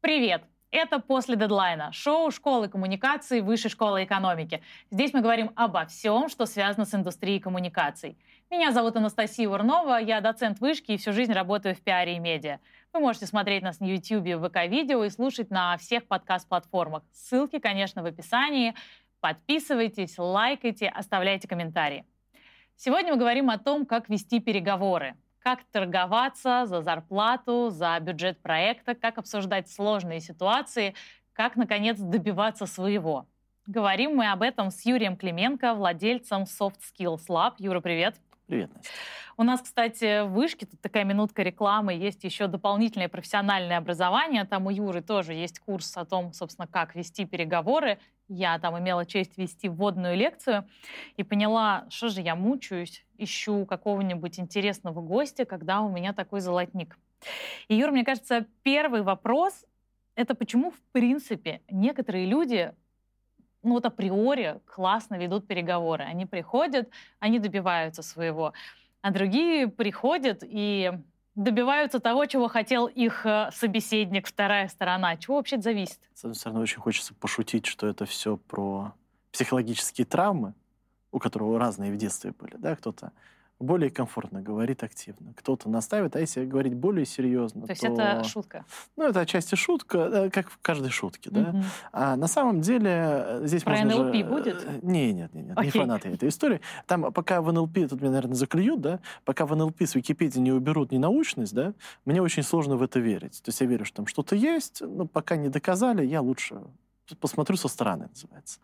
Привет! 0.00 0.44
Это 0.70 1.00
«После 1.00 1.34
дедлайна»— 1.34 1.90
шоу 1.92 2.30
школы 2.30 2.68
коммуникации 2.68 3.40
Высшей 3.40 3.68
школы 3.68 4.04
экономики. 4.04 4.62
Здесь 4.92 5.12
мы 5.12 5.22
говорим 5.22 5.50
обо 5.56 5.86
всем, 5.86 6.28
что 6.28 6.46
связано 6.46 6.84
с 6.84 6.94
индустрией 6.94 7.40
коммуникаций. 7.40 8.16
Меня 8.48 8.70
зовут 8.70 8.94
Анастасия 8.94 9.48
Урнова, 9.48 9.98
я 9.98 10.20
доцент 10.20 10.60
вышки 10.60 10.92
и 10.92 10.98
всю 10.98 11.12
жизнь 11.12 11.32
работаю 11.32 11.74
в 11.74 11.80
пиаре 11.80 12.14
и 12.14 12.20
медиа. 12.20 12.60
Вы 12.92 13.00
можете 13.00 13.26
смотреть 13.26 13.64
нас 13.64 13.80
на 13.80 13.86
YouTube, 13.86 14.40
ВК-видео 14.46 15.02
и 15.02 15.10
слушать 15.10 15.50
на 15.50 15.76
всех 15.78 16.06
подкаст-платформах. 16.06 17.02
Ссылки, 17.10 17.58
конечно, 17.58 18.04
в 18.04 18.06
описании. 18.06 18.74
Подписывайтесь, 19.18 20.16
лайкайте, 20.16 20.88
оставляйте 20.88 21.48
комментарии. 21.48 22.04
Сегодня 22.76 23.14
мы 23.14 23.18
говорим 23.18 23.50
о 23.50 23.58
том, 23.58 23.84
как 23.84 24.08
вести 24.08 24.38
переговоры, 24.38 25.16
как 25.48 25.64
торговаться 25.72 26.66
за 26.66 26.82
зарплату, 26.82 27.70
за 27.70 27.98
бюджет 28.00 28.38
проекта, 28.42 28.94
как 28.94 29.16
обсуждать 29.16 29.70
сложные 29.70 30.20
ситуации, 30.20 30.94
как, 31.32 31.56
наконец, 31.56 31.96
добиваться 31.98 32.66
своего. 32.66 33.26
Говорим 33.66 34.14
мы 34.14 34.30
об 34.30 34.42
этом 34.42 34.70
с 34.70 34.84
Юрием 34.84 35.16
Клименко, 35.16 35.72
владельцем 35.72 36.42
Soft 36.42 36.80
Skills 36.80 37.28
Lab. 37.30 37.54
Юра, 37.56 37.80
привет. 37.80 38.16
Привет, 38.48 38.72
Настя. 38.74 38.90
У 39.36 39.42
нас, 39.42 39.60
кстати, 39.60 40.22
в 40.22 40.30
Вышке, 40.30 40.64
тут 40.64 40.80
такая 40.80 41.04
минутка 41.04 41.42
рекламы, 41.42 41.92
есть 41.92 42.24
еще 42.24 42.46
дополнительное 42.46 43.10
профессиональное 43.10 43.76
образование. 43.76 44.44
Там 44.44 44.66
у 44.66 44.70
Юры 44.70 45.02
тоже 45.02 45.34
есть 45.34 45.60
курс 45.60 45.94
о 45.98 46.06
том, 46.06 46.32
собственно, 46.32 46.66
как 46.66 46.94
вести 46.94 47.26
переговоры. 47.26 47.98
Я 48.26 48.58
там 48.58 48.78
имела 48.78 49.04
честь 49.04 49.36
вести 49.36 49.68
вводную 49.68 50.16
лекцию 50.16 50.66
и 51.18 51.24
поняла, 51.24 51.84
что 51.90 52.08
же 52.08 52.22
я 52.22 52.34
мучаюсь, 52.34 53.04
ищу 53.18 53.66
какого-нибудь 53.66 54.40
интересного 54.40 55.02
гостя, 55.02 55.44
когда 55.44 55.82
у 55.82 55.90
меня 55.90 56.14
такой 56.14 56.40
золотник. 56.40 56.96
И, 57.68 57.74
Юра, 57.74 57.90
мне 57.90 58.04
кажется, 58.04 58.46
первый 58.62 59.02
вопрос— 59.02 59.66
это 60.14 60.34
почему, 60.34 60.70
в 60.70 60.80
принципе, 60.92 61.60
некоторые 61.68 62.24
люди 62.24 62.72
ну 63.62 63.74
вот 63.74 63.86
априори 63.86 64.60
классно 64.66 65.16
ведут 65.16 65.46
переговоры. 65.46 66.04
Они 66.04 66.26
приходят, 66.26 66.88
они 67.18 67.38
добиваются 67.38 68.02
своего. 68.02 68.52
А 69.00 69.10
другие 69.10 69.68
приходят 69.68 70.42
и 70.42 70.92
добиваются 71.34 72.00
того, 72.00 72.26
чего 72.26 72.48
хотел 72.48 72.86
их 72.86 73.24
э, 73.24 73.50
собеседник, 73.52 74.26
вторая 74.26 74.68
сторона. 74.68 75.16
Чего 75.16 75.36
вообще 75.36 75.60
зависит? 75.60 76.00
С 76.14 76.24
одной 76.24 76.34
стороны, 76.34 76.60
очень 76.60 76.80
хочется 76.80 77.14
пошутить, 77.14 77.66
что 77.66 77.86
это 77.86 78.06
все 78.06 78.36
про 78.36 78.92
психологические 79.30 80.04
травмы, 80.04 80.54
у 81.12 81.20
которого 81.20 81.58
разные 81.58 81.92
в 81.92 81.96
детстве 81.96 82.32
были, 82.32 82.56
да, 82.56 82.74
кто-то 82.74 83.12
более 83.60 83.90
комфортно 83.90 84.40
говорит 84.40 84.82
активно. 84.82 85.32
Кто-то 85.34 85.68
наставит, 85.68 86.14
а 86.16 86.20
если 86.20 86.44
говорить 86.44 86.74
более 86.74 87.04
серьезно, 87.04 87.66
то... 87.66 87.72
есть 87.72 87.82
то... 87.82 87.88
это 87.88 88.24
шутка? 88.24 88.64
Ну, 88.96 89.04
это 89.04 89.20
отчасти 89.20 89.54
шутка, 89.56 89.98
э, 89.98 90.30
как 90.30 90.50
в 90.50 90.58
каждой 90.58 90.90
шутке, 90.90 91.30
да. 91.30 91.62
А 91.92 92.16
на 92.16 92.28
самом 92.28 92.60
деле 92.60 92.90
э, 92.90 93.40
здесь 93.44 93.64
Про 93.64 93.76
можно 93.76 93.90
NLP 93.90 94.18
же... 94.18 94.24
будет? 94.24 94.64
э, 94.64 94.78
Не, 94.82 95.12
нет, 95.12 95.34
нет, 95.34 95.46
нет, 95.48 95.56
не 95.56 95.68
Окей. 95.68 95.80
фанаты 95.80 96.08
этой 96.10 96.28
истории. 96.28 96.60
Там 96.86 97.12
пока 97.12 97.42
в 97.42 97.52
НЛП, 97.52 97.74
тут 97.88 98.00
меня, 98.00 98.12
наверное, 98.12 98.34
заклюют, 98.34 98.80
да, 98.80 99.00
пока 99.24 99.46
в 99.46 99.54
НЛП 99.56 99.82
с 99.82 99.94
Википедии 99.94 100.38
не 100.38 100.52
уберут 100.52 100.92
ненаучность, 100.92 101.54
да, 101.54 101.74
мне 102.04 102.22
очень 102.22 102.42
сложно 102.42 102.76
в 102.76 102.82
это 102.82 103.00
верить. 103.00 103.42
То 103.42 103.48
есть 103.48 103.60
я 103.60 103.66
верю, 103.66 103.84
что 103.84 103.96
там 103.96 104.06
что-то 104.06 104.36
есть, 104.36 104.82
но 104.82 105.06
пока 105.06 105.36
не 105.36 105.48
доказали, 105.48 106.04
я 106.04 106.20
лучше 106.20 106.60
посмотрю 107.16 107.56
со 107.56 107.68
стороны, 107.68 108.08
называется. 108.10 108.60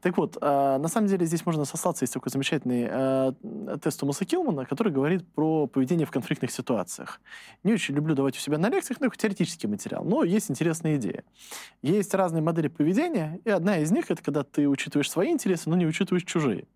Так 0.00 0.16
вот, 0.16 0.36
э, 0.40 0.78
на 0.78 0.88
самом 0.88 1.08
деле 1.08 1.26
здесь 1.26 1.44
можно 1.46 1.64
сослаться, 1.64 2.04
есть 2.04 2.14
такой 2.14 2.30
замечательный 2.30 2.86
э, 2.88 3.78
тест 3.82 4.00
Томаса 4.00 4.24
Килмана, 4.24 4.64
который 4.64 4.92
говорит 4.92 5.26
про 5.34 5.66
поведение 5.66 6.06
в 6.06 6.10
конфликтных 6.10 6.50
ситуациях. 6.50 7.20
Не 7.62 7.72
очень 7.72 7.94
люблю 7.94 8.14
давать 8.14 8.36
у 8.36 8.40
себя 8.40 8.58
на 8.58 8.68
лекциях, 8.68 9.00
но 9.00 9.06
это 9.06 9.16
теоретический 9.16 9.68
материал, 9.68 10.04
но 10.04 10.24
есть 10.24 10.50
интересная 10.50 10.96
идея. 10.96 11.24
Есть 11.82 12.14
разные 12.14 12.42
модели 12.42 12.68
поведения, 12.68 13.40
и 13.44 13.50
одна 13.50 13.78
из 13.78 13.90
них— 13.90 14.04
это 14.10 14.22
когда 14.22 14.42
ты 14.42 14.68
учитываешь 14.68 15.10
свои 15.10 15.30
интересы, 15.30 15.70
но 15.70 15.76
не 15.76 15.86
учитываешь 15.86 16.24
чужие. 16.24 16.66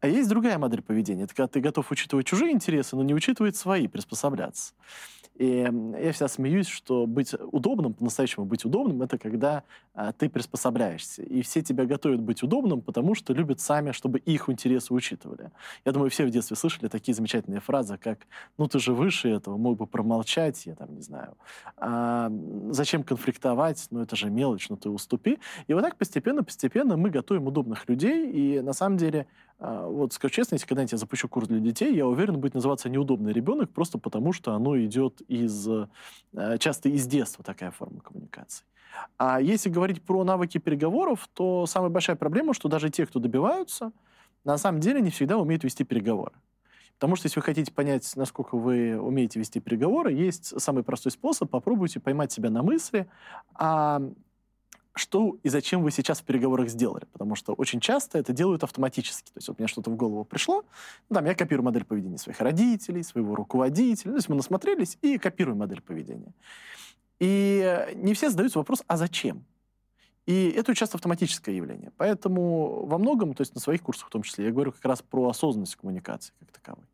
А 0.00 0.08
есть 0.08 0.28
другая 0.28 0.58
модель 0.58 0.82
поведения. 0.82 1.24
Это 1.24 1.34
когда 1.34 1.48
ты 1.48 1.60
готов 1.60 1.90
учитывать 1.90 2.26
чужие 2.26 2.52
интересы, 2.52 2.96
но 2.96 3.02
не 3.02 3.14
учитывать 3.14 3.56
свои, 3.56 3.86
приспосабляться. 3.86 4.74
И 5.36 5.68
я 6.00 6.12
всегда 6.12 6.28
смеюсь, 6.28 6.66
что 6.66 7.06
быть 7.06 7.34
удобным, 7.50 7.94
по-настоящему 7.94 8.44
быть 8.44 8.64
удобным, 8.64 9.02
это 9.02 9.16
когда 9.18 9.64
а, 9.94 10.12
ты 10.12 10.28
приспособляешься. 10.28 11.22
И 11.22 11.42
все 11.42 11.62
тебя 11.62 11.86
готовят 11.86 12.20
быть 12.20 12.42
удобным, 12.42 12.82
потому 12.82 13.14
что 13.14 13.32
любят 13.32 13.60
сами, 13.60 13.92
чтобы 13.92 14.18
их 14.18 14.48
интересы 14.50 14.92
учитывали. 14.92 15.50
Я 15.84 15.92
думаю, 15.92 16.10
все 16.10 16.26
в 16.26 16.30
детстве 16.30 16.56
слышали 16.56 16.88
такие 16.88 17.14
замечательные 17.14 17.60
фразы, 17.60 17.96
как 17.96 18.20
«ну 18.58 18.68
ты 18.68 18.78
же 18.78 18.92
выше 18.92 19.30
этого, 19.30 19.56
мог 19.56 19.78
бы 19.78 19.86
промолчать, 19.86 20.66
я 20.66 20.74
там 20.74 20.94
не 20.94 21.02
знаю». 21.02 21.36
А, 21.76 22.30
«Зачем 22.70 23.02
конфликтовать? 23.02 23.86
Ну 23.90 24.00
это 24.00 24.16
же 24.16 24.28
мелочь, 24.30 24.68
ну 24.68 24.76
ты 24.76 24.90
уступи». 24.90 25.38
И 25.66 25.74
вот 25.74 25.82
так 25.82 25.96
постепенно-постепенно 25.96 26.96
мы 26.96 27.10
готовим 27.10 27.46
удобных 27.46 27.88
людей, 27.88 28.30
и 28.30 28.60
на 28.60 28.74
самом 28.74 28.98
деле 28.98 29.26
вот, 29.62 30.12
скажу 30.12 30.34
честно, 30.34 30.56
если 30.56 30.66
когда-нибудь 30.66 30.92
я 30.92 30.98
запущу 30.98 31.28
курс 31.28 31.46
для 31.46 31.60
детей, 31.60 31.94
я 31.94 32.06
уверен, 32.06 32.40
будет 32.40 32.54
называться 32.54 32.88
«Неудобный 32.88 33.32
ребенок», 33.32 33.70
просто 33.70 33.96
потому 33.96 34.32
что 34.32 34.54
оно 34.54 34.76
идет 34.78 35.20
из, 35.28 35.68
э, 35.68 36.58
часто 36.58 36.88
из 36.88 37.06
детства, 37.06 37.44
такая 37.44 37.70
форма 37.70 38.00
коммуникации. 38.00 38.64
А 39.18 39.40
если 39.40 39.70
говорить 39.70 40.02
про 40.02 40.24
навыки 40.24 40.58
переговоров, 40.58 41.28
то 41.32 41.66
самая 41.66 41.90
большая 41.90 42.16
проблема, 42.16 42.54
что 42.54 42.68
даже 42.68 42.90
те, 42.90 43.06
кто 43.06 43.20
добиваются, 43.20 43.92
на 44.44 44.58
самом 44.58 44.80
деле 44.80 45.00
не 45.00 45.10
всегда 45.10 45.38
умеют 45.38 45.62
вести 45.62 45.84
переговоры. 45.84 46.32
Потому 46.94 47.16
что 47.16 47.26
если 47.26 47.38
вы 47.38 47.44
хотите 47.44 47.72
понять, 47.72 48.10
насколько 48.16 48.56
вы 48.56 48.98
умеете 49.00 49.38
вести 49.38 49.60
переговоры, 49.60 50.12
есть 50.12 50.60
самый 50.60 50.82
простой 50.82 51.12
способ. 51.12 51.50
Попробуйте 51.50 52.00
поймать 52.00 52.32
себя 52.32 52.50
на 52.50 52.62
мысли, 52.62 53.08
а 53.54 54.02
что 54.94 55.38
и 55.42 55.48
зачем 55.48 55.82
вы 55.82 55.90
сейчас 55.90 56.20
в 56.20 56.24
переговорах 56.24 56.68
сделали. 56.68 57.06
Потому 57.12 57.34
что 57.34 57.54
очень 57.54 57.80
часто 57.80 58.18
это 58.18 58.32
делают 58.32 58.62
автоматически. 58.64 59.30
То 59.32 59.38
есть 59.38 59.48
вот 59.48 59.58
мне 59.58 59.68
что-то 59.68 59.90
в 59.90 59.96
голову 59.96 60.24
пришло, 60.24 60.64
ну, 61.08 61.14
там 61.14 61.24
я 61.24 61.34
копирую 61.34 61.64
модель 61.64 61.84
поведения 61.84 62.18
своих 62.18 62.40
родителей, 62.40 63.02
своего 63.02 63.34
руководителя. 63.34 64.12
То 64.12 64.16
есть 64.16 64.28
мы 64.28 64.36
насмотрелись 64.36 64.98
и 65.02 65.18
копируем 65.18 65.58
модель 65.58 65.80
поведения. 65.80 66.34
И 67.20 67.86
не 67.94 68.14
все 68.14 68.30
задаются 68.30 68.58
вопрос, 68.58 68.82
а 68.86 68.96
зачем? 68.96 69.44
И 70.26 70.50
это 70.50 70.74
часто 70.74 70.96
автоматическое 70.96 71.54
явление. 71.54 71.92
Поэтому 71.96 72.86
во 72.86 72.98
многом, 72.98 73.34
то 73.34 73.40
есть 73.40 73.54
на 73.54 73.60
своих 73.60 73.82
курсах 73.82 74.08
в 74.08 74.10
том 74.10 74.22
числе, 74.22 74.46
я 74.46 74.52
говорю 74.52 74.72
как 74.72 74.84
раз 74.84 75.02
про 75.02 75.28
осознанность 75.28 75.76
коммуникации 75.76 76.32
как 76.38 76.52
таковой. 76.52 76.84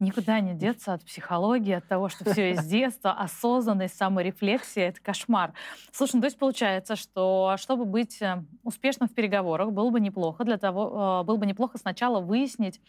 Никуда 0.00 0.40
не 0.40 0.54
деться 0.54 0.92
от 0.92 1.04
психологии, 1.04 1.72
от 1.72 1.86
того, 1.86 2.08
что 2.08 2.30
все 2.30 2.50
из 2.52 2.64
детства, 2.66 3.12
осознанность, 3.12 3.96
саморефлексия— 3.96 4.88
это 4.90 5.00
кошмар. 5.00 5.54
Слушай, 5.92 6.16
ну, 6.16 6.20
то 6.22 6.26
есть 6.26 6.38
получается, 6.38 6.96
что 6.96 7.54
чтобы 7.58 7.84
быть 7.84 8.20
э, 8.20 8.42
успешным 8.64 9.08
в 9.08 9.14
переговорах, 9.14 9.70
было 9.70 9.90
бы 9.90 10.00
неплохо 10.00 10.44
для 10.44 10.58
того, 10.58 11.20
э, 11.22 11.24
было 11.24 11.36
бы 11.36 11.46
неплохо 11.46 11.78
сначала 11.78 12.20
выяснить, 12.20 12.80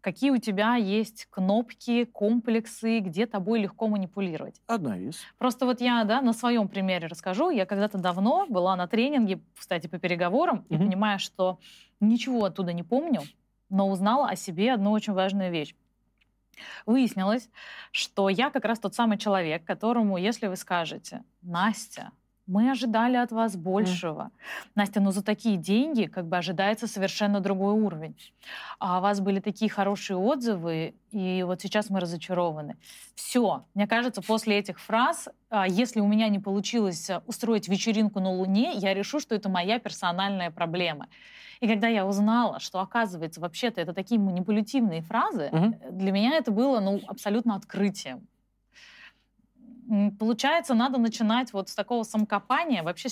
какие 0.00 0.30
у 0.30 0.38
тебя 0.38 0.76
есть 0.76 1.26
кнопки, 1.30 2.04
комплексы, 2.04 3.00
где 3.00 3.26
тобой 3.26 3.60
легко 3.60 3.88
манипулировать. 3.88 4.60
Одна 4.66 4.96
из. 4.96 5.20
Просто 5.38 5.66
вот 5.66 5.80
я 5.80 6.04
да, 6.04 6.20
на 6.20 6.32
своем 6.32 6.68
примере 6.68 7.08
расскажу. 7.08 7.50
Я 7.50 7.66
когда-то 7.66 7.98
давно 7.98 8.46
была 8.48 8.76
на 8.76 8.86
тренинге, 8.86 9.40
кстати, 9.58 9.88
по 9.88 9.98
переговорам, 9.98 10.64
и 10.68 10.74
Мгм. 10.76 10.86
понимая, 10.86 11.18
что 11.18 11.58
ничего 12.00 12.44
оттуда 12.44 12.72
не 12.72 12.82
помню, 12.82 13.22
но 13.70 13.90
узнала 13.90 14.28
о 14.28 14.36
себе 14.36 14.72
одну 14.72 14.92
очень 14.92 15.14
важную 15.14 15.50
вещь. 15.50 15.74
Выяснилось, 16.86 17.48
что 17.92 18.28
я 18.28 18.50
как 18.50 18.64
раз 18.64 18.78
тот 18.78 18.94
самый 18.94 19.18
человек, 19.18 19.64
которому, 19.64 20.16
если 20.16 20.46
вы 20.46 20.56
скажете, 20.56 21.22
Настя, 21.42 22.12
мы 22.46 22.70
ожидали 22.70 23.16
от 23.16 23.32
вас 23.32 23.56
большего. 23.56 24.30
Настя, 24.74 25.00
ну 25.00 25.12
за 25.12 25.22
такие 25.22 25.56
деньги 25.56 26.04
как 26.04 26.26
бы 26.26 26.36
ожидается 26.36 26.86
совершенно 26.86 27.40
другой 27.40 27.72
уровень. 27.72 28.16
А 28.78 28.98
у 28.98 29.00
вас 29.00 29.20
были 29.20 29.40
такие 29.40 29.70
хорошие 29.70 30.16
отзывы, 30.18 30.94
и 31.10 31.42
вот 31.42 31.62
сейчас 31.62 31.88
мы 31.88 32.00
разочарованы. 32.00 32.76
Все. 33.14 33.64
Мне 33.74 33.86
кажется, 33.86 34.20
после 34.20 34.58
этих 34.58 34.78
фраз, 34.78 35.28
а, 35.48 35.66
если 35.66 36.00
у 36.00 36.06
меня 36.06 36.28
не 36.28 36.38
получилось 36.38 37.08
а, 37.08 37.22
устроить 37.26 37.68
вечеринку 37.68 38.20
на 38.20 38.30
Луне, 38.30 38.74
я 38.74 38.92
решу, 38.92 39.20
что 39.20 39.34
это 39.34 39.48
моя 39.48 39.78
персональная 39.78 40.50
проблема. 40.50 41.08
И 41.60 41.68
когда 41.68 41.88
я 41.88 42.06
узнала, 42.06 42.60
что, 42.60 42.80
оказывается, 42.80 43.40
вообще-то 43.40 43.80
это 43.80 43.92
такие 43.92 44.20
манипулятивные 44.20 45.02
фразы, 45.02 45.50
Мгм. 45.52 45.76
для 45.90 46.12
меня 46.12 46.36
это 46.36 46.50
было 46.50 46.80
ну, 46.80 47.00
абсолютно 47.06 47.54
открытием. 47.56 48.26
Получается, 50.18 50.72
надо 50.74 50.98
начинать 50.98 51.52
вот 51.52 51.68
с 51.68 51.74
такого 51.74 52.04
самокопания. 52.04 52.82
Вообще, 52.82 53.10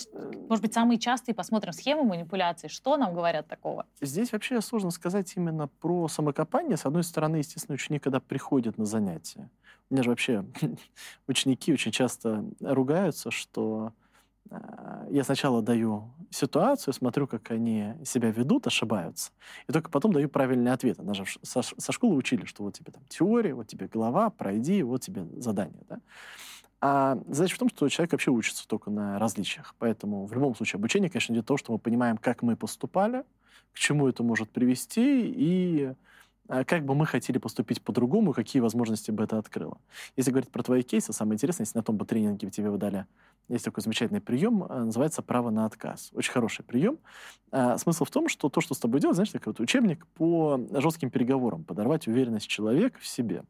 может 0.48 0.62
быть, 0.62 0.72
самые 0.72 0.98
частые 0.98 1.34
посмотрим 1.34 1.72
схемы 1.74 2.02
манипуляций. 2.02 2.70
Что 2.70 2.96
нам 2.96 3.12
говорят 3.12 3.46
такого? 3.46 3.84
Здесь 4.00 4.32
вообще 4.32 4.60
сложно 4.62 4.90
сказать 4.90 5.30
именно 5.36 5.68
про 5.68 6.08
самокопание. 6.08 6.78
С 6.78 6.86
одной 6.86 7.04
стороны, 7.04 7.36
естественно, 7.36 7.74
ученик, 7.74 8.02
когда 8.02 8.20
приходит 8.20 8.78
на 8.78 8.86
занятия, 8.86 9.50
у 9.90 9.94
меня 9.94 10.02
же 10.02 10.08
вообще 10.10 10.46
ученики 11.28 11.74
очень 11.74 11.92
часто 11.92 12.42
ругаются, 12.60 13.30
что 13.30 13.92
я 15.10 15.24
сначала 15.24 15.62
даю 15.62 16.10
ситуацию, 16.30 16.94
смотрю, 16.94 17.26
как 17.26 17.50
они 17.50 17.94
себя 18.04 18.30
ведут, 18.30 18.66
ошибаются, 18.66 19.30
и 19.68 19.72
только 19.72 19.90
потом 19.90 20.12
даю 20.12 20.28
правильные 20.28 20.72
ответы. 20.72 21.02
Нас 21.02 21.16
же 21.16 21.24
со, 21.42 21.62
со 21.62 21.92
школы 21.92 22.16
учили, 22.16 22.44
что 22.44 22.64
вот 22.64 22.74
тебе 22.74 22.92
там 22.92 23.02
теория, 23.08 23.54
вот 23.54 23.66
тебе 23.66 23.88
голова, 23.88 24.30
пройди, 24.30 24.82
вот 24.82 25.02
тебе 25.02 25.26
задание. 25.40 25.82
Да? 25.88 26.00
А 26.80 27.18
задача 27.28 27.54
в 27.54 27.58
том, 27.58 27.68
что 27.68 27.88
человек 27.88 28.12
вообще 28.12 28.30
учится 28.30 28.66
только 28.66 28.90
на 28.90 29.18
различиях. 29.18 29.74
Поэтому 29.78 30.26
в 30.26 30.32
любом 30.32 30.56
случае 30.56 30.78
обучение, 30.78 31.10
конечно, 31.10 31.32
идет 31.32 31.46
то, 31.46 31.56
что 31.56 31.72
мы 31.72 31.78
понимаем, 31.78 32.16
как 32.16 32.42
мы 32.42 32.56
поступали, 32.56 33.24
к 33.72 33.78
чему 33.78 34.08
это 34.08 34.22
может 34.22 34.50
привести 34.50 35.30
и 35.30 35.84
а, 35.84 35.94
как 36.48 36.84
бы 36.84 36.94
мы 36.94 37.06
хотели 37.06 37.38
поступить 37.38 37.82
по-другому, 37.82 38.32
какие 38.32 38.60
возможности 38.60 39.10
бы 39.10 39.24
это 39.24 39.38
открыло. 39.38 39.78
Если 40.16 40.30
говорить 40.30 40.50
про 40.50 40.62
твои 40.62 40.82
кейсы, 40.82 41.12
самое 41.12 41.36
интересное, 41.36 41.64
если 41.64 41.78
на 41.78 41.84
том 41.84 41.96
бы 41.96 42.04
тренинге 42.04 42.50
тебе 42.50 42.70
выдали, 42.70 43.06
есть 43.48 43.64
такой 43.64 43.82
замечательный 43.82 44.20
прием, 44.20 44.64
а, 44.68 44.84
называется 44.84 45.22
«право 45.22 45.50
на 45.50 45.66
отказ». 45.66 46.10
Очень 46.14 46.32
хороший 46.32 46.64
прием. 46.64 46.98
А, 47.50 47.76
смысл 47.78 48.04
в 48.04 48.10
том, 48.10 48.28
что 48.28 48.48
то, 48.48 48.60
что 48.60 48.74
с 48.74 48.78
тобой 48.78 49.00
делать, 49.00 49.16
знаешь, 49.16 49.30
такой 49.30 49.52
вот 49.52 49.60
учебник 49.60 50.06
по 50.08 50.60
жестким 50.72 51.10
переговорам, 51.10 51.64
подорвать 51.64 52.06
уверенность 52.06 52.46
человека 52.46 52.98
в 53.00 53.06
себе. 53.06 53.44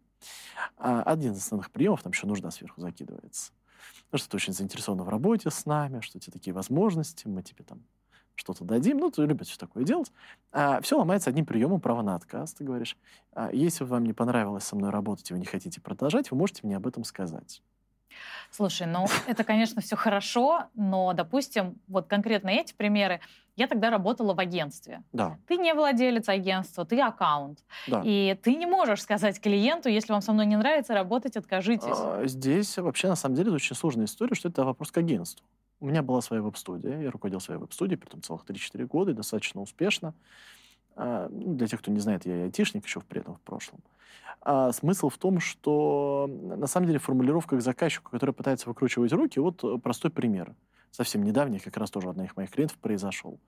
Один 0.77 1.33
из 1.33 1.39
основных 1.39 1.71
приемов, 1.71 2.03
там 2.03 2.12
еще 2.12 2.27
нужда 2.27 2.50
сверху 2.50 2.81
закидывается. 2.81 3.53
Ну, 4.12 4.19
что 4.19 4.31
ты 4.31 4.37
очень 4.37 4.53
заинтересован 4.53 5.03
в 5.03 5.09
работе 5.09 5.50
с 5.50 5.67
нами, 5.67 6.00
что 6.00 6.19
у 6.19 6.21
тебя 6.21 6.33
такие 6.33 6.55
возможности, 6.55 7.27
мы 7.27 7.43
тебе 7.43 7.65
там 7.65 7.83
что-то 8.34 8.64
дадим, 8.64 8.99
ну, 8.99 9.11
ты 9.11 9.25
любишь 9.25 9.56
такое 9.56 9.84
делать. 9.84 10.12
А, 10.52 10.81
все 10.81 10.99
ломается 10.99 11.31
одним 11.31 11.46
приемом 11.46 11.81
права 11.81 12.02
на 12.02 12.14
отказ. 12.14 12.55
Ты 12.55 12.64
говоришь, 12.64 12.96
а, 13.32 13.50
если 13.52 13.84
вам 13.84 14.05
не 14.05 14.12
понравилось 14.12 14.64
со 14.64 14.76
мной 14.76 14.90
работать, 14.90 15.31
и 15.31 15.34
вы 15.34 15.40
не 15.40 15.46
хотите 15.46 15.81
продолжать, 15.81 16.31
вы 16.31 16.37
можете 16.37 16.61
мне 16.64 16.76
об 16.76 16.87
этом 16.87 17.05
сказать. 17.05 17.62
Слушай, 18.50 18.87
ну 18.87 19.06
это, 19.26 19.44
конечно, 19.44 19.81
все 19.81 19.96
хорошо, 19.96 20.64
но, 20.75 21.12
допустим, 21.14 21.79
вот 21.88 22.06
конкретно 22.06 22.50
эти 22.50 22.75
примеры, 22.75 23.20
я 23.56 23.67
тогда 23.67 23.90
работала 23.90 24.34
в 24.34 24.40
агентстве. 24.40 25.02
Да. 25.12 25.38
Ты 25.46 25.56
не 25.56 25.75
владелец 25.75 26.29
агентства, 26.29 26.84
ты 26.84 27.00
аккаунт. 27.00 27.58
Да. 27.87 28.02
И 28.05 28.38
ты 28.43 28.55
не 28.55 28.67
можешь 28.67 29.02
сказать 29.02 29.40
клиенту, 29.40 29.88
если 29.88 30.12
вам 30.12 30.23
со 30.23 30.32
мной 30.32 30.46
не 30.46 30.56
нравится 30.56 30.94
работать, 30.94 31.37
откажитесь. 31.37 31.87
А, 31.88 32.23
здесь 32.26 32.79
вообще, 32.79 33.08
на 33.08 33.17
самом 33.17 33.37
деле, 33.37 33.49
это 33.49 33.56
очень 33.56 33.76
сложная 33.76 34.06
история, 34.06 34.34
что 34.34 34.49
это 34.49 34.64
вопрос 34.64 34.90
к 34.90 34.99
агентству. 34.99 35.46
У 35.82 35.87
меня 35.87 36.00
была 36.00 36.20
своя 36.20 36.43
веб-студия, 36.43 37.00
я 37.00 37.11
руководил 37.11 37.40
своей 37.40 37.58
веб-студией, 37.58 37.99
при 37.99 38.06
этом 38.06 38.23
целых 38.23 38.44
3-4 38.44 38.87
года, 38.87 39.11
и 39.11 39.14
достаточно 39.14 39.61
успешно. 39.61 40.14
А, 40.94 41.29
ну, 41.29 41.56
для 41.56 41.67
тех, 41.67 41.81
кто 41.81 41.90
не 41.90 41.99
знает, 41.99 42.25
я 42.25 42.37
и 42.37 42.40
айтишник 42.43 42.84
еще 42.84 43.00
при 43.00 43.20
этом 43.20 43.34
в 43.34 43.40
прошлом. 43.40 43.81
А 44.43 44.70
смысл 44.70 45.08
в 45.08 45.19
том, 45.19 45.40
что 45.40 46.31
на 46.31 46.69
самом 46.69 46.87
деле 46.87 47.00
формулировка 47.00 47.56
к 47.56 47.61
заказчику, 47.61 48.12
который 48.12 48.32
пытается 48.32 48.69
выкручивать 48.69 49.12
руки, 49.12 49.40
вот 49.40 49.64
э, 49.64 49.76
простой 49.79 50.12
пример. 50.12 50.55
Совсем 50.93 51.25
недавний, 51.25 51.58
как 51.58 51.76
раз 51.76 51.90
тоже 51.90 52.11
одна 52.11 52.26
из 52.26 52.37
моих 52.37 52.52
клиентов 52.52 52.79
произошел. 52.79 53.40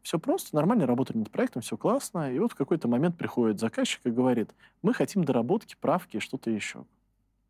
Все 0.00 0.18
просто, 0.18 0.56
нормально 0.56 0.86
работали 0.86 1.18
над 1.18 1.30
проектом, 1.30 1.60
все 1.60 1.76
классно. 1.76 2.32
И 2.32 2.38
вот 2.38 2.52
в 2.52 2.54
какой-то 2.54 2.88
момент 2.88 3.18
приходит 3.18 3.60
заказчик 3.60 4.00
и 4.04 4.10
говорит, 4.10 4.54
мы 4.80 4.94
хотим 4.94 5.22
доработки, 5.22 5.76
правки, 5.78 6.18
что-то 6.18 6.50
еще. 6.50 6.86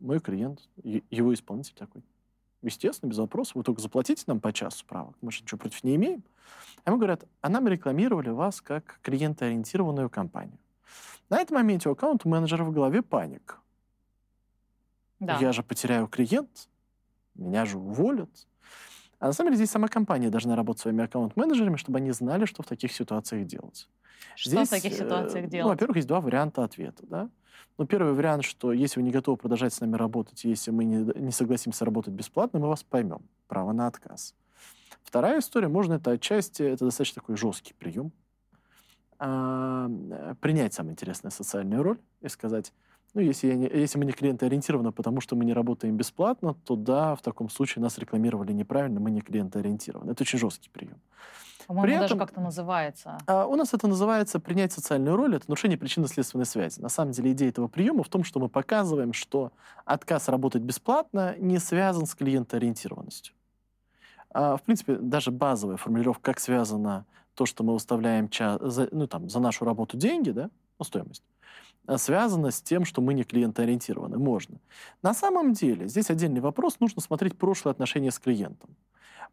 Мой 0.01 0.19
клиент, 0.19 0.69
его 0.83 1.33
исполнитель 1.33 1.75
такой, 1.77 2.03
естественно, 2.67 3.11
без 3.11 3.19
вопросов, 3.19 3.57
вы 3.57 3.63
только 3.63 3.81
заплатите 3.81 4.25
нам 4.27 4.41
по 4.41 4.53
часу 4.53 4.79
справок, 4.79 5.17
мы 5.21 5.31
же 5.31 5.43
ничего 5.43 5.59
против 5.59 5.85
не 5.85 5.97
имеем. 5.97 6.23
А 6.85 6.91
ему 6.91 6.99
говорят, 6.99 7.25
а 7.41 7.49
нам 7.49 7.67
рекламировали 7.69 8.31
вас 8.31 8.61
как 8.61 8.99
клиентоориентированную 9.03 10.11
компанию. 10.11 10.59
На 11.31 11.41
этом 11.41 11.57
моменте 11.57 11.89
у 11.89 11.93
аккаунт-менеджера 11.93 12.65
в 12.65 12.73
голове 12.73 13.03
паник. 13.03 13.59
Да. 15.21 15.39
Я 15.39 15.53
же 15.53 15.63
потеряю 15.63 16.07
клиент, 16.07 16.69
меня 17.35 17.65
же 17.65 17.79
уволят. 17.79 18.31
А 19.19 19.27
на 19.27 19.33
самом 19.33 19.51
деле 19.51 19.65
здесь 19.65 19.71
сама 19.71 19.89
компания 19.89 20.31
должна 20.31 20.57
работать 20.57 20.83
своими 20.83 21.05
аккаунт-менеджерами, 21.05 21.77
чтобы 21.77 21.99
они 21.99 22.11
знали, 22.11 22.45
что 22.45 22.63
в 22.63 22.67
таких 22.67 22.93
ситуациях 22.93 23.47
делать. 23.47 23.89
Что 24.37 24.51
здесь, 24.51 24.69
в 24.69 24.71
таких 24.71 24.93
э, 24.93 24.97
ситуациях 24.97 25.49
делать? 25.49 25.65
Ну, 25.65 25.69
во-первых, 25.71 25.97
есть 25.97 26.09
два 26.09 26.21
варианта 26.21 26.65
ответа. 26.65 27.07
Да? 27.07 27.31
Ну, 27.79 27.87
первый 27.87 28.13
вариант, 28.13 28.45
что 28.45 28.73
если 28.73 29.01
вы 29.01 29.07
не 29.07 29.13
готовы 29.13 29.37
продолжать 29.37 29.73
с 29.73 29.81
нами 29.81 29.97
работать, 29.97 30.45
если 30.45 30.71
мы 30.71 30.85
не, 30.85 30.99
не 31.21 31.33
согласимся 31.33 31.85
работать 31.85 32.15
бесплатно, 32.15 32.59
мы 32.59 32.69
вас 32.69 32.83
поймем. 32.83 33.23
Право 33.49 33.73
на 33.73 33.87
отказ. 33.87 34.35
Вторая 35.03 35.41
история, 35.41 35.69
можно 35.69 35.95
это 35.95 36.13
отчасти, 36.13 36.63
это 36.63 36.87
достаточно 36.87 37.21
такой 37.21 37.37
жесткий 37.37 37.75
прием, 37.75 38.13
а, 39.19 39.89
принять 40.41 40.75
самую 40.75 40.93
интересную 40.93 41.31
социальную 41.31 41.83
роль 41.83 41.99
и 42.21 42.29
сказать, 42.29 42.73
ну, 43.15 43.21
если, 43.21 43.47
я 43.47 43.55
не, 43.55 43.69
если 43.69 43.99
мы 43.99 44.05
не 44.05 44.13
клиентоориентированы, 44.13 44.93
потому 44.93 45.21
что 45.21 45.37
мы 45.37 45.45
не 45.45 45.53
работаем 45.53 45.97
бесплатно, 45.97 46.55
то 46.65 46.75
да, 46.77 47.15
в 47.15 47.23
таком 47.23 47.49
случае 47.49 47.83
нас 47.83 47.97
рекламировали 47.99 48.53
неправильно, 48.53 49.01
мы 49.01 49.11
не 49.11 49.21
клиентоориентированы. 49.21 50.11
Это 50.11 50.25
очень 50.25 50.39
жесткий 50.39 50.69
прием. 50.69 50.99
По-моему, 51.67 51.87
При 51.87 51.99
даже 51.99 52.17
как-то 52.19 52.41
называется. 52.41 53.17
А, 53.27 53.47
у 53.47 53.57
нас 53.57 53.73
это 53.73 53.87
называется 53.87 54.39
принять 54.39 54.73
социальную 54.73 55.17
роль, 55.17 55.37
это 55.37 55.45
нарушение 55.49 55.79
причинно-следственной 55.79 56.45
связи. 56.45 56.81
На 56.81 56.91
самом 56.91 57.13
деле 57.13 57.33
идея 57.33 57.49
этого 57.49 57.69
приема 57.69 58.03
в 58.03 58.09
том, 58.09 58.25
что 58.25 58.41
мы 58.41 58.49
показываем, 58.49 59.13
что 59.13 59.53
отказ 59.85 60.29
работать 60.29 60.63
бесплатно 60.63 61.37
не 61.39 61.59
связан 61.59 62.07
с 62.07 62.15
клиентоориентированностью. 62.15 63.35
А, 64.31 64.57
в 64.57 64.63
принципе, 64.63 64.97
даже 64.97 65.31
базовая 65.31 65.77
формулировка, 65.77 66.33
как 66.33 66.41
связано 66.41 67.07
то, 67.35 67.47
что 67.47 67.65
мы 67.65 67.73
выставляем 67.73 68.29
ча- 68.29 68.59
за, 68.61 68.89
ну, 68.91 69.07
там, 69.07 69.31
за 69.31 69.41
нашу 69.41 69.65
работу 69.65 69.97
деньги, 69.97 70.31
да, 70.31 70.51
ну, 70.79 70.85
стоимость, 70.85 71.23
связано 71.97 72.51
с 72.51 72.63
тем, 72.63 72.85
что 72.85 73.01
мы 73.01 73.15
не 73.15 73.25
клиентоориентированы. 73.25 74.19
Можно. 74.19 74.59
На 75.03 75.15
самом 75.15 75.53
деле, 75.53 75.89
здесь 75.89 76.11
отдельный 76.11 76.41
вопрос, 76.41 76.81
нужно 76.81 77.03
смотреть 77.03 77.37
прошлые 77.37 77.73
отношения 77.73 78.11
с 78.11 78.19
клиентом. 78.19 78.77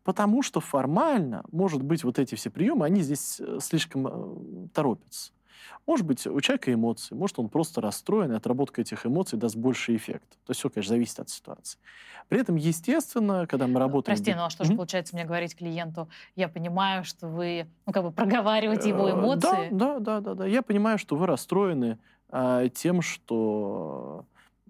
Потому 0.03 0.41
что 0.41 0.59
формально, 0.59 1.43
может 1.51 1.83
быть, 1.83 2.03
вот 2.03 2.17
эти 2.17 2.35
все 2.35 2.49
приемы, 2.49 2.85
они 2.85 3.01
здесь 3.01 3.39
э, 3.39 3.59
слишком 3.61 4.07
э, 4.07 4.69
торопятся. 4.73 5.31
Может 5.85 6.05
быть, 6.05 6.25
у 6.27 6.39
человека 6.41 6.73
эмоции, 6.73 7.15
может, 7.15 7.39
он 7.39 7.49
просто 7.49 7.81
расстроен, 7.81 8.31
и 8.31 8.35
отработка 8.35 8.81
этих 8.81 9.05
эмоций 9.05 9.37
даст 9.37 9.55
больше 9.55 9.95
эффект. 9.95 10.29
То 10.45 10.51
есть 10.51 10.59
все, 10.59 10.69
конечно, 10.69 10.95
зависит 10.95 11.19
от 11.19 11.29
ситуации. 11.29 11.79
При 12.29 12.39
этом, 12.39 12.55
естественно, 12.55 13.47
когда 13.47 13.67
мы 13.67 13.79
работаем... 13.79 14.15
Прости, 14.15 14.33
ну 14.33 14.45
а 14.45 14.49
что 14.49 14.63
же 14.63 14.75
получается 14.75 15.15
мне 15.15 15.25
говорить 15.25 15.55
клиенту? 15.55 16.07
Я 16.35 16.47
понимаю, 16.49 17.03
что 17.03 17.27
вы, 17.27 17.67
ну, 17.85 17.93
как 17.93 18.03
бы 18.03 18.11
проговариваете 18.11 18.89
его 18.89 19.07
э, 19.07 19.13
эмоции. 19.13 19.69
Да, 19.71 19.99
да, 19.99 19.99
да, 19.99 20.19
да. 20.21 20.33
да. 20.35 20.45
Я 20.45 20.61
понимаю, 20.61 20.97
что 20.97 21.15
вы 21.15 21.25
расстроены 21.25 21.97
а, 22.31 22.69
тем, 22.69 23.01
что, 23.01 24.25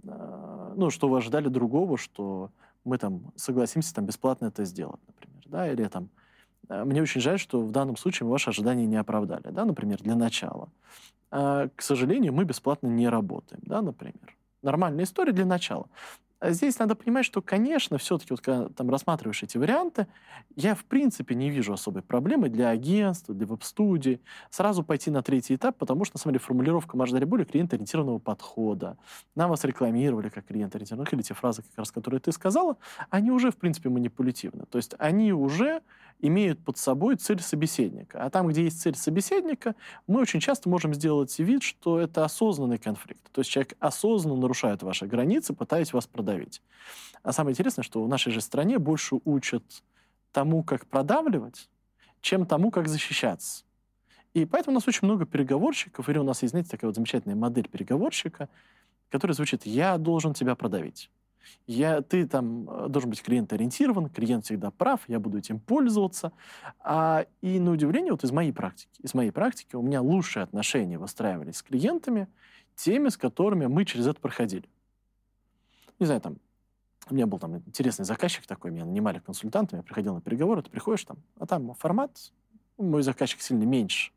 а, 0.08 0.74
ну, 0.76 0.90
что 0.90 1.08
вы 1.08 1.18
ожидали 1.18 1.48
другого, 1.48 1.98
что 1.98 2.50
мы 2.84 2.98
там 2.98 3.32
согласимся 3.36 3.94
там 3.94 4.06
бесплатно 4.06 4.48
это 4.48 4.66
сделать, 4.66 5.00
например, 5.08 5.44
да, 5.46 5.72
или 5.72 5.86
там 5.86 6.10
э, 6.70 6.84
мне 6.84 7.02
очень 7.02 7.22
жаль, 7.22 7.40
что 7.40 7.62
в 7.62 7.72
данном 7.72 7.96
случае 7.98 8.26
мы 8.26 8.32
ваши 8.32 8.50
ожидания 8.50 8.88
не 8.88 8.98
оправдали, 8.98 9.50
да, 9.52 9.66
например, 9.66 10.02
для 10.02 10.16
начала. 10.16 10.70
А, 11.30 11.70
к 11.76 11.82
сожалению, 11.82 12.34
мы 12.34 12.44
бесплатно 12.44 12.88
не 12.88 13.08
работаем, 13.08 13.62
да, 13.66 13.82
например. 13.82 14.36
Нормальная 14.64 15.06
история 15.06 15.32
для 15.32 15.46
начала. 15.46 15.88
А 16.42 16.54
здесь 16.54 16.80
надо 16.80 16.96
понимать, 16.96 17.24
что, 17.24 17.44
конечно, 17.44 18.00
все-таки, 18.00 18.34
вот, 18.34 18.42
когда 18.42 18.68
там 18.70 18.90
рассматриваешь 18.90 19.44
эти 19.44 19.60
варианты, 19.60 20.08
я, 20.56 20.74
в 20.74 20.84
принципе, 20.86 21.36
не 21.36 21.52
вижу 21.52 21.72
особой 21.72 22.02
проблемы 22.02 22.50
для 22.50 22.70
агентства, 22.70 23.36
для 23.36 23.46
веб-студии 23.46 24.22
сразу 24.50 24.84
пойти 24.84 25.12
на 25.12 25.22
третий 25.22 25.54
этап, 25.54 25.78
потому 25.78 26.04
что, 26.04 26.16
на 26.16 26.20
самом 26.20 26.34
деле, 26.34 26.44
формулировка 26.44 26.98
мы 26.98 27.04
ожидали 27.04 27.26
более 27.26 27.46
клиент-ориентированного 27.46 28.18
подхода. 28.18 28.98
Нам 29.36 29.52
вас 29.52 29.64
рекламировали 29.64 30.30
как 30.30 30.48
клиент-ориентированный, 30.48 31.08
или 31.12 31.22
те 31.22 31.36
фразы, 31.36 31.62
как 31.62 31.78
раз, 31.78 31.92
которые 31.92 32.20
ты 32.20 32.32
сказала, 32.32 32.78
они 33.12 33.30
уже, 33.30 33.52
в 33.52 33.58
принципе, 33.58 33.90
манипулятивны. 33.90 34.66
То 34.66 34.80
есть 34.80 34.96
они 34.98 35.34
уже 35.34 35.84
имеют 36.22 36.64
под 36.64 36.78
собой 36.78 37.16
цель 37.16 37.42
собеседника. 37.42 38.24
А 38.24 38.30
там, 38.30 38.48
где 38.48 38.64
есть 38.64 38.82
цель 38.82 38.96
собеседника, 38.96 39.76
мы 40.08 40.22
очень 40.22 40.40
часто 40.40 40.70
можем 40.70 40.94
сделать 40.94 41.38
вид, 41.40 41.64
что 41.64 42.00
это 42.00 42.24
осознанный 42.24 42.78
конфликт. 42.78 43.32
То 43.32 43.42
есть 43.42 43.52
человек 43.52 43.76
осознанно 43.80 44.40
нарушает 44.40 44.84
ваши 44.84 45.08
границы, 45.08 45.54
пытаясь 45.54 45.94
вас 45.94 46.08
продавить. 46.08 46.62
А 47.24 47.32
самое 47.32 47.54
интересное, 47.54 47.84
что 47.84 48.04
в 48.04 48.08
нашей 48.08 48.32
же 48.32 48.42
стране 48.42 48.80
больше 48.80 49.20
учат 49.26 49.64
тому, 50.32 50.64
как 50.64 50.86
продавливать, 50.88 51.70
чем 52.22 52.46
тому, 52.46 52.72
как 52.72 52.88
защищаться. 52.88 53.64
И 54.34 54.46
поэтому 54.46 54.76
у 54.76 54.76
нас 54.76 54.88
очень 54.88 55.08
много 55.08 55.26
переговорщиков, 55.26 56.08
или 56.08 56.18
у 56.18 56.24
нас 56.24 56.42
есть, 56.42 56.52
знаете, 56.52 56.70
такая 56.70 56.88
вот 56.88 56.96
замечательная 56.96 57.36
модель 57.36 57.68
переговорщика, 57.68 58.48
которая 59.10 59.36
звучит 59.36 59.66
«я 59.66 59.98
должен 59.98 60.34
тебя 60.34 60.56
продавить». 60.56 61.10
Я, 61.68 62.02
ты 62.02 62.28
там 62.28 62.70
э, 62.70 62.88
должен 62.90 63.10
быть 63.10 63.22
клиент-ориентирован, 63.22 64.10
клиент 64.10 64.46
всегда 64.46 64.72
прав, 64.72 65.02
я 65.08 65.20
буду 65.20 65.38
этим 65.38 65.60
пользоваться. 65.60 66.32
А, 66.80 67.26
и 67.42 67.60
на 67.60 67.72
удивление, 67.72 68.12
вот 68.12 68.24
из 68.24 68.32
моей 68.32 68.52
практики, 68.52 68.90
из 69.02 69.14
моей 69.14 69.32
практики 69.32 69.76
у 69.76 69.82
меня 69.82 70.02
лучшие 70.02 70.44
отношения 70.44 70.98
выстраивались 70.98 71.58
с 71.58 71.64
клиентами, 71.64 72.28
теми, 72.76 73.10
с 73.10 73.18
которыми 73.18 73.68
мы 73.68 73.86
через 73.86 74.08
это 74.08 74.20
проходили. 74.20 74.68
Не 76.00 76.06
знаю, 76.06 76.22
там, 76.22 76.38
у 77.10 77.14
меня 77.14 77.28
был 77.28 77.40
там 77.40 77.58
интересный 77.58 78.06
заказчик 78.06 78.46
такой, 78.46 78.72
меня 78.72 78.86
нанимали 78.86 79.20
консультантом, 79.20 79.80
я 79.80 79.84
приходил 79.84 80.16
на 80.16 80.22
переговоры, 80.22 80.62
ты 80.62 80.70
приходишь 80.70 81.04
там, 81.04 81.18
а 81.38 81.46
там 81.46 81.74
формат, 81.76 82.32
ну, 82.78 82.86
мой 82.86 83.04
заказчик 83.04 83.42
сильно 83.42 83.64
меньше. 83.64 84.12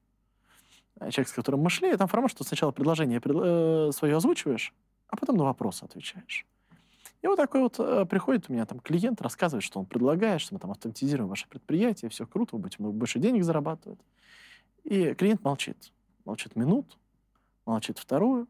А 0.98 1.10
человек, 1.10 1.28
с 1.28 1.32
которым 1.32 1.60
мы 1.60 1.70
шли, 1.70 1.96
там 1.96 2.08
формат, 2.08 2.30
что 2.30 2.44
сначала 2.44 2.70
предложение 2.70 3.20
э, 3.22 3.90
свое 3.92 4.16
озвучиваешь, 4.16 4.72
а 5.08 5.16
потом 5.16 5.36
на 5.36 5.44
вопросы 5.44 5.84
отвечаешь. 5.84 6.46
И 7.24 7.26
вот 7.26 7.36
такой 7.36 7.62
вот 7.62 7.76
э, 7.78 8.04
приходит 8.04 8.50
у 8.50 8.52
меня 8.52 8.66
там 8.66 8.80
клиент, 8.80 9.22
рассказывает, 9.22 9.64
что 9.64 9.80
он 9.80 9.86
предлагает, 9.86 10.42
что 10.42 10.52
мы 10.52 10.60
там 10.60 10.70
автоматизируем 10.70 11.30
ваше 11.30 11.48
предприятие, 11.48 12.10
все 12.10 12.26
круто, 12.26 12.54
вы 12.54 12.60
будете 12.60 12.82
больше 12.82 13.18
денег 13.18 13.44
зарабатывать. 13.44 13.98
И 14.82 15.14
клиент 15.14 15.42
молчит. 15.42 15.90
Молчит 16.26 16.54
минут, 16.54 16.98
молчит 17.64 17.98
вторую. 17.98 18.46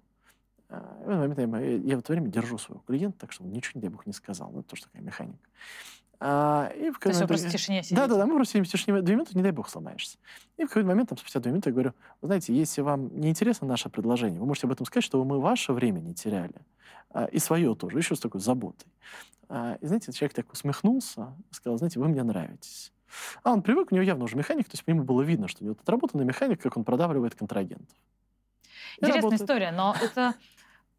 А, 0.69 0.81
в 1.04 1.09
этот 1.09 1.37
момент 1.37 1.38
я, 1.38 1.71
я 1.93 1.97
в 1.97 2.00
это 2.00 2.12
время 2.12 2.26
держу 2.26 2.59
своего 2.59 2.83
клиента, 2.85 3.16
так 3.21 3.31
что 3.31 3.45
он 3.45 3.52
ничего, 3.52 3.78
не 3.78 3.83
дай 3.83 3.90
бог, 3.90 4.07
не 4.07 4.12
сказал. 4.12 4.50
Ну, 4.50 4.59
это 4.59 4.71
тоже 4.71 4.83
такая 4.83 5.02
механика. 5.02 5.49
А, 6.19 6.73
и 6.75 6.90
в 6.90 6.99
То 6.99 7.11
есть 7.11 7.21
вы 7.21 7.28
просто 7.28 7.50
в 7.50 7.52
тишине 7.52 7.81
сидите? 7.85 7.95
Да, 7.95 8.09
да, 8.09 8.16
да, 8.16 8.26
мы 8.26 8.35
просто 8.35 8.54
сидим 8.54 8.64
в 8.64 8.69
тишине 8.69 9.02
две 9.02 9.14
минуты, 9.14 9.37
не 9.37 9.45
дай 9.45 9.52
бог 9.52 9.69
сломаешься. 9.69 10.19
И 10.57 10.64
в 10.64 10.66
какой-то 10.66 10.88
момент, 10.88 11.11
там, 11.11 11.19
спустя 11.19 11.38
две 11.38 11.52
минуты, 11.52 11.71
я 11.71 11.75
говорю, 11.75 11.93
вы 12.21 12.26
знаете, 12.26 12.52
если 12.52 12.81
вам 12.81 13.21
не 13.21 13.28
интересно 13.28 13.69
наше 13.69 13.88
предложение, 13.88 14.40
вы 14.40 14.47
можете 14.47 14.66
об 14.66 14.73
этом 14.73 14.85
сказать, 14.85 15.04
чтобы 15.04 15.25
мы 15.25 15.40
ваше 15.40 15.73
время 15.73 16.00
не 16.00 16.12
теряли. 16.12 16.54
А, 17.10 17.26
и 17.26 17.38
свое 17.38 17.74
тоже, 17.74 17.98
еще 17.98 18.16
с 18.16 18.20
такой 18.20 18.40
заботой. 18.40 18.88
А, 19.48 19.78
и 19.80 19.86
знаете, 19.86 20.12
человек 20.12 20.34
так 20.34 20.52
усмехнулся, 20.52 21.34
сказал, 21.50 21.78
знаете, 21.78 22.00
вы 22.00 22.08
мне 22.08 22.22
нравитесь. 22.22 22.92
А 23.42 23.52
он 23.52 23.62
привык, 23.62 23.92
у 23.92 23.94
него 23.94 24.04
явно 24.04 24.24
уже 24.24 24.36
механик, 24.36 24.66
то 24.66 24.72
есть 24.74 24.84
по 24.84 24.90
нему 24.90 25.04
было 25.04 25.22
видно, 25.22 25.48
что 25.48 25.62
у 25.62 25.66
него 25.66 25.76
отработанный 25.80 26.24
механик, 26.24 26.60
как 26.60 26.76
он 26.76 26.84
продавливает 26.84 27.34
контрагентов. 27.34 27.96
Интересная 28.96 29.22
работает... 29.22 29.40
история, 29.42 29.72
но 29.72 29.94
это 30.00 30.34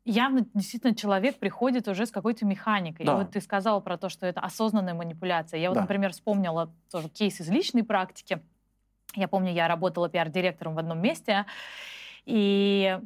явно 0.05 0.45
действительно 0.53 0.95
человек 0.95 1.37
приходит 1.39 1.87
уже 1.87 2.05
с 2.05 2.11
какой-то 2.11 2.45
механикой. 2.45 3.05
Да. 3.05 3.13
И 3.13 3.15
вот 3.17 3.31
ты 3.31 3.41
сказала 3.41 3.79
про 3.79 3.97
то, 3.97 4.09
что 4.09 4.25
это 4.25 4.39
осознанная 4.39 4.93
манипуляция. 4.93 5.59
Я 5.59 5.69
вот, 5.69 5.75
да. 5.75 5.81
например, 5.81 6.13
вспомнила 6.13 6.71
тоже 6.91 7.09
кейс 7.09 7.41
из 7.41 7.49
личной 7.49 7.83
практики. 7.83 8.41
Я 9.15 9.27
помню, 9.27 9.51
я 9.51 9.67
работала 9.67 10.09
пиар-директором 10.09 10.75
в 10.75 10.79
одном 10.79 11.01
месте, 11.01 11.45
и 12.25 12.99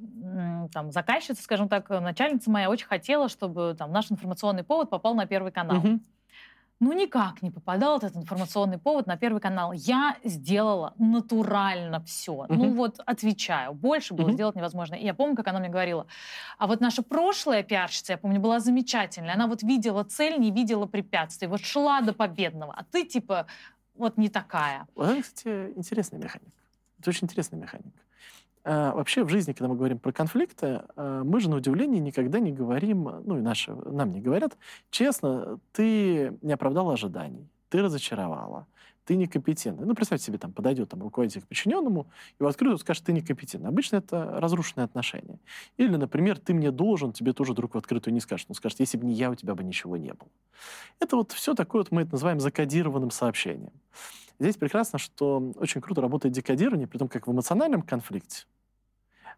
там 0.71 0.91
заказчица, 0.91 1.41
скажем 1.43 1.67
так, 1.69 1.89
начальница 1.89 2.49
моя 2.49 2.69
очень 2.69 2.87
хотела, 2.87 3.29
чтобы 3.29 3.75
там 3.77 3.91
наш 3.91 4.11
информационный 4.11 4.63
повод 4.63 4.89
попал 4.89 5.15
на 5.15 5.25
Первый 5.25 5.51
канал. 5.51 5.77
Угу 5.77 5.99
ну 6.79 6.93
никак 6.93 7.41
не 7.41 7.51
попадал 7.51 7.97
этот 7.97 8.15
информационный 8.15 8.77
повод 8.77 9.05
на 9.05 9.17
Первый 9.17 9.41
канал. 9.41 9.73
Я 9.73 10.15
сделала 10.23 10.93
натурально 10.97 12.01
все. 12.05 12.31
Uh-huh. 12.31 12.47
Ну 12.49 12.73
вот 12.73 12.99
отвечаю. 13.05 13.73
Больше 13.73 14.13
было 14.13 14.29
uh-huh. 14.29 14.33
сделать 14.33 14.55
невозможно. 14.55 14.95
И 14.95 15.03
я 15.03 15.13
помню, 15.13 15.35
как 15.35 15.47
она 15.47 15.59
мне 15.59 15.69
говорила. 15.69 16.07
А 16.57 16.67
вот 16.67 16.79
наша 16.79 17.03
прошлая 17.03 17.63
пиарщица, 17.63 18.13
я 18.13 18.17
помню, 18.17 18.39
была 18.39 18.59
замечательная. 18.59 19.33
Она 19.35 19.47
вот 19.47 19.61
видела 19.61 20.03
цель, 20.03 20.39
не 20.39 20.51
видела 20.51 20.85
препятствий. 20.85 21.47
Вот 21.47 21.61
шла 21.61 22.01
до 22.01 22.13
победного. 22.13 22.73
А 22.73 22.83
ты 22.85 23.05
типа 23.05 23.47
вот 23.95 24.17
не 24.17 24.29
такая. 24.29 24.87
Это, 24.95 25.21
кстати, 25.21 25.73
интересная 25.75 26.19
механика. 26.19 26.51
Это 26.99 27.09
очень 27.09 27.25
интересная 27.25 27.59
механика. 27.59 27.99
А, 28.63 28.93
вообще 28.93 29.23
в 29.23 29.29
жизни, 29.29 29.53
когда 29.53 29.67
мы 29.67 29.75
говорим 29.75 29.99
про 29.99 30.11
конфликты, 30.11 30.81
а, 30.95 31.23
мы 31.23 31.39
же 31.39 31.49
на 31.49 31.57
удивление 31.57 31.99
никогда 31.99 32.39
не 32.39 32.51
говорим, 32.51 33.09
ну 33.25 33.37
и 33.37 33.41
наши, 33.41 33.73
нам 33.73 34.11
не 34.11 34.21
говорят, 34.21 34.57
честно, 34.91 35.59
ты 35.71 36.37
не 36.41 36.53
оправдал 36.53 36.91
ожиданий, 36.91 37.49
ты 37.69 37.81
разочаровала, 37.81 38.67
ты 39.09 39.15
некомпетентный. 39.15 39.87
Ну, 39.87 39.95
представьте 39.95 40.27
себе, 40.27 40.37
там 40.37 40.53
подойдет 40.53 40.89
там, 40.89 41.01
руководитель 41.01 41.41
к 41.41 41.47
подчиненному 41.47 42.11
и 42.39 42.43
в 42.43 42.45
открытую 42.45 42.77
скажет, 42.77 43.03
ты 43.05 43.11
некомпетентный. 43.11 43.67
Обычно 43.67 43.95
это 43.95 44.39
разрушенные 44.39 44.85
отношения. 44.85 45.39
Или, 45.77 45.95
например, 45.95 46.37
ты 46.37 46.53
мне 46.53 46.69
должен, 46.69 47.11
тебе 47.11 47.33
тоже 47.33 47.55
друг 47.55 47.73
в 47.73 47.77
открытую 47.79 48.13
не 48.13 48.19
скажет. 48.19 48.45
Он 48.49 48.55
скажет, 48.55 48.79
если 48.79 48.99
бы 48.99 49.07
не 49.07 49.15
я, 49.15 49.31
у 49.31 49.35
тебя 49.35 49.55
бы 49.55 49.63
ничего 49.63 49.97
не 49.97 50.13
было. 50.13 50.29
Это 50.99 51.15
вот 51.15 51.31
все 51.31 51.55
такое, 51.55 51.81
вот 51.81 51.91
мы 51.91 52.03
это 52.03 52.11
называем 52.11 52.39
закодированным 52.39 53.09
сообщением. 53.09 53.73
Здесь 54.37 54.57
прекрасно, 54.57 54.99
что 54.99 55.53
очень 55.55 55.81
круто 55.81 56.01
работает 56.01 56.35
декодирование, 56.35 56.85
при 56.85 56.99
том 56.99 57.07
как 57.07 57.25
в 57.25 57.31
эмоциональном 57.31 57.81
конфликте, 57.81 58.45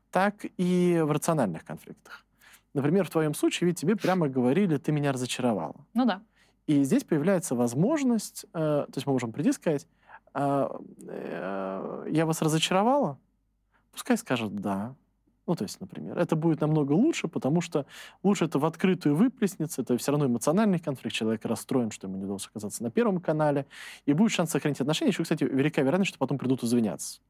так 0.09 0.45
и 0.57 0.99
в 1.01 1.11
рациональных 1.11 1.63
конфликтах. 1.63 2.25
Например, 2.73 3.05
в 3.05 3.09
твоем 3.09 3.33
случае 3.33 3.69
ведь 3.69 3.79
тебе 3.79 3.95
прямо 3.95 4.27
говорили, 4.27 4.75
ты 4.75 4.91
меня 4.91 5.13
разочаровала. 5.13 5.85
Ну 5.93 6.03
да. 6.03 6.21
И 6.67 6.83
здесь 6.83 7.03
появляется 7.03 7.55
возможность, 7.55 8.45
э, 8.53 8.57
то 8.57 8.93
есть 8.95 9.05
мы 9.07 9.13
можем 9.13 9.31
прийти 9.31 9.49
и 9.49 9.53
сказать, 9.53 9.87
э, 10.33 10.69
э, 11.07 12.07
я 12.09 12.25
вас 12.25 12.41
разочаровала? 12.41 13.17
Пускай 13.91 14.17
скажет 14.17 14.55
«да». 14.55 14.95
Ну, 15.47 15.55
то 15.55 15.63
есть, 15.63 15.81
например, 15.81 16.17
это 16.17 16.35
будет 16.35 16.61
намного 16.61 16.93
лучше, 16.93 17.27
потому 17.27 17.61
что 17.61 17.85
лучше 18.23 18.45
это 18.45 18.59
в 18.59 18.65
открытую 18.65 19.15
выплеснется, 19.15 19.81
это 19.81 19.97
все 19.97 20.11
равно 20.11 20.27
эмоциональный 20.27 20.79
конфликт, 20.79 21.15
человек 21.15 21.43
расстроен, 21.45 21.91
что 21.91 22.07
ему 22.07 22.17
не 22.17 22.23
удалось 22.23 22.47
оказаться 22.47 22.83
на 22.83 22.91
Первом 22.91 23.19
канале, 23.19 23.65
и 24.05 24.13
будет 24.13 24.31
шанс 24.31 24.51
сохранить 24.51 24.79
отношения, 24.79 25.09
еще, 25.09 25.23
кстати, 25.23 25.43
велика 25.43 25.81
вероятность, 25.81 26.09
что 26.09 26.19
потом 26.19 26.37
придут 26.37 26.63
извиняться. 26.63 27.21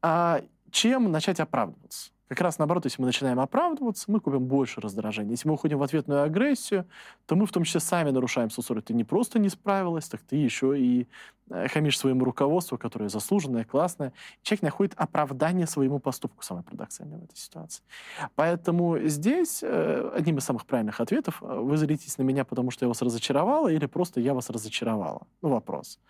А 0.00 0.40
чем 0.70 1.10
начать 1.10 1.40
оправдываться? 1.40 2.10
Как 2.28 2.40
раз 2.40 2.58
наоборот, 2.58 2.84
если 2.84 3.00
мы 3.00 3.06
начинаем 3.06 3.38
оправдываться, 3.38 4.10
мы 4.10 4.20
купим 4.20 4.46
больше 4.46 4.80
раздражения. 4.80 5.32
Если 5.32 5.48
мы 5.48 5.54
уходим 5.54 5.78
в 5.78 5.82
ответную 5.82 6.22
агрессию, 6.22 6.86
то 7.26 7.36
мы 7.36 7.46
в 7.46 7.52
том 7.52 7.64
числе 7.64 7.80
сами 7.80 8.10
нарушаем 8.10 8.50
свою 8.50 8.82
Ты 8.82 8.94
не 8.94 9.04
просто 9.04 9.38
не 9.38 9.48
справилась, 9.48 10.08
так 10.08 10.20
ты 10.22 10.36
еще 10.36 10.78
и 10.78 11.06
Э, 11.48 11.68
хамишь 11.68 11.98
своему 11.98 12.24
руководству, 12.24 12.76
которое 12.76 13.08
заслуженное, 13.08 13.64
классное. 13.64 14.12
Человек 14.42 14.62
находит 14.62 14.94
оправдание 14.96 15.66
своему 15.66 16.00
поступку, 16.00 16.42
самое 16.42 16.64
парадоксальное 16.64 17.18
в 17.18 17.24
этой 17.24 17.36
ситуации. 17.36 17.84
Поэтому 18.34 18.98
здесь 19.04 19.62
э, 19.62 20.10
одним 20.14 20.38
из 20.38 20.44
самых 20.44 20.66
правильных 20.66 21.00
ответов 21.00 21.42
э, 21.42 21.46
вы 21.46 21.76
злитесь 21.76 22.18
на 22.18 22.22
меня, 22.22 22.44
потому 22.44 22.72
что 22.72 22.84
я 22.84 22.88
вас 22.88 23.00
разочаровала, 23.00 23.68
или 23.68 23.86
просто 23.86 24.20
я 24.20 24.34
вас 24.34 24.50
разочаровала. 24.50 25.26
Ну, 25.40 25.50
вопрос. 25.50 26.00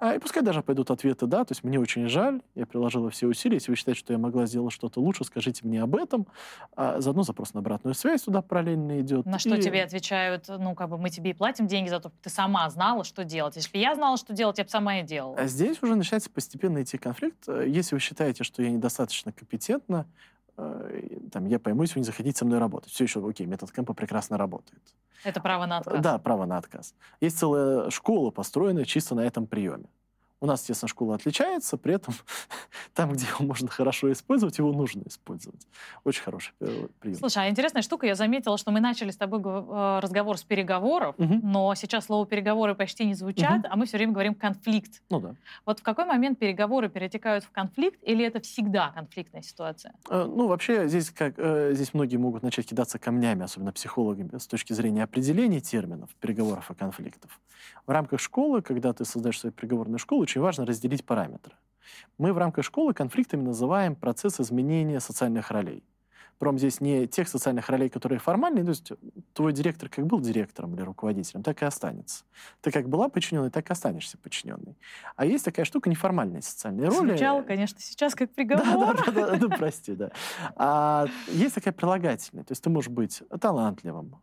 А, 0.00 0.16
и 0.16 0.18
пускай 0.18 0.42
даже 0.42 0.62
пойдут 0.62 0.90
ответы 0.90 1.26
«да», 1.26 1.44
то 1.44 1.52
есть 1.52 1.62
мне 1.62 1.78
очень 1.78 2.08
жаль, 2.08 2.40
я 2.54 2.66
приложила 2.66 3.10
все 3.10 3.28
усилия, 3.28 3.56
если 3.56 3.70
вы 3.70 3.76
считаете, 3.76 4.00
что 4.00 4.12
я 4.12 4.18
могла 4.18 4.46
сделать 4.46 4.72
что-то 4.72 5.00
лучше, 5.00 5.24
скажите 5.24 5.51
мне 5.62 5.82
об 5.82 5.94
этом. 5.94 6.26
А, 6.74 7.00
заодно 7.00 7.22
запрос 7.22 7.52
на 7.52 7.60
обратную 7.60 7.94
связь 7.94 8.22
туда 8.22 8.40
параллельно 8.40 9.00
идет. 9.00 9.26
На 9.26 9.38
что 9.38 9.54
и... 9.56 9.60
тебе 9.60 9.82
отвечают, 9.82 10.46
ну, 10.48 10.74
как 10.74 10.88
бы 10.88 10.96
мы 10.96 11.10
тебе 11.10 11.30
и 11.30 11.34
платим 11.34 11.66
деньги 11.66 11.90
за 11.90 12.00
то, 12.00 12.08
что 12.08 12.18
ты 12.22 12.30
сама 12.30 12.68
знала, 12.70 13.04
что 13.04 13.24
делать. 13.24 13.56
Если 13.56 13.76
я 13.78 13.94
знала, 13.94 14.16
что 14.16 14.32
делать, 14.32 14.58
я 14.58 14.64
бы 14.64 14.70
сама 14.70 15.00
и 15.00 15.02
делала. 15.02 15.36
А 15.36 15.46
здесь 15.46 15.82
уже 15.82 15.94
начинается 15.94 16.30
постепенно 16.30 16.82
идти 16.82 16.96
конфликт. 16.96 17.48
Э, 17.48 17.64
если 17.68 17.94
вы 17.94 18.00
считаете, 18.00 18.44
что 18.44 18.62
я 18.62 18.70
недостаточно 18.70 19.32
компетентна, 19.32 20.06
э, 20.56 21.18
там, 21.30 21.46
я 21.46 21.58
пойму, 21.58 21.82
если 21.82 21.96
вы 21.96 22.00
не 22.00 22.06
захотите 22.06 22.38
со 22.38 22.44
мной 22.44 22.58
работать. 22.58 22.92
Все 22.92 23.04
еще, 23.04 23.26
окей, 23.26 23.46
метод 23.46 23.70
Кэмпа 23.70 23.92
прекрасно 23.92 24.38
работает. 24.38 24.82
Это 25.24 25.40
право 25.40 25.66
на 25.66 25.78
отказ? 25.78 26.00
Да, 26.00 26.18
право 26.18 26.46
на 26.46 26.58
отказ. 26.58 26.94
Есть 27.20 27.38
целая 27.38 27.90
школа, 27.90 28.30
построенная 28.30 28.84
чисто 28.84 29.14
на 29.14 29.20
этом 29.20 29.46
приеме. 29.46 29.86
У 30.42 30.46
нас, 30.46 30.58
естественно, 30.62 30.88
школа 30.88 31.14
отличается, 31.14 31.76
при 31.76 31.94
этом 31.94 32.14
там, 32.94 33.12
где 33.12 33.26
его 33.26 33.46
можно 33.46 33.68
хорошо 33.68 34.10
использовать, 34.10 34.58
его 34.58 34.72
нужно 34.72 35.04
использовать. 35.06 35.68
Очень 36.02 36.22
хороший 36.24 36.52
э, 36.58 36.88
прием. 36.98 37.16
Слушай, 37.16 37.46
а 37.46 37.48
интересная 37.48 37.82
штука, 37.82 38.08
я 38.08 38.16
заметила, 38.16 38.58
что 38.58 38.72
мы 38.72 38.80
начали 38.80 39.12
с 39.12 39.16
тобой 39.16 39.40
э, 39.40 40.00
разговор 40.02 40.36
с 40.36 40.42
переговоров, 40.42 41.14
угу. 41.16 41.38
но 41.44 41.72
сейчас 41.76 42.06
слово 42.06 42.26
переговоры 42.26 42.74
почти 42.74 43.04
не 43.04 43.14
звучат, 43.14 43.60
угу. 43.60 43.68
а 43.70 43.76
мы 43.76 43.86
все 43.86 43.98
время 43.98 44.14
говорим 44.14 44.34
конфликт. 44.34 45.00
Ну 45.10 45.20
да. 45.20 45.36
Вот 45.64 45.78
в 45.78 45.84
какой 45.84 46.06
момент 46.06 46.40
переговоры 46.40 46.88
перетекают 46.88 47.44
в 47.44 47.50
конфликт, 47.52 48.00
или 48.02 48.24
это 48.24 48.40
всегда 48.40 48.90
конфликтная 48.90 49.42
ситуация? 49.42 49.94
Э, 50.10 50.24
ну, 50.24 50.48
вообще, 50.48 50.88
здесь, 50.88 51.12
как, 51.12 51.34
здесь 51.72 51.94
многие 51.94 52.16
могут 52.16 52.42
начать 52.42 52.66
кидаться 52.66 52.98
камнями, 52.98 53.44
особенно 53.44 53.70
психологами, 53.70 54.36
с 54.36 54.48
точки 54.48 54.72
зрения 54.72 55.04
определения 55.04 55.60
терминов 55.60 56.10
переговоров 56.18 56.68
и 56.72 56.74
конфликтов. 56.74 57.38
В 57.86 57.90
рамках 57.90 58.20
школы, 58.20 58.60
когда 58.62 58.92
ты 58.92 59.04
создаешь 59.04 59.38
свою 59.38 59.52
переговорную 59.52 59.98
школу, 59.98 60.26
очень 60.32 60.40
важно 60.40 60.64
разделить 60.64 61.04
параметры. 61.04 61.54
Мы 62.16 62.32
в 62.32 62.38
рамках 62.38 62.64
школы 62.64 62.94
конфликтами 62.94 63.42
называем 63.42 63.94
процесс 63.94 64.40
изменения 64.40 64.98
социальных 64.98 65.50
ролей. 65.50 65.84
Пром 66.38 66.58
здесь 66.58 66.80
не 66.80 67.06
тех 67.06 67.28
социальных 67.28 67.68
ролей, 67.68 67.90
которые 67.90 68.18
формальные, 68.18 68.64
то 68.64 68.70
есть 68.70 68.92
твой 69.34 69.52
директор 69.52 69.88
как 69.90 70.06
был 70.06 70.20
директором 70.20 70.74
или 70.74 70.80
руководителем, 70.82 71.42
так 71.42 71.62
и 71.62 71.66
останется. 71.66 72.24
Ты 72.62 72.70
как 72.72 72.88
была 72.88 73.10
подчиненной, 73.10 73.50
так 73.50 73.68
и 73.68 73.72
останешься 73.72 74.16
подчиненной. 74.16 74.76
А 75.14 75.26
есть 75.26 75.44
такая 75.44 75.66
штука 75.66 75.90
неформальные 75.90 76.42
социальные 76.42 76.88
роли. 76.88 77.10
Звучало, 77.10 77.42
конечно, 77.42 77.78
сейчас 77.80 78.14
как 78.14 78.32
приговор. 78.32 78.96
Да, 78.96 79.04
да, 79.04 79.12
да, 79.12 79.30
да, 79.30 79.36
ну 79.36 79.56
прости, 79.56 79.94
да. 79.94 80.10
А 80.56 81.06
есть 81.28 81.54
такая 81.54 81.74
прилагательная, 81.74 82.44
то 82.44 82.52
есть 82.52 82.64
ты 82.64 82.70
можешь 82.70 82.90
быть 82.90 83.22
талантливым, 83.38 84.16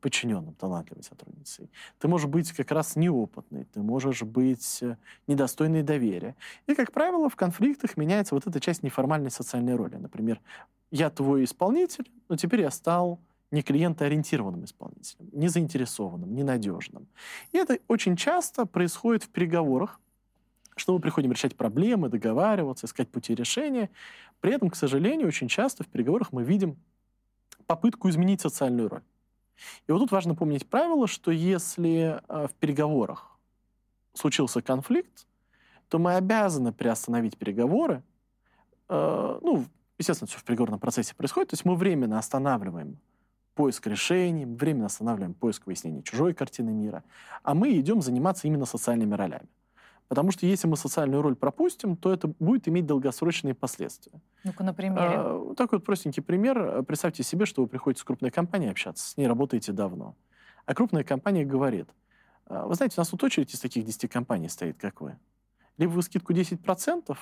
подчиненным, 0.00 0.54
талантливой 0.54 1.02
сотрудницей. 1.02 1.70
Ты 1.98 2.08
можешь 2.08 2.28
быть 2.28 2.50
как 2.52 2.70
раз 2.72 2.96
неопытной, 2.96 3.64
ты 3.64 3.80
можешь 3.80 4.22
быть 4.22 4.82
э, 4.82 4.96
недостойной 5.26 5.82
доверия. 5.82 6.34
И, 6.66 6.74
как 6.74 6.92
правило, 6.92 7.28
в 7.28 7.36
конфликтах 7.36 7.96
меняется 7.96 8.34
вот 8.34 8.46
эта 8.46 8.58
часть 8.60 8.82
неформальной 8.82 9.30
социальной 9.30 9.76
роли. 9.76 9.96
Например, 9.96 10.40
я 10.90 11.08
твой 11.10 11.44
исполнитель, 11.44 12.10
но 12.28 12.36
теперь 12.36 12.62
я 12.62 12.70
стал 12.70 13.20
не 13.50 13.62
клиентоориентированным 13.62 14.64
исполнителем, 14.64 15.28
не 15.32 15.48
заинтересованным, 15.48 16.34
ненадежным. 16.34 17.06
И 17.52 17.58
это 17.58 17.78
очень 17.86 18.16
часто 18.16 18.66
происходит 18.66 19.24
в 19.24 19.28
переговорах, 19.28 20.00
что 20.74 20.94
мы 20.94 21.00
приходим 21.00 21.32
решать 21.32 21.54
проблемы, 21.54 22.08
договариваться, 22.08 22.86
искать 22.86 23.10
пути 23.10 23.34
решения. 23.34 23.90
При 24.40 24.52
этом, 24.54 24.70
к 24.70 24.74
сожалению, 24.74 25.28
очень 25.28 25.48
часто 25.48 25.84
в 25.84 25.86
переговорах 25.86 26.32
мы 26.32 26.44
видим 26.44 26.76
попытку 27.66 28.08
изменить 28.08 28.40
социальную 28.40 28.88
роль. 28.88 29.02
И 29.86 29.92
вот 29.92 30.00
тут 30.00 30.12
важно 30.12 30.34
помнить 30.34 30.68
правило, 30.68 31.06
что 31.06 31.30
если 31.30 32.20
э, 32.28 32.46
в 32.48 32.54
переговорах 32.54 33.38
случился 34.14 34.62
конфликт, 34.62 35.26
то 35.88 35.98
мы 35.98 36.14
обязаны 36.14 36.72
приостановить 36.72 37.36
переговоры. 37.36 38.02
Э, 38.88 39.38
ну, 39.42 39.66
естественно, 39.98 40.28
все 40.28 40.38
в 40.38 40.44
переговорном 40.44 40.80
процессе 40.80 41.14
происходит. 41.14 41.50
То 41.50 41.54
есть 41.54 41.64
мы 41.64 41.76
временно 41.76 42.18
останавливаем 42.18 42.98
поиск 43.54 43.86
решений, 43.86 44.46
временно 44.46 44.86
останавливаем 44.86 45.34
поиск 45.34 45.66
выяснения 45.66 46.02
чужой 46.02 46.34
картины 46.34 46.70
мира, 46.70 47.04
а 47.42 47.54
мы 47.54 47.78
идем 47.78 48.00
заниматься 48.00 48.46
именно 48.46 48.64
социальными 48.64 49.14
ролями. 49.14 49.48
Потому 50.12 50.30
что 50.30 50.44
если 50.44 50.68
мы 50.68 50.76
социальную 50.76 51.22
роль 51.22 51.34
пропустим, 51.34 51.96
то 51.96 52.12
это 52.12 52.28
будет 52.38 52.68
иметь 52.68 52.84
долгосрочные 52.84 53.54
последствия. 53.54 54.20
Ну-ка, 54.44 54.62
на 54.62 54.74
примере. 54.74 55.00
А, 55.00 55.54
такой 55.56 55.78
вот 55.78 55.86
простенький 55.86 56.22
пример. 56.22 56.82
Представьте 56.82 57.22
себе, 57.22 57.46
что 57.46 57.62
вы 57.62 57.66
приходите 57.66 58.02
с 58.02 58.04
крупной 58.04 58.30
компанией 58.30 58.70
общаться, 58.70 59.08
с 59.08 59.16
ней 59.16 59.26
работаете 59.26 59.72
давно. 59.72 60.14
А 60.66 60.74
крупная 60.74 61.02
компания 61.02 61.46
говорит, 61.46 61.88
«А, 62.44 62.66
вы 62.66 62.74
знаете, 62.74 62.96
у 62.98 63.00
нас 63.00 63.08
тут 63.08 63.24
очередь 63.24 63.54
из 63.54 63.60
таких 63.60 63.86
10 63.86 64.06
компаний 64.10 64.50
стоит, 64.50 64.76
как 64.78 65.00
вы. 65.00 65.16
Либо 65.78 65.92
вы 65.92 66.02
скидку 66.02 66.34
10%, 66.34 67.16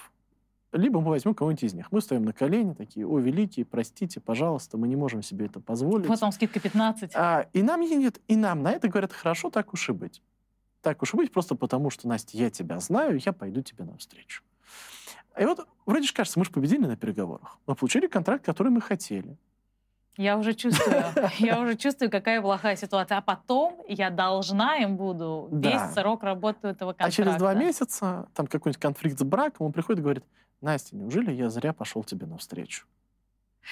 либо 0.73 1.01
мы 1.01 1.11
возьмем 1.11 1.37
кого-нибудь 1.37 1.63
из 1.63 1.75
них. 1.75 1.93
Мы 1.93 2.01
стоим 2.01 2.25
на 2.25 2.33
колени, 2.33 2.73
такие, 2.73 3.07
о, 3.07 3.21
великие, 3.21 3.67
простите, 3.67 4.19
пожалуйста, 4.19 4.79
мы 4.79 4.89
не 4.89 4.97
можем 4.97 5.23
себе 5.23 5.47
это 5.47 5.61
позволить. 5.61 6.09
Вот 6.09 6.21
вам 6.21 6.33
скидка 6.33 6.59
15. 6.59 7.13
А, 7.15 7.47
и 7.53 7.63
нам 7.63 7.83
нет, 7.83 8.21
и 8.27 8.35
нам 8.35 8.65
на 8.65 8.73
это 8.73 8.89
говорят, 8.89 9.13
хорошо, 9.13 9.49
так 9.49 9.73
уж 9.75 9.91
и 9.91 9.93
быть. 9.93 10.21
Так 10.83 11.03
уж 11.03 11.15
и 11.15 11.17
быть, 11.17 11.33
просто 11.33 11.55
потому 11.55 11.91
что, 11.91 12.09
Настя, 12.09 12.37
я 12.37 12.51
тебя 12.51 12.81
знаю, 12.81 13.21
я 13.25 13.33
пойду 13.33 13.63
тебе 13.63 13.85
навстречу. 13.85 14.43
И 15.39 15.45
вот 15.45 15.67
вроде 15.87 16.07
же 16.07 16.13
кажется, 16.13 16.39
мы 16.39 16.45
же 16.45 16.51
победили 16.51 16.87
на 16.87 16.97
переговорах. 16.97 17.59
Мы 17.67 17.75
получили 17.75 18.07
контракт, 18.07 18.45
который 18.45 18.71
мы 18.73 18.81
хотели. 18.81 19.37
Я 20.17 20.37
уже 20.37 20.55
чувствую, 20.55 21.05
я 21.39 21.61
уже 21.61 21.77
чувствую, 21.77 22.11
какая 22.11 22.43
плохая 22.43 22.77
ситуация. 22.77 23.19
А 23.19 23.23
потом 23.23 23.81
я 23.89 24.11
должна 24.11 24.77
им 24.79 24.97
буду 24.97 25.49
весь 25.53 25.73
да. 25.73 25.93
срок 25.93 26.23
работы 26.23 26.69
этого 26.69 26.93
контракта. 26.93 27.05
А 27.05 27.11
через 27.11 27.37
два 27.37 27.55
месяца 27.55 28.29
там 28.35 28.47
какой-нибудь 28.47 28.81
конфликт 28.81 29.19
с 29.19 29.23
браком, 29.23 29.67
он 29.67 29.73
приходит 29.73 30.01
и 30.01 30.03
говорит, 30.03 30.25
Настя, 30.61 30.97
неужели 30.97 31.33
я 31.33 31.49
зря 31.49 31.73
пошел 31.73 32.05
тебе 32.05 32.27
навстречу? 32.27 32.87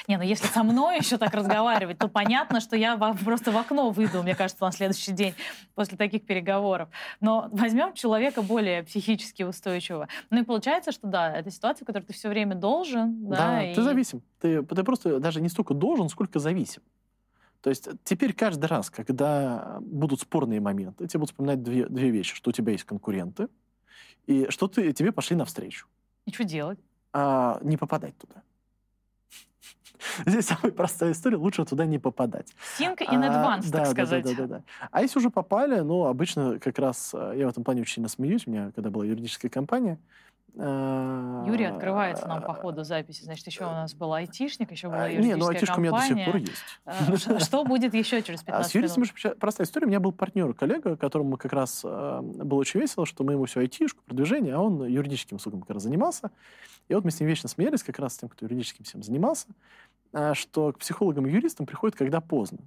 Не, 0.06 0.16
ну 0.16 0.22
если 0.22 0.46
со 0.46 0.62
мной 0.62 0.98
еще 0.98 1.18
так 1.18 1.34
разговаривать, 1.34 1.98
то 1.98 2.08
понятно, 2.08 2.60
что 2.60 2.76
я 2.76 2.96
просто 2.96 3.50
в 3.50 3.56
окно 3.56 3.90
выйду, 3.90 4.22
мне 4.22 4.34
кажется, 4.34 4.64
на 4.64 4.72
следующий 4.72 5.12
день 5.12 5.34
после 5.74 5.96
таких 5.96 6.24
переговоров. 6.24 6.88
Но 7.20 7.48
возьмем 7.52 7.94
человека 7.94 8.42
более 8.42 8.82
психически 8.84 9.42
устойчивого. 9.42 10.08
Ну 10.30 10.40
и 10.40 10.44
получается, 10.44 10.92
что 10.92 11.06
да, 11.06 11.36
это 11.36 11.50
ситуация, 11.50 11.84
в 11.84 11.86
которой 11.86 12.04
ты 12.04 12.12
все 12.12 12.28
время 12.28 12.54
должен. 12.54 13.28
Да, 13.28 13.36
да 13.36 13.64
и... 13.64 13.74
ты 13.74 13.82
зависим. 13.82 14.22
Ты, 14.40 14.62
ты 14.62 14.84
просто 14.84 15.18
даже 15.20 15.40
не 15.40 15.48
столько 15.48 15.74
должен, 15.74 16.08
сколько 16.08 16.38
зависим. 16.38 16.82
То 17.60 17.70
есть 17.70 17.88
теперь 18.04 18.32
каждый 18.32 18.66
раз, 18.66 18.88
когда 18.90 19.78
будут 19.80 20.20
спорные 20.20 20.60
моменты, 20.60 21.06
тебе 21.08 21.20
будут 21.20 21.30
вспоминать 21.30 21.62
две, 21.62 21.86
две 21.86 22.10
вещи, 22.10 22.36
что 22.36 22.50
у 22.50 22.52
тебя 22.52 22.72
есть 22.72 22.84
конкуренты, 22.84 23.48
и 24.26 24.46
что 24.50 24.68
ты, 24.68 24.92
тебе 24.92 25.10
пошли 25.10 25.36
навстречу. 25.36 25.86
И 26.24 26.32
что 26.32 26.44
делать? 26.44 26.78
А, 27.12 27.58
не 27.62 27.76
попадать 27.76 28.16
туда. 28.16 28.42
Здесь 30.26 30.46
самая 30.46 30.72
простая 30.72 31.12
история, 31.12 31.36
лучше 31.36 31.64
туда 31.64 31.86
не 31.86 31.98
попадать. 31.98 32.54
Think 32.78 32.98
in 32.98 33.20
advance, 33.20 33.68
а, 33.68 33.72
так 33.72 33.72
да, 33.72 33.86
сказать. 33.86 34.24
Да, 34.24 34.30
да, 34.30 34.36
да, 34.36 34.46
да. 34.46 34.62
А 34.90 35.02
если 35.02 35.18
уже 35.18 35.30
попали, 35.30 35.80
ну, 35.80 36.04
обычно 36.06 36.58
как 36.58 36.78
раз, 36.78 37.12
э, 37.14 37.34
я 37.36 37.46
в 37.46 37.50
этом 37.50 37.64
плане 37.64 37.82
очень 37.82 37.94
сильно 37.94 38.08
смеюсь, 38.08 38.46
у 38.46 38.50
меня 38.50 38.72
когда 38.74 38.90
была 38.90 39.04
юридическая 39.04 39.50
компания, 39.50 39.98
э, 40.54 41.44
Юрий 41.46 41.64
открывается 41.64 42.26
нам 42.26 42.42
по 42.42 42.54
ходу 42.54 42.84
записи. 42.84 43.22
Значит, 43.22 43.46
еще 43.46 43.64
у 43.64 43.70
нас 43.70 43.94
был 43.94 44.12
айтишник, 44.12 44.70
еще 44.70 44.88
была 44.88 45.06
юридическая 45.06 45.36
Не, 45.36 45.40
ну 45.40 45.48
айтишка 45.48 45.74
компания. 45.74 46.12
у 46.12 46.14
меня 46.14 46.24
до 46.32 46.32
сих 46.32 46.32
пор 46.32 46.36
есть. 46.36 47.26
Э, 47.26 47.38
что 47.44 47.64
будет 47.64 47.94
еще 47.94 48.22
через 48.22 48.42
15 48.42 48.66
а 48.66 48.68
С 48.68 48.74
юристом 48.74 49.04
простая 49.38 49.66
история. 49.66 49.86
У 49.86 49.88
меня 49.88 50.00
был 50.00 50.12
партнер, 50.12 50.52
коллега, 50.54 50.96
которому 50.96 51.36
как 51.36 51.52
раз 51.52 51.82
было 51.82 52.58
очень 52.58 52.80
весело, 52.80 53.06
что 53.06 53.24
мы 53.24 53.34
ему 53.34 53.44
все 53.46 53.60
айтишку, 53.60 54.02
продвижение, 54.04 54.54
а 54.54 54.60
он 54.60 54.84
юридическим 54.84 55.36
услугам 55.36 55.60
как 55.62 55.70
раз 55.70 55.82
занимался. 55.82 56.30
И 56.88 56.94
вот 56.94 57.04
мы 57.04 57.10
с 57.10 57.20
ним 57.20 57.28
вечно 57.28 57.48
смеялись 57.48 57.82
как 57.82 57.98
раз 57.98 58.14
с 58.14 58.18
тем, 58.18 58.28
кто 58.28 58.46
юридическим 58.46 58.84
всем 58.84 59.02
занимался. 59.02 59.46
А, 60.12 60.34
что 60.34 60.72
к 60.72 60.78
психологам 60.78 61.26
и 61.26 61.30
юристам 61.30 61.66
приходит, 61.66 61.96
когда 61.96 62.20
поздно. 62.20 62.58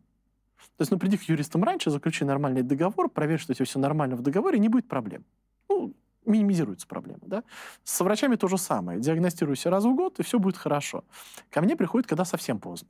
То 0.77 0.81
есть, 0.81 0.91
ну, 0.91 0.99
приди 0.99 1.17
к 1.17 1.23
юристам 1.23 1.63
раньше, 1.63 1.89
заключи 1.89 2.23
нормальный 2.23 2.61
договор, 2.61 3.09
проверь, 3.09 3.39
что 3.39 3.51
у 3.51 3.55
тебя 3.55 3.65
все 3.65 3.79
нормально 3.79 4.15
в 4.15 4.21
договоре, 4.21 4.59
не 4.59 4.69
будет 4.69 4.87
проблем. 4.87 5.25
Ну, 5.69 5.93
минимизируются 6.25 6.87
проблемы, 6.87 7.21
да. 7.23 7.43
С 7.83 7.99
врачами 8.01 8.35
то 8.35 8.47
же 8.47 8.57
самое. 8.57 8.99
Диагностируйся 8.99 9.69
раз 9.69 9.85
в 9.85 9.95
год, 9.95 10.19
и 10.19 10.23
все 10.23 10.39
будет 10.39 10.57
хорошо. 10.57 11.03
Ко 11.49 11.61
мне 11.61 11.75
приходит, 11.75 12.07
когда 12.07 12.25
совсем 12.25 12.59
поздно. 12.59 12.89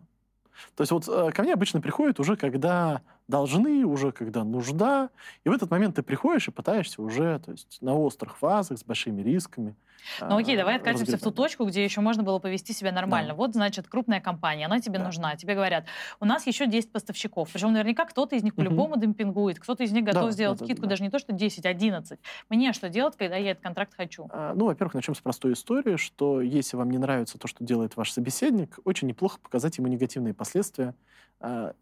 То 0.75 0.81
есть 0.81 0.91
вот 0.91 1.07
э, 1.07 1.31
ко 1.31 1.43
мне 1.43 1.53
обычно 1.53 1.81
приходят 1.81 2.19
уже, 2.19 2.35
когда 2.35 3.01
должны, 3.31 3.83
уже 3.85 4.11
когда 4.11 4.43
нужда. 4.43 5.09
И 5.43 5.49
в 5.49 5.51
этот 5.51 5.71
момент 5.71 5.95
ты 5.95 6.03
приходишь 6.03 6.47
и 6.47 6.51
пытаешься 6.51 7.01
уже 7.01 7.39
то 7.39 7.51
есть, 7.51 7.79
на 7.81 7.95
острых 7.95 8.37
фазах, 8.37 8.77
с 8.77 8.83
большими 8.83 9.23
рисками. 9.23 9.75
Ну 10.19 10.37
окей, 10.37 10.57
давай 10.57 10.77
откатимся 10.77 11.17
в 11.17 11.21
ту 11.21 11.31
точку, 11.31 11.65
где 11.65 11.83
еще 11.83 12.01
можно 12.01 12.23
было 12.23 12.39
повести 12.39 12.73
себя 12.73 12.91
нормально. 12.91 13.29
Да. 13.29 13.35
Вот, 13.35 13.53
значит, 13.53 13.87
крупная 13.87 14.19
компания, 14.19 14.65
она 14.65 14.79
тебе 14.79 14.97
да. 14.97 15.05
нужна. 15.05 15.35
Тебе 15.35 15.55
говорят, 15.55 15.85
у 16.19 16.25
нас 16.25 16.45
еще 16.47 16.67
10 16.67 16.91
поставщиков. 16.91 17.49
Причем 17.51 17.71
наверняка 17.71 18.05
кто-то 18.05 18.35
из 18.35 18.43
них 18.43 18.55
по-любому 18.55 18.93
угу. 18.93 18.99
демпингует, 18.99 19.59
кто-то 19.59 19.83
из 19.83 19.91
них 19.91 20.03
готов 20.03 20.25
да, 20.25 20.31
сделать 20.31 20.59
да, 20.59 20.65
скидку, 20.65 20.83
да, 20.83 20.89
даже 20.89 21.03
не 21.03 21.09
то, 21.09 21.19
что 21.19 21.33
10, 21.33 21.65
11. 21.65 22.19
Мне 22.49 22.73
что 22.73 22.89
делать, 22.89 23.15
когда 23.15 23.35
я 23.37 23.51
этот 23.51 23.63
контракт 23.63 23.93
хочу? 23.95 24.27
А, 24.31 24.53
ну, 24.53 24.65
во-первых, 24.65 24.95
начнем 24.95 25.15
с 25.15 25.21
простой 25.21 25.53
истории, 25.53 25.95
что 25.95 26.41
если 26.41 26.77
вам 26.77 26.89
не 26.89 26.97
нравится 26.97 27.37
то, 27.37 27.47
что 27.47 27.63
делает 27.63 27.95
ваш 27.95 28.11
собеседник, 28.11 28.79
очень 28.83 29.07
неплохо 29.07 29.39
показать 29.39 29.77
ему 29.77 29.87
негативные 29.87 30.33
последствия 30.33 30.95
а, 31.39 31.73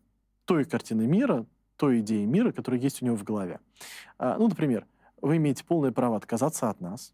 той 0.49 0.65
картины 0.65 1.05
мира, 1.05 1.45
той 1.77 1.99
идеи 1.99 2.25
мира, 2.25 2.51
которая 2.51 2.81
есть 2.81 3.03
у 3.03 3.05
него 3.05 3.15
в 3.15 3.23
голове. 3.23 3.59
А, 4.17 4.35
ну, 4.39 4.47
например, 4.47 4.87
вы 5.21 5.37
имеете 5.37 5.63
полное 5.63 5.91
право 5.91 6.17
отказаться 6.17 6.71
от 6.71 6.81
нас, 6.81 7.13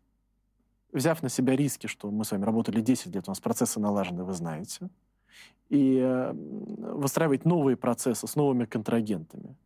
взяв 0.93 1.21
на 1.21 1.27
себя 1.27 1.53
риски, 1.53 1.87
что 1.87 2.09
мы 2.11 2.23
с 2.23 2.31
вами 2.31 2.45
работали 2.45 2.79
10 2.79 3.13
лет, 3.13 3.27
у 3.27 3.31
нас 3.31 3.41
процессы 3.41 3.77
налажены, 3.77 4.23
вы 4.23 4.31
знаете, 4.31 4.87
и 5.67 5.99
э, 6.01 6.31
выстраивать 6.31 7.43
новые 7.43 7.75
процессы 7.75 8.25
с 8.25 8.35
новыми 8.37 8.63
контрагентами. 8.63 9.57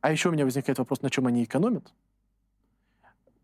А 0.00 0.10
еще 0.10 0.30
у 0.30 0.32
меня 0.32 0.46
возникает 0.46 0.78
вопрос, 0.78 1.02
на 1.02 1.10
чем 1.10 1.26
они 1.26 1.44
экономят. 1.44 1.92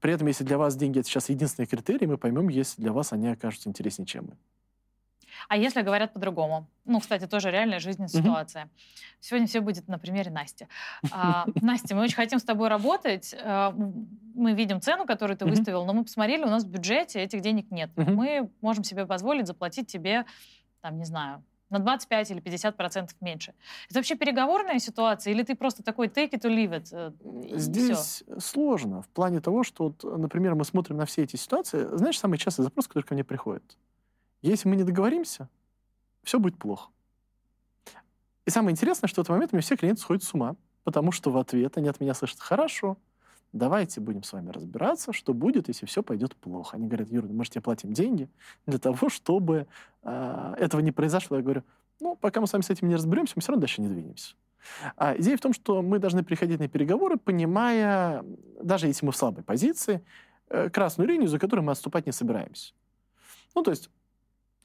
При 0.01 0.15
этом, 0.15 0.29
если 0.29 0.45
для 0.45 0.57
вас 0.57 0.77
деньги 0.77 1.01
это 1.01 1.09
сейчас 1.09 1.29
единственный 1.29 1.67
критерий, 1.67 2.07
мы 2.07 2.17
поймем, 2.17 2.49
если 2.49 2.81
для 2.81 2.93
вас 2.93 3.13
они 3.13 3.29
окажутся 3.29 3.69
интереснее, 3.69 4.07
чем 4.07 4.29
мы. 4.29 4.37
А 5.49 5.57
если 5.57 5.83
говорят 5.83 6.13
по-другому? 6.13 6.67
Ну, 6.85 7.01
кстати, 7.01 7.27
тоже 7.27 7.51
реальная 7.51 7.81
жизненная 7.81 8.09
ситуация. 8.09 8.69
Сегодня 9.21 9.47
все 9.47 9.61
будет 9.61 9.89
на 9.89 9.99
примере 9.99 10.31
Насти. 10.31 10.67
А, 11.11 11.47
Настя, 11.61 11.95
мы 11.95 12.03
очень 12.03 12.17
хотим 12.17 12.39
с 12.39 12.45
тобой 12.45 12.69
работать. 12.69 13.35
А, 13.43 13.75
мы 14.35 14.53
видим 14.53 14.81
цену, 14.81 15.07
которую 15.07 15.37
ты 15.37 15.45
выставил, 15.47 15.85
но 15.85 15.93
мы 15.93 16.05
посмотрели, 16.05 16.43
у 16.43 16.51
нас 16.51 16.65
в 16.65 16.69
бюджете 16.69 17.21
этих 17.21 17.41
денег 17.41 17.71
нет. 17.71 17.91
Мы 17.97 18.51
можем 18.61 18.85
себе 18.85 19.07
позволить 19.07 19.47
заплатить 19.47 19.87
тебе, 19.87 20.25
там, 20.81 20.99
не 20.99 21.05
знаю, 21.05 21.43
на 21.71 21.79
25 21.79 22.31
или 22.31 22.41
50 22.41 22.77
процентов 22.77 23.17
меньше. 23.21 23.55
Это 23.91 23.99
вообще 23.99 24.15
переговорная 24.15 24.79
ситуация, 24.79 25.33
или 25.33 25.43
ты 25.43 25.55
просто 25.55 25.83
такой 25.83 26.09
take 26.09 26.31
it 26.31 26.43
or 26.43 26.51
leave 26.51 26.71
it? 26.71 26.89
Э, 26.93 27.59
Здесь 27.59 27.99
все? 27.99 28.41
сложно 28.41 29.03
в 29.03 29.09
плане 29.09 29.41
того, 29.41 29.65
что, 29.65 29.85
вот, 29.85 30.05
например, 30.05 30.55
мы 30.55 30.65
смотрим 30.65 30.97
на 30.97 31.05
все 31.05 31.23
эти 31.23 31.37
ситуации. 31.37 31.97
Знаешь, 31.97 32.19
самый 32.19 32.39
частый 32.39 32.65
запрос, 32.65 32.87
который 32.87 33.03
ко 33.05 33.15
мне 33.15 33.25
приходит? 33.25 33.77
Если 34.45 34.69
мы 34.69 34.77
не 34.77 34.85
договоримся, 34.85 35.49
все 36.23 36.39
будет 36.39 36.59
плохо. 36.59 36.91
И 38.45 38.51
самое 38.51 38.73
интересное, 38.73 39.09
что 39.09 39.23
в 39.23 39.25
этот 39.25 39.31
момент 39.31 39.53
мне 39.53 39.63
все 39.63 39.75
клиенты 39.75 40.03
сходят 40.03 40.23
с 40.23 40.35
ума, 40.35 40.57
потому 40.83 41.13
что 41.13 41.31
в 41.31 41.39
ответ 41.39 41.79
они 41.79 41.89
от 41.89 41.99
меня 41.99 42.13
слышат 42.13 42.41
«хорошо, 42.41 42.99
давайте 43.55 44.03
будем 44.03 44.23
с 44.23 44.35
вами 44.35 44.51
разбираться, 44.51 45.15
что 45.15 45.33
будет, 45.33 45.69
если 45.69 45.87
все 45.87 46.03
пойдет 46.03 46.37
плохо». 46.37 46.77
Они 46.77 46.87
говорят, 46.87 47.09
Юра, 47.09 47.27
может, 47.27 47.55
я 47.55 47.63
платим 47.63 47.95
деньги 47.95 48.29
для 48.67 48.79
того, 48.79 49.09
чтобы 49.09 49.67
э, 50.03 50.55
этого 50.59 50.83
не 50.83 50.93
произошло. 50.93 51.39
Я 51.39 51.43
говорю, 51.43 51.63
ну, 52.01 52.15
пока 52.15 52.43
мы 52.43 52.47
с 52.47 52.53
вами 52.53 52.63
с 52.63 52.69
этим 52.69 52.89
не 52.89 52.97
разберемся, 52.97 53.33
мы 53.37 53.41
все 53.41 53.53
равно 53.53 53.63
дальше 53.63 53.81
не 53.81 53.89
двинемся. 53.89 54.35
А 54.97 55.17
идея 55.17 55.39
в 55.39 55.41
том, 55.41 55.55
что 55.55 55.81
мы 55.81 55.99
должны 55.99 56.23
приходить 56.23 56.61
на 56.61 56.69
переговоры, 56.69 57.17
понимая, 57.17 58.23
даже 58.63 58.89
если 58.89 59.07
мы 59.07 59.13
в 59.13 59.17
слабой 59.17 59.43
позиции, 59.43 60.05
э, 60.51 60.69
красную 60.69 61.09
линию, 61.09 61.29
за 61.29 61.39
которой 61.39 61.61
мы 61.61 61.73
отступать 61.73 62.05
не 62.05 62.13
собираемся. 62.13 62.75
Ну, 63.55 63.63
то 63.63 63.71
есть 63.71 63.89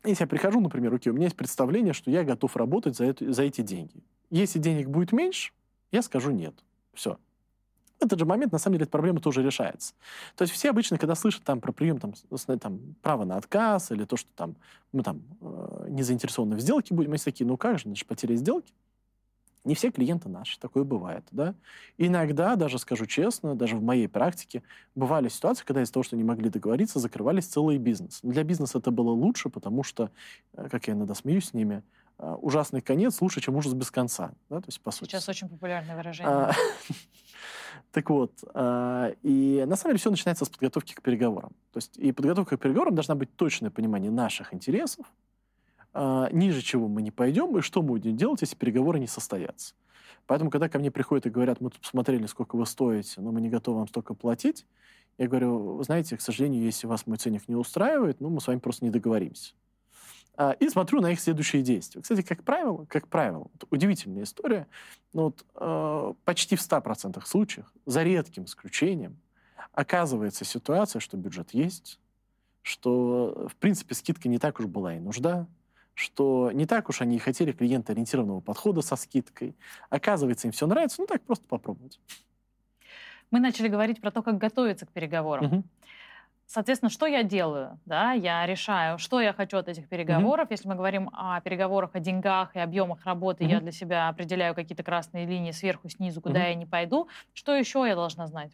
если 0.03 0.23
я 0.23 0.27
прихожу, 0.27 0.59
например, 0.62 0.93
окей, 0.93 1.12
у 1.12 1.15
меня 1.15 1.25
есть 1.25 1.35
представление, 1.35 1.93
что 1.93 2.09
я 2.09 2.23
готов 2.23 2.55
работать 2.55 2.95
за, 2.95 3.05
это, 3.05 3.31
за 3.31 3.43
эти 3.43 3.62
деньги. 3.62 4.03
Если 4.29 4.59
денег 4.59 4.88
будет 4.88 5.12
меньше, 5.12 5.51
я 5.91 6.01
скажу 6.01 6.31
нет. 6.31 6.53
Все. 6.93 7.17
В 7.99 8.05
этот 8.05 8.17
же 8.17 8.25
момент, 8.25 8.53
на 8.53 8.59
самом 8.59 8.75
деле, 8.75 8.83
эта 8.83 8.91
проблема 8.91 9.19
тоже 9.19 9.43
решается. 9.43 9.93
То 10.38 10.43
есть 10.43 10.53
все 10.53 10.69
обычно, 10.69 10.97
когда 10.97 11.15
слышат 11.15 11.43
там, 11.43 11.59
про 11.59 11.73
прием 11.73 11.99
там, 11.99 12.13
там, 12.59 12.95
право 13.01 13.25
на 13.25 13.35
отказ 13.35 13.91
или 13.91 14.05
то, 14.05 14.15
что 14.15 14.31
там, 14.35 14.55
мы 14.93 15.03
там 15.03 15.21
э, 15.41 15.88
не 15.89 16.03
заинтересованы 16.03 16.55
в 16.55 16.62
сделке 16.62 16.93
будем, 16.93 17.12
они 17.12 17.17
такие, 17.19 17.45
ну 17.45 17.57
как 17.57 17.77
же, 17.77 17.89
это 17.91 18.05
потеря 18.05 18.35
сделки. 18.35 18.73
Не 19.65 19.75
все 19.75 19.91
клиенты 19.91 20.29
наши, 20.29 20.57
такое 20.59 20.83
бывает, 20.83 21.25
да. 21.31 21.53
Иногда, 21.97 22.55
даже 22.55 22.79
скажу 22.79 23.05
честно, 23.05 23.55
даже 23.55 23.75
в 23.75 23.83
моей 23.83 24.07
практике, 24.07 24.63
бывали 24.95 25.27
ситуации, 25.27 25.65
когда 25.65 25.81
из-за 25.81 25.93
того, 25.93 26.03
что 26.03 26.15
не 26.15 26.23
могли 26.23 26.49
договориться, 26.49 26.99
закрывались 26.99 27.45
целые 27.45 27.77
бизнесы. 27.77 28.19
Для 28.23 28.43
бизнеса 28.43 28.77
это 28.77 28.91
было 28.91 29.11
лучше, 29.11 29.49
потому 29.49 29.83
что, 29.83 30.11
э, 30.53 30.69
как 30.69 30.87
я 30.87 30.93
иногда 30.93 31.13
смеюсь 31.13 31.49
с 31.49 31.53
ними, 31.53 31.83
э, 32.19 32.35
ужасный 32.41 32.81
конец 32.81 33.19
лучше, 33.21 33.41
чем 33.41 33.57
ужас 33.57 33.73
без 33.73 33.91
конца, 33.91 34.31
да, 34.49 34.61
то 34.61 34.67
есть 34.67 34.79
по 34.79 34.91
сути. 34.91 35.11
Сейчас 35.11 35.27
очень 35.27 35.49
популярное 35.49 35.97
выражение. 35.97 36.31
А, 36.31 36.53
так 37.91 38.09
вот, 38.09 38.31
а, 38.53 39.11
и 39.23 39.65
на 39.67 39.75
самом 39.75 39.91
деле 39.91 39.99
все 39.99 40.09
начинается 40.09 40.45
с 40.45 40.49
подготовки 40.49 40.93
к 40.93 41.01
переговорам. 41.01 41.51
То 41.73 41.77
есть 41.77 41.97
и 41.97 42.13
подготовка 42.13 42.57
к 42.57 42.61
переговорам 42.61 42.95
должна 42.95 43.15
быть 43.15 43.35
точное 43.35 43.71
понимание 43.71 44.09
наших 44.09 44.53
интересов, 44.53 45.05
а, 45.93 46.30
ниже 46.32 46.62
чего 46.62 46.88
мы 46.88 47.02
не 47.02 47.12
пойдем, 47.12 47.58
и 47.58 47.62
что 47.62 47.82
мы 47.82 47.89
будем 47.89 48.15
делать, 48.15 48.41
если 48.41 48.56
переговоры 48.56 48.99
не 48.99 49.08
состоятся. 49.08 49.73
Поэтому, 50.28 50.52
когда 50.52 50.69
ко 50.69 50.78
мне 50.78 50.91
приходят 50.91 51.25
и 51.25 51.30
говорят, 51.30 51.60
мы 51.60 51.71
тут 51.71 51.82
посмотрели, 51.82 52.25
сколько 52.28 52.56
вы 52.56 52.65
стоите, 52.65 53.19
но 53.21 53.32
мы 53.32 53.41
не 53.41 53.49
готовы 53.49 53.80
вам 53.80 53.88
столько 53.88 54.13
платить, 54.13 54.65
я 55.17 55.28
говорю, 55.28 55.75
вы 55.75 55.84
знаете, 55.84 56.15
к 56.15 56.21
сожалению, 56.21 56.63
если 56.63 56.88
вас 56.88 57.06
мой 57.08 57.17
ценник 57.17 57.47
не 57.47 57.56
устраивает, 57.56 58.21
ну, 58.21 58.30
мы 58.30 58.39
с 58.39 58.47
вами 58.47 58.60
просто 58.60 58.86
не 58.86 58.91
договоримся. 58.91 59.54
А, 60.38 60.52
и 60.52 60.69
смотрю 60.69 61.02
на 61.02 61.12
их 61.12 61.19
следующие 61.19 61.62
действия. 61.62 62.02
Кстати, 62.02 62.21
как 62.21 62.43
правило, 62.43 62.86
как 62.86 63.10
правило, 63.10 63.47
вот 63.52 63.67
удивительная 63.71 64.23
история, 64.23 64.67
но 65.12 65.25
вот, 65.25 65.45
э, 65.56 66.13
почти 66.23 66.56
в 66.56 66.62
100% 66.62 67.25
случаях, 67.25 67.73
за 67.86 68.04
редким 68.04 68.45
исключением, 68.45 69.17
оказывается 69.73 70.45
ситуация, 70.45 71.02
что 71.02 71.17
бюджет 71.17 71.54
есть, 71.54 71.99
что, 72.62 73.49
в 73.52 73.56
принципе, 73.58 73.95
скидка 73.95 74.30
не 74.30 74.39
так 74.39 74.60
уж 74.62 74.67
была 74.67 74.95
и 74.95 74.99
нужда, 74.99 75.47
что 75.99 76.51
не 76.53 76.65
так 76.65 76.88
уж 76.88 77.01
они 77.01 77.17
и 77.17 77.19
хотели 77.19 77.51
клиентоориентированного 77.51 78.39
подхода 78.39 78.81
со 78.81 78.95
скидкой. 78.95 79.53
Оказывается, 79.89 80.47
им 80.47 80.53
все 80.53 80.65
нравится, 80.65 81.01
ну 81.01 81.07
так 81.07 81.21
просто 81.23 81.45
попробовать. 81.45 81.99
Мы 83.31 83.41
начали 83.41 83.67
говорить 83.67 83.99
про 83.99 84.09
то, 84.09 84.23
как 84.23 84.38
готовиться 84.38 84.85
к 84.85 84.91
переговорам. 84.91 85.45
Угу. 85.45 85.63
Соответственно, 86.45 86.89
что 86.89 87.05
я 87.05 87.21
делаю? 87.21 87.77
Да, 87.85 88.13
я 88.13 88.45
решаю, 88.45 88.97
что 88.97 89.19
я 89.19 89.33
хочу 89.33 89.57
от 89.57 89.67
этих 89.67 89.88
переговоров. 89.88 90.47
Mm-hmm. 90.47 90.53
Если 90.53 90.67
мы 90.67 90.75
говорим 90.75 91.09
о 91.13 91.39
переговорах, 91.41 91.91
о 91.93 91.99
деньгах 91.99 92.55
и 92.55 92.59
объемах 92.59 93.05
работы, 93.05 93.43
mm-hmm. 93.43 93.51
я 93.51 93.59
для 93.59 93.71
себя 93.71 94.07
определяю 94.07 94.55
какие-то 94.55 94.81
красные 94.81 95.27
линии 95.27 95.51
сверху, 95.51 95.89
снизу, 95.89 96.21
куда 96.21 96.39
mm-hmm. 96.39 96.49
я 96.49 96.55
не 96.55 96.65
пойду. 96.65 97.07
Что 97.33 97.53
еще 97.53 97.85
я 97.88 97.93
должна 97.93 98.25
знать? 98.25 98.51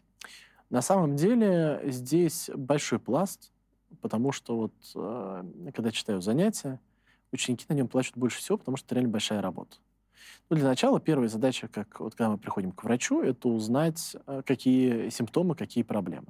На 0.68 0.82
самом 0.82 1.16
деле 1.16 1.80
здесь 1.84 2.50
большой 2.54 2.98
пласт, 2.98 3.50
потому 4.02 4.30
что 4.30 4.56
вот 4.56 4.74
э, 4.94 5.44
когда 5.74 5.90
читаю 5.90 6.20
занятия, 6.20 6.78
ученики 7.32 7.64
на 7.68 7.74
нем 7.74 7.88
плачут 7.88 8.16
больше 8.16 8.38
всего, 8.38 8.58
потому 8.58 8.76
что 8.76 8.86
это 8.86 8.96
реально 8.96 9.10
большая 9.10 9.40
работа. 9.40 9.76
Ну, 10.48 10.56
для 10.56 10.66
начала 10.66 11.00
первая 11.00 11.28
задача, 11.28 11.68
как 11.68 12.00
вот 12.00 12.14
когда 12.14 12.30
мы 12.30 12.38
приходим 12.38 12.72
к 12.72 12.84
врачу, 12.84 13.22
это 13.22 13.48
узнать, 13.48 14.16
э, 14.26 14.42
какие 14.44 15.08
симптомы, 15.10 15.54
какие 15.54 15.82
проблемы. 15.82 16.28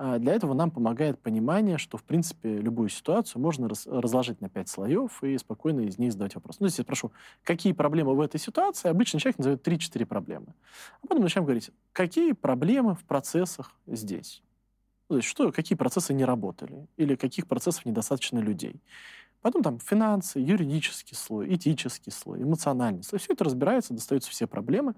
А 0.00 0.18
для 0.20 0.34
этого 0.34 0.54
нам 0.54 0.70
помогает 0.70 1.18
понимание, 1.18 1.76
что, 1.76 1.98
в 1.98 2.04
принципе, 2.04 2.58
любую 2.58 2.88
ситуацию 2.88 3.42
можно 3.42 3.68
раз, 3.68 3.84
разложить 3.84 4.40
на 4.40 4.48
пять 4.48 4.68
слоев 4.68 5.24
и 5.24 5.36
спокойно 5.38 5.80
из 5.80 5.98
них 5.98 6.12
задать 6.12 6.36
вопрос. 6.36 6.60
Ну, 6.60 6.66
если 6.66 6.82
я 6.82 6.84
спрошу, 6.84 7.10
какие 7.42 7.72
проблемы 7.72 8.14
в 8.14 8.20
этой 8.20 8.38
ситуации, 8.38 8.88
обычно 8.88 9.18
человек 9.18 9.38
назовет 9.38 9.66
3-4 9.66 10.06
проблемы. 10.06 10.54
А 11.02 11.06
потом 11.08 11.24
начнем 11.24 11.42
говорить, 11.42 11.72
какие 11.92 12.30
проблемы 12.30 12.94
в 12.94 13.02
процессах 13.04 13.74
здесь. 13.88 14.40
Ну, 15.08 15.14
то 15.14 15.16
есть, 15.16 15.28
что, 15.28 15.50
какие 15.50 15.76
процессы 15.76 16.14
не 16.14 16.24
работали, 16.24 16.86
или 16.96 17.16
каких 17.16 17.48
процессов 17.48 17.84
недостаточно 17.84 18.38
людей. 18.38 18.80
Потом 19.40 19.62
там 19.62 19.78
финансы, 19.78 20.40
юридический 20.40 21.16
слой, 21.16 21.54
этический 21.54 22.10
слой, 22.10 22.42
эмоциональный 22.42 23.04
слой. 23.04 23.20
Все 23.20 23.32
это 23.32 23.44
разбирается, 23.44 23.94
достаются 23.94 24.30
все 24.30 24.48
проблемы. 24.48 24.94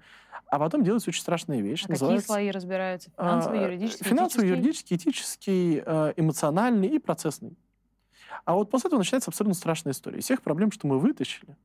А 0.47 0.59
потом 0.59 0.83
делается 0.83 1.11
очень 1.11 1.21
страшная 1.21 1.61
вещь. 1.61 1.85
А 1.85 1.89
какие 1.89 2.19
слои 2.19 2.51
разбираются? 2.51 3.11
Финансовый, 3.17 3.63
юридический, 3.63 4.07
Финансовый, 4.07 4.49
юридический, 4.49 4.97
этический, 4.97 5.83
э, 5.85 6.15
эмоциональный 6.17 6.89
и 6.89 6.99
процессный. 6.99 7.57
А 8.47 8.55
вот 8.55 8.71
после 8.71 8.89
этого 8.89 9.01
начинается 9.01 9.31
абсолютно 9.31 9.55
страшная 9.55 9.93
история. 9.93 10.19
Из 10.19 10.25
всех 10.25 10.41
проблем, 10.41 10.73
что 10.73 10.87
мы 10.87 10.99
вытащили, 10.99 11.57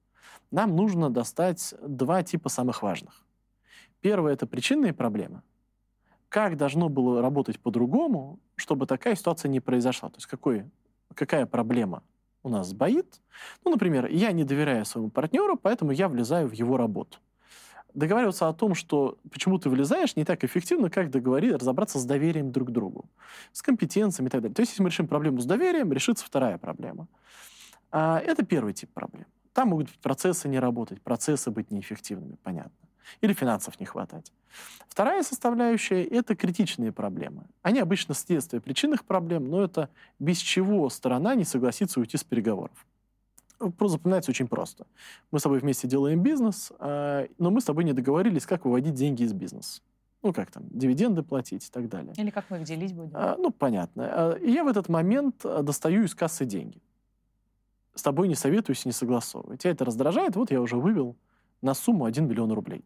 нам 0.51 0.75
нужно 0.75 1.09
достать 1.09 1.73
два 1.81 2.23
типа 2.23 2.49
самых 2.49 2.83
важных. 2.83 3.23
Первое– 4.01 4.33
это 4.33 4.45
причинные 4.45 4.93
проблемы. 4.93 5.41
Как 6.27 6.57
должно 6.57 6.89
было 6.89 7.21
работать 7.21 7.59
по-другому, 7.59 8.39
чтобы 8.55 8.85
такая 8.85 9.15
ситуация 9.15 9.47
не 9.47 9.61
произошла? 9.61 10.09
То 10.09 10.17
есть 10.17 10.27
какой, 10.27 10.69
какая 11.13 11.45
проблема 11.45 12.03
у 12.45 12.49
нас 12.49 12.67
сбоит? 12.67 13.21
Ну, 13.63 13.71
например, 13.71 14.07
я 14.07 14.31
не 14.31 14.43
доверяю 14.43 14.85
своему 14.85 15.09
партнеру, 15.09 15.57
поэтому 15.57 15.91
я 15.91 16.07
влезаю 16.07 16.47
в 16.47 16.53
его 16.53 16.77
работу 16.77 17.17
договариваться 17.95 18.47
о 18.49 18.53
том, 18.53 18.75
что 18.75 19.17
почему 19.31 19.57
ты 19.57 19.69
вылезаешь, 19.69 20.15
не 20.15 20.25
так 20.25 20.43
эффективно, 20.43 20.89
как 20.89 21.09
договориться, 21.09 21.57
разобраться 21.57 21.97
с 21.97 22.05
доверием 22.05 22.51
друг 22.51 22.67
к 22.67 22.71
другу, 22.71 23.05
с 23.53 23.61
компетенциями 23.61 24.27
и 24.27 24.31
так 24.31 24.41
далее. 24.41 24.53
То 24.53 24.61
есть, 24.61 24.73
если 24.73 24.83
мы 24.83 24.89
решим 24.89 25.07
проблему 25.07 25.39
с 25.39 25.45
доверием, 25.45 25.91
решится 25.93 26.25
вторая 26.25 26.57
проблема. 26.57 27.07
А, 27.91 28.19
это 28.19 28.45
первый 28.45 28.73
тип 28.73 28.91
проблем. 28.93 29.25
Там 29.53 29.69
могут 29.69 29.89
процессы 29.99 30.49
не 30.49 30.59
работать, 30.59 31.01
процессы 31.01 31.49
быть 31.49 31.71
неэффективными, 31.71 32.35
понятно. 32.43 32.84
Или 33.21 33.33
финансов 33.33 33.79
не 33.79 33.85
хватать. 33.85 34.31
Вторая 34.87 35.23
составляющая– 35.23 36.03
это 36.05 36.35
критичные 36.35 36.91
проблемы. 36.91 37.45
Они 37.61 37.79
обычно 37.79 38.13
следствие 38.13 38.61
причинных 38.61 39.05
проблем, 39.05 39.49
но 39.49 39.63
это 39.63 39.89
без 40.19 40.37
чего 40.37 40.89
сторона 40.89 41.35
не 41.35 41.43
согласится 41.43 41.99
уйти 41.99 42.17
с 42.17 42.23
переговоров. 42.23 42.85
Запоминается 43.59 44.31
очень 44.31 44.47
просто. 44.47 44.85
Мы 45.31 45.39
с 45.39 45.43
тобой 45.43 45.59
вместе 45.59 45.87
делаем 45.87 46.21
бизнес, 46.21 46.71
а, 46.79 47.27
но 47.37 47.51
мы 47.51 47.61
с 47.61 47.63
тобой 47.63 47.83
не 47.83 47.93
договорились, 47.93 48.45
как 48.45 48.65
выводить 48.65 48.93
деньги 48.93 49.23
из 49.23 49.33
бизнеса. 49.33 49.81
Ну, 50.23 50.33
как 50.33 50.51
там, 50.51 50.63
дивиденды 50.69 51.23
платить 51.23 51.67
и 51.67 51.71
так 51.71 51.87
далее. 51.87 52.13
Или 52.17 52.31
как 52.31 52.49
мы 52.49 52.57
их 52.57 52.63
делить 52.63 52.93
будем. 52.93 53.11
А, 53.13 53.35
ну, 53.37 53.51
понятно. 53.51 54.09
А, 54.11 54.33
и 54.33 54.51
я 54.51 54.63
в 54.63 54.67
этот 54.67 54.89
момент 54.89 55.41
достаю 55.43 56.03
из 56.03 56.13
кассы 56.15 56.45
деньги. 56.45 56.81
С 57.93 58.01
тобой 58.01 58.27
не 58.27 58.35
советуюсь 58.35 58.85
и 58.85 58.89
не 58.89 58.93
согласовываю. 58.93 59.57
Тебя 59.57 59.71
это 59.71 59.85
раздражает, 59.85 60.35
вот 60.35 60.51
я 60.51 60.61
уже 60.61 60.75
вывел 60.75 61.15
на 61.61 61.73
сумму 61.73 62.05
1 62.05 62.27
миллион 62.27 62.51
рублей. 62.51 62.83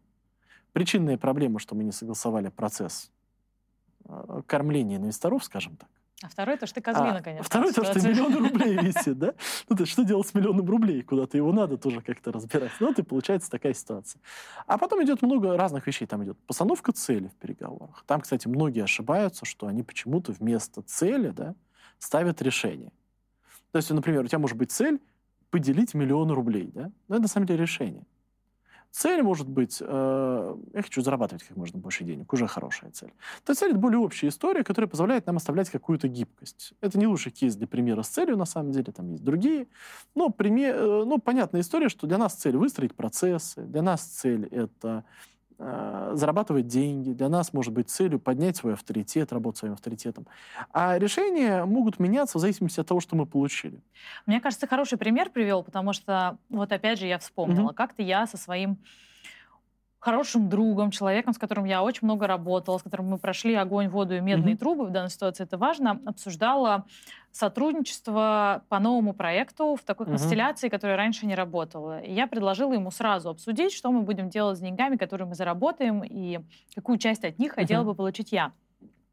Причинная 0.72 1.18
проблема, 1.18 1.58
что 1.58 1.74
мы 1.74 1.84
не 1.84 1.92
согласовали 1.92 2.48
процесс 2.48 3.10
кормления 4.46 4.96
инвесторов, 4.96 5.44
скажем 5.44 5.76
так. 5.76 5.88
А 6.22 6.28
второй 6.28 6.58
то, 6.58 6.66
что 6.66 6.74
ты 6.74 6.80
козлина, 6.82 7.16
а, 7.16 7.22
конечно. 7.22 7.44
Второй 7.44 7.72
то, 7.72 7.82
что 7.82 7.98
миллион 8.06 8.36
рублей 8.36 8.76
висит, 8.82 9.18
да? 9.18 9.32
Ну, 9.68 9.76
то 9.76 9.86
что 9.86 10.04
делать 10.04 10.28
с 10.28 10.34
миллионом 10.34 10.68
рублей? 10.68 11.02
Куда-то 11.02 11.38
его 11.38 11.50
надо 11.50 11.78
тоже 11.78 12.02
как-то 12.02 12.30
разбирать. 12.30 12.72
Ну, 12.78 12.88
вот 12.88 12.98
и 12.98 13.02
получается 13.02 13.50
такая 13.50 13.72
ситуация. 13.72 14.20
А 14.66 14.76
потом 14.76 15.02
идет 15.02 15.22
много 15.22 15.56
разных 15.56 15.86
вещей. 15.86 16.06
Там 16.06 16.22
идет 16.24 16.38
постановка 16.46 16.92
цели 16.92 17.28
в 17.28 17.34
переговорах. 17.36 18.04
Там, 18.06 18.20
кстати, 18.20 18.48
многие 18.48 18.84
ошибаются, 18.84 19.46
что 19.46 19.66
они 19.66 19.82
почему-то 19.82 20.32
вместо 20.32 20.82
цели, 20.82 21.30
да, 21.30 21.54
ставят 21.98 22.42
решение. 22.42 22.92
То 23.72 23.78
есть, 23.78 23.90
например, 23.90 24.22
у 24.22 24.26
тебя 24.26 24.40
может 24.40 24.58
быть 24.58 24.72
цель 24.72 25.00
поделить 25.48 25.94
миллион 25.94 26.30
рублей, 26.32 26.70
да? 26.74 26.92
Но 27.08 27.14
это 27.14 27.22
на 27.22 27.28
самом 27.28 27.46
деле 27.46 27.62
решение. 27.62 28.04
Цель 28.90 29.22
может 29.22 29.48
быть, 29.48 29.78
э, 29.80 30.56
я 30.74 30.82
хочу 30.82 31.00
зарабатывать 31.00 31.44
как 31.44 31.56
можно 31.56 31.78
больше 31.78 32.04
денег, 32.04 32.32
уже 32.32 32.46
хорошая 32.48 32.90
цель. 32.90 33.12
То 33.44 33.54
цель— 33.54 33.70
это 33.70 33.78
более 33.78 34.00
общая 34.00 34.28
история, 34.28 34.64
которая 34.64 34.88
позволяет 34.88 35.26
нам 35.26 35.36
оставлять 35.36 35.70
какую-то 35.70 36.08
гибкость. 36.08 36.74
Это 36.80 36.98
не 36.98 37.06
лучший 37.06 37.30
кейс 37.30 37.54
для 37.54 37.68
примера 37.68 38.02
с 38.02 38.08
целью, 38.08 38.36
на 38.36 38.46
самом 38.46 38.72
деле, 38.72 38.92
там 38.92 39.10
есть 39.10 39.22
другие. 39.22 39.68
Но, 40.16 40.30
пример, 40.30 40.74
э, 40.74 41.04
ну, 41.04 41.18
понятная 41.18 41.60
история, 41.60 41.88
что 41.88 42.06
для 42.08 42.18
нас 42.18 42.34
цель— 42.34 42.56
выстроить 42.58 42.94
процессы, 42.94 43.62
для 43.62 43.82
нас 43.82 44.02
цель— 44.02 44.46
это 44.50 45.04
зарабатывать 46.12 46.66
деньги. 46.66 47.12
Для 47.12 47.28
нас 47.28 47.52
может 47.52 47.74
быть 47.74 47.90
целью 47.90 48.18
поднять 48.18 48.56
свой 48.56 48.72
авторитет, 48.74 49.32
работать 49.32 49.58
своим 49.58 49.74
авторитетом. 49.74 50.26
А 50.72 50.98
решения 50.98 51.64
могут 51.64 51.98
меняться 51.98 52.38
в 52.38 52.40
зависимости 52.40 52.80
от 52.80 52.86
того, 52.86 53.00
что 53.00 53.14
мы 53.14 53.26
получили. 53.26 53.82
Мне 54.24 54.40
кажется, 54.40 54.66
хороший 54.66 54.96
пример 54.96 55.30
привел, 55.30 55.62
потому 55.62 55.92
что, 55.92 56.38
вот 56.48 56.72
опять 56.72 56.98
же, 56.98 57.06
я 57.06 57.18
вспомнила, 57.18 57.66
угу. 57.66 57.74
как-то 57.74 58.02
я 58.02 58.26
со 58.26 58.36
своим 58.36 58.78
хорошим 60.00 60.48
другом, 60.48 60.90
человеком, 60.90 61.34
с 61.34 61.38
которым 61.38 61.66
я 61.66 61.82
очень 61.82 62.00
много 62.02 62.26
работала, 62.26 62.78
с 62.78 62.82
которым 62.82 63.10
мы 63.10 63.18
прошли 63.18 63.54
огонь, 63.54 63.88
воду 63.88 64.16
и 64.16 64.20
медные 64.20 64.54
mm-hmm. 64.54 64.58
трубы, 64.58 64.86
в 64.86 64.90
данной 64.90 65.10
ситуации 65.10 65.44
это 65.44 65.58
важно, 65.58 66.00
обсуждала 66.06 66.86
сотрудничество 67.32 68.64
по 68.68 68.78
новому 68.78 69.12
проекту 69.12 69.76
в 69.76 69.84
такой 69.84 70.06
mm-hmm. 70.06 70.10
констелляции, 70.10 70.68
которая 70.70 70.96
раньше 70.96 71.26
не 71.26 71.34
работала. 71.34 72.00
И 72.00 72.12
я 72.12 72.26
предложила 72.26 72.72
ему 72.72 72.90
сразу 72.90 73.28
обсудить, 73.28 73.72
что 73.72 73.92
мы 73.92 74.00
будем 74.00 74.30
делать 74.30 74.56
с 74.56 74.60
деньгами, 74.60 74.96
которые 74.96 75.28
мы 75.28 75.34
заработаем, 75.34 76.02
и 76.02 76.40
какую 76.74 76.98
часть 76.98 77.24
от 77.24 77.38
них 77.38 77.52
mm-hmm. 77.52 77.60
хотела 77.60 77.84
бы 77.84 77.94
получить 77.94 78.32
я. 78.32 78.52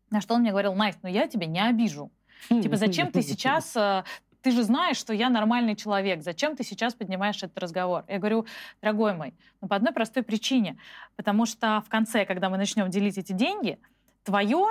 На 0.10 0.22
что 0.22 0.36
он 0.36 0.42
мне 0.42 0.52
говорил, 0.52 0.74
Настя, 0.74 1.02
ну 1.04 1.10
я 1.10 1.28
тебя 1.28 1.48
не 1.48 1.60
обижу. 1.60 2.12
Типа, 2.48 2.78
зачем 2.78 3.12
ты 3.12 3.22
сейчас 3.24 3.76
э, 3.76 4.04
ты 4.48 4.52
же 4.52 4.64
знаешь, 4.64 4.96
что 4.96 5.14
я 5.14 5.30
нормальный 5.30 5.76
человек, 5.76 6.24
зачем 6.24 6.56
ты 6.56 6.64
сейчас 6.64 6.94
поднимаешь 6.94 7.44
этот 7.44 7.58
разговор? 7.60 8.06
Я 8.08 8.18
говорю, 8.18 8.46
дорогой 8.82 9.14
мой, 9.14 9.34
ну 9.60 9.68
по 9.68 9.76
одной 9.76 9.92
простой 9.92 10.24
причине, 10.24 10.78
потому 11.18 11.46
что 11.46 11.84
в 11.86 11.90
конце, 11.90 12.24
когда 12.24 12.50
мы 12.50 12.56
начнем 12.56 12.90
делить 12.90 13.18
эти 13.18 13.34
деньги, 13.34 13.78
твое 14.24 14.66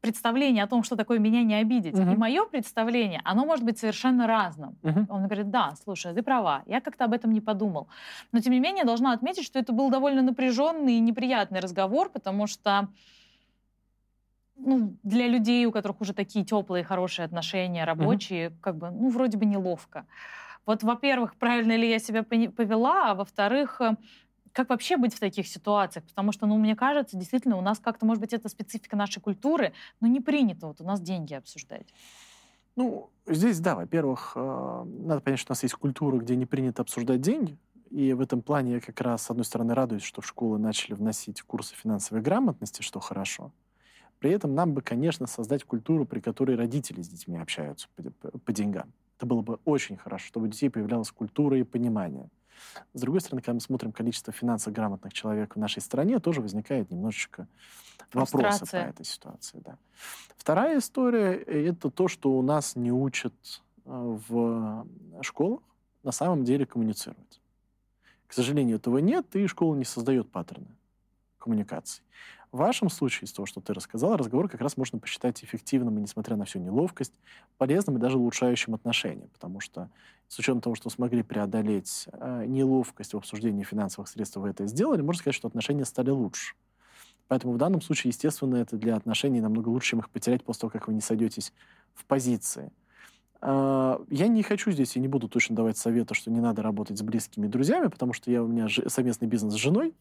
представление 0.00 0.64
о 0.64 0.66
том, 0.66 0.82
что 0.82 0.96
такое 0.96 1.20
меня 1.20 1.44
не 1.44 1.54
обидеть, 1.54 1.94
uh-huh. 1.94 2.14
и 2.14 2.16
мое 2.16 2.44
представление, 2.44 3.20
оно 3.22 3.44
может 3.44 3.64
быть 3.64 3.78
совершенно 3.78 4.26
разным. 4.26 4.76
Uh-huh. 4.82 5.06
Он 5.08 5.26
говорит, 5.26 5.50
да, 5.50 5.74
слушай, 5.84 6.12
ты 6.12 6.22
права, 6.22 6.62
я 6.66 6.80
как-то 6.80 7.04
об 7.04 7.12
этом 7.12 7.30
не 7.32 7.40
подумал. 7.40 7.86
Но 8.32 8.40
тем 8.40 8.52
не 8.52 8.60
менее, 8.60 8.84
должна 8.84 9.12
отметить, 9.12 9.44
что 9.44 9.60
это 9.60 9.72
был 9.72 9.90
довольно 9.90 10.22
напряженный 10.22 10.94
и 10.94 11.00
неприятный 11.00 11.60
разговор, 11.60 12.08
потому 12.08 12.48
что 12.48 12.88
ну, 14.64 14.96
для 15.02 15.26
людей, 15.26 15.64
у 15.66 15.72
которых 15.72 16.00
уже 16.00 16.12
такие 16.12 16.44
теплые, 16.44 16.84
хорошие 16.84 17.26
отношения, 17.26 17.84
рабочие, 17.84 18.48
mm-hmm. 18.48 18.60
как 18.60 18.76
бы, 18.76 18.90
ну, 18.90 19.10
вроде 19.10 19.38
бы 19.38 19.46
неловко. 19.46 20.06
Вот, 20.66 20.82
во-первых, 20.82 21.36
правильно 21.36 21.76
ли 21.76 21.88
я 21.88 21.98
себя 21.98 22.22
повела, 22.22 23.10
а 23.10 23.14
во-вторых, 23.14 23.80
э, 23.80 23.96
как 24.52 24.68
вообще 24.70 24.96
быть 24.96 25.14
в 25.14 25.20
таких 25.20 25.48
ситуациях? 25.48 26.04
Потому 26.06 26.32
что, 26.32 26.46
ну, 26.46 26.58
мне 26.58 26.76
кажется, 26.76 27.16
действительно, 27.16 27.56
у 27.56 27.62
нас 27.62 27.78
как-то, 27.78 28.06
может 28.06 28.20
быть, 28.20 28.32
это 28.32 28.48
специфика 28.48 28.96
нашей 28.96 29.20
культуры, 29.20 29.72
но 30.00 30.06
не 30.06 30.20
принято 30.20 30.66
вот 30.66 30.80
у 30.80 30.84
нас 30.84 31.00
деньги 31.00 31.34
обсуждать. 31.34 31.92
Ну, 32.76 33.10
здесь, 33.26 33.58
да, 33.60 33.74
во-первых, 33.74 34.32
э, 34.36 34.84
надо 34.84 35.20
понять, 35.20 35.40
что 35.40 35.52
у 35.52 35.54
нас 35.54 35.62
есть 35.62 35.74
культура, 35.74 36.18
где 36.18 36.36
не 36.36 36.46
принято 36.46 36.82
обсуждать 36.82 37.20
деньги, 37.20 37.56
И 37.90 38.12
в 38.12 38.20
этом 38.20 38.40
плане 38.40 38.74
я 38.74 38.80
как 38.80 39.00
раз, 39.00 39.22
с 39.22 39.30
одной 39.30 39.44
стороны, 39.44 39.74
радуюсь, 39.74 40.04
что 40.04 40.20
в 40.20 40.26
школы 40.26 40.58
начали 40.58 40.94
вносить 40.94 41.42
курсы 41.42 41.74
финансовой 41.74 42.22
грамотности, 42.22 42.82
что 42.82 43.00
хорошо. 43.00 43.50
При 44.20 44.30
этом 44.30 44.54
нам 44.54 44.74
бы, 44.74 44.82
конечно, 44.82 45.26
создать 45.26 45.64
культуру, 45.64 46.04
при 46.04 46.20
которой 46.20 46.54
родители 46.54 47.00
с 47.00 47.08
детьми 47.08 47.38
общаются 47.38 47.88
по, 47.96 48.38
по, 48.38 48.52
деньгам. 48.52 48.92
Это 49.16 49.26
было 49.26 49.40
бы 49.40 49.58
очень 49.64 49.96
хорошо, 49.96 50.26
чтобы 50.26 50.46
у 50.46 50.48
детей 50.48 50.68
появлялась 50.68 51.10
культура 51.10 51.58
и 51.58 51.62
понимание. 51.62 52.28
С 52.92 53.00
другой 53.00 53.22
стороны, 53.22 53.40
когда 53.40 53.54
мы 53.54 53.60
смотрим 53.60 53.92
количество 53.92 54.32
финансово 54.32 54.74
грамотных 54.74 55.14
человек 55.14 55.56
в 55.56 55.58
нашей 55.58 55.80
стране, 55.80 56.18
тоже 56.18 56.42
возникает 56.42 56.90
немножечко 56.90 57.48
вопросы 58.12 58.66
по 58.70 58.76
этой 58.76 59.06
ситуации. 59.06 59.62
Да. 59.64 59.78
Вторая 60.36 60.78
история— 60.78 61.34
это 61.46 61.90
то, 61.90 62.06
что 62.06 62.32
у 62.32 62.42
нас 62.42 62.76
не 62.76 62.92
учат 62.92 63.34
э, 63.86 64.18
в 64.28 64.86
школах 65.22 65.60
на 66.02 66.12
самом 66.12 66.44
деле 66.44 66.66
коммуницировать. 66.66 67.40
К 68.26 68.34
сожалению, 68.34 68.76
этого 68.76 68.98
нет, 68.98 69.34
и 69.34 69.46
школа 69.46 69.74
не 69.74 69.84
создает 69.84 70.30
паттерны 70.30 70.68
коммуникаций. 71.38 72.04
В 72.52 72.58
вашем 72.58 72.90
случае, 72.90 73.26
из 73.26 73.32
того, 73.32 73.46
что 73.46 73.60
ты 73.60 73.72
рассказал, 73.72 74.16
разговор 74.16 74.48
как 74.48 74.60
раз 74.60 74.76
можно 74.76 74.98
посчитать 74.98 75.44
эффективным, 75.44 75.98
и, 75.98 76.00
несмотря 76.02 76.34
на 76.34 76.44
всю 76.44 76.58
неловкость, 76.58 77.12
полезным 77.58 77.96
и 77.96 78.00
даже 78.00 78.18
улучшающим 78.18 78.74
отношения, 78.74 79.28
потому 79.32 79.60
что 79.60 79.88
с 80.26 80.36
учетом 80.38 80.60
того, 80.60 80.74
что 80.74 80.90
смогли 80.90 81.22
преодолеть 81.22 82.08
э, 82.12 82.44
неловкость 82.46 83.14
в 83.14 83.16
обсуждении 83.18 83.62
финансовых 83.62 84.08
средств, 84.08 84.36
вы 84.36 84.48
это 84.48 84.66
сделали, 84.66 85.00
можно 85.00 85.20
сказать, 85.20 85.36
что 85.36 85.46
отношения 85.46 85.84
стали 85.84 86.10
лучше. 86.10 86.56
Поэтому 87.28 87.52
в 87.52 87.58
данном 87.58 87.80
случае, 87.80 88.10
естественно, 88.10 88.56
это 88.56 88.76
для 88.76 88.96
отношений 88.96 89.40
намного 89.40 89.68
лучше, 89.68 89.90
чем 89.90 90.00
их 90.00 90.10
потерять 90.10 90.42
после 90.42 90.62
того, 90.62 90.70
как 90.72 90.88
вы 90.88 90.94
не 90.94 91.00
сойдетесь 91.00 91.52
в 91.94 92.04
позиции. 92.04 92.72
Э, 93.42 93.98
я 94.10 94.26
не 94.26 94.42
хочу 94.42 94.72
здесь 94.72 94.96
и 94.96 95.00
не 95.00 95.06
буду 95.06 95.28
точно 95.28 95.54
давать 95.54 95.78
совета, 95.78 96.14
что 96.14 96.32
не 96.32 96.40
надо 96.40 96.62
работать 96.62 96.98
с 96.98 97.02
близкими 97.02 97.46
друзьями, 97.46 97.86
потому 97.86 98.12
что 98.12 98.28
я, 98.28 98.42
у 98.42 98.48
меня 98.48 98.66
совместный 98.88 99.28
бизнес 99.28 99.54
с 99.54 99.56
женой, 99.56 99.94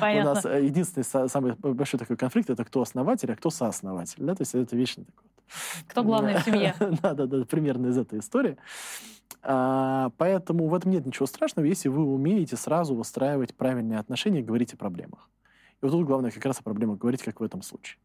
у 0.00 0.24
нас 0.24 0.44
э, 0.44 0.64
единственный 0.64 1.28
самый 1.28 1.54
большой 1.54 1.98
такой 1.98 2.16
конфликт 2.16 2.50
это 2.50 2.64
кто 2.64 2.82
основатель, 2.82 3.32
а 3.32 3.36
кто 3.36 3.50
сооснователь. 3.50 4.22
Да? 4.22 4.34
То 4.34 4.42
есть 4.42 4.54
это 4.54 4.76
вечный 4.76 5.04
такой. 5.04 5.24
Кто 5.86 6.02
главный 6.02 6.36
в 6.36 6.44
семье? 6.44 6.74
Да, 7.02 7.14
да, 7.14 7.26
да, 7.26 7.44
примерно 7.44 7.88
из 7.88 7.98
этой 7.98 8.18
истории. 8.18 8.56
А, 9.42 10.10
поэтому 10.16 10.68
в 10.68 10.74
этом 10.74 10.90
нет 10.90 11.06
ничего 11.06 11.26
страшного, 11.26 11.66
если 11.66 11.88
вы 11.88 12.04
умеете 12.04 12.56
сразу 12.56 12.94
выстраивать 12.94 13.54
правильные 13.54 13.98
отношения 13.98 14.40
и 14.40 14.42
говорить 14.42 14.74
о 14.74 14.76
проблемах. 14.76 15.28
И 15.80 15.84
вот 15.84 15.92
тут 15.92 16.06
главное 16.06 16.30
как 16.30 16.44
раз 16.44 16.58
о 16.58 16.62
проблемах 16.62 16.98
говорить, 16.98 17.22
как 17.22 17.40
в 17.40 17.42
этом 17.42 17.62
случае. 17.62 17.98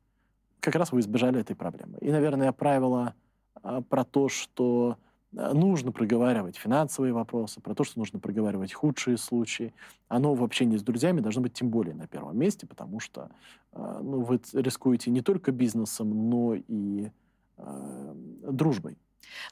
Как 0.59 0.75
раз 0.75 0.91
вы 0.91 0.99
избежали 0.99 1.39
этой 1.39 1.55
проблемы. 1.55 1.97
И, 1.99 2.11
наверное, 2.11 2.51
правило 2.51 3.15
а, 3.61 3.81
про 3.81 4.03
то, 4.03 4.29
что 4.29 4.97
нужно 5.33 5.91
проговаривать 5.91 6.57
финансовые 6.57 7.13
вопросы, 7.13 7.59
про 7.61 7.73
то, 7.75 7.83
что 7.83 7.99
нужно 7.99 8.19
проговаривать 8.19 8.73
худшие 8.73 9.17
случаи. 9.17 9.73
Оно 10.07 10.33
в 10.33 10.43
общении 10.43 10.77
с 10.77 10.83
друзьями 10.83 11.21
должно 11.21 11.41
быть 11.41 11.53
тем 11.53 11.69
более 11.69 11.95
на 11.95 12.07
первом 12.07 12.37
месте, 12.37 12.67
потому 12.67 12.99
что 12.99 13.29
э, 13.73 13.99
ну, 14.01 14.21
вы 14.21 14.39
рискуете 14.53 15.11
не 15.11 15.21
только 15.21 15.51
бизнесом, 15.51 16.29
но 16.29 16.55
и 16.55 17.09
э, 17.57 18.13
дружбой. 18.49 18.97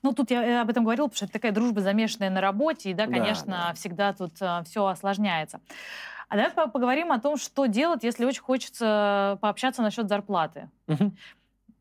Ну, 0.04 0.14
тут 0.14 0.32
я 0.32 0.62
об 0.62 0.70
этом 0.70 0.84
говорила, 0.84 1.08
потому 1.08 1.16
что 1.16 1.26
это 1.26 1.34
такая 1.34 1.52
дружба, 1.52 1.82
замешанная 1.82 2.30
на 2.30 2.42
работе, 2.42 2.92
и, 2.92 2.94
да, 2.94 3.08
конечно, 3.08 3.52
да, 3.52 3.68
да. 3.70 3.74
всегда 3.74 4.14
тут 4.14 4.34
э, 4.42 4.64
все 4.66 4.86
осложняется. 4.86 5.62
А 6.30 6.38
давай 6.38 6.70
поговорим 6.70 7.12
о 7.12 7.20
том, 7.20 7.36
что 7.38 7.66
делать, 7.66 8.04
если 8.04 8.24
очень 8.24 8.42
хочется 8.42 9.38
пообщаться 9.42 9.82
насчет 9.82 10.08
зарплаты. 10.08 10.70
Угу. 10.88 11.12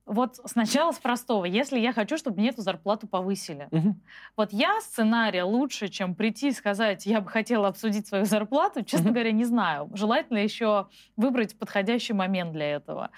Вот 0.06 0.40
сначала 0.44 0.92
с 0.92 0.98
простого. 0.98 1.44
Если 1.44 1.78
я 1.78 1.92
хочу, 1.92 2.16
чтобы 2.16 2.38
мне 2.38 2.48
эту 2.48 2.62
зарплату 2.62 3.06
повысили. 3.06 3.68
Угу. 3.70 3.96
Вот 4.36 4.52
я 4.52 4.80
сценария 4.80 5.44
лучше, 5.44 5.88
чем 5.88 6.14
прийти 6.14 6.48
и 6.48 6.52
сказать, 6.52 7.06
я 7.06 7.20
бы 7.20 7.28
хотела 7.28 7.68
обсудить 7.68 8.06
свою 8.08 8.24
зарплату, 8.24 8.82
честно 8.84 9.06
угу. 9.06 9.14
говоря, 9.14 9.32
не 9.32 9.44
знаю. 9.44 9.90
Желательно 9.94 10.38
еще 10.38 10.88
выбрать 11.16 11.56
подходящий 11.58 12.12
момент 12.12 12.52
для 12.52 12.72
этого. 12.72 13.10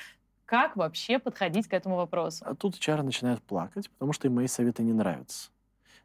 Как 0.44 0.76
вообще 0.76 1.18
подходить 1.18 1.66
к 1.66 1.72
этому 1.72 1.96
вопросу? 1.96 2.44
А 2.46 2.54
тут 2.54 2.74
HR 2.74 3.02
начинают 3.02 3.42
плакать, 3.42 3.88
потому 3.90 4.12
что 4.12 4.28
им 4.28 4.34
мои 4.34 4.46
советы 4.46 4.82
не 4.82 4.92
нравятся. 4.92 5.50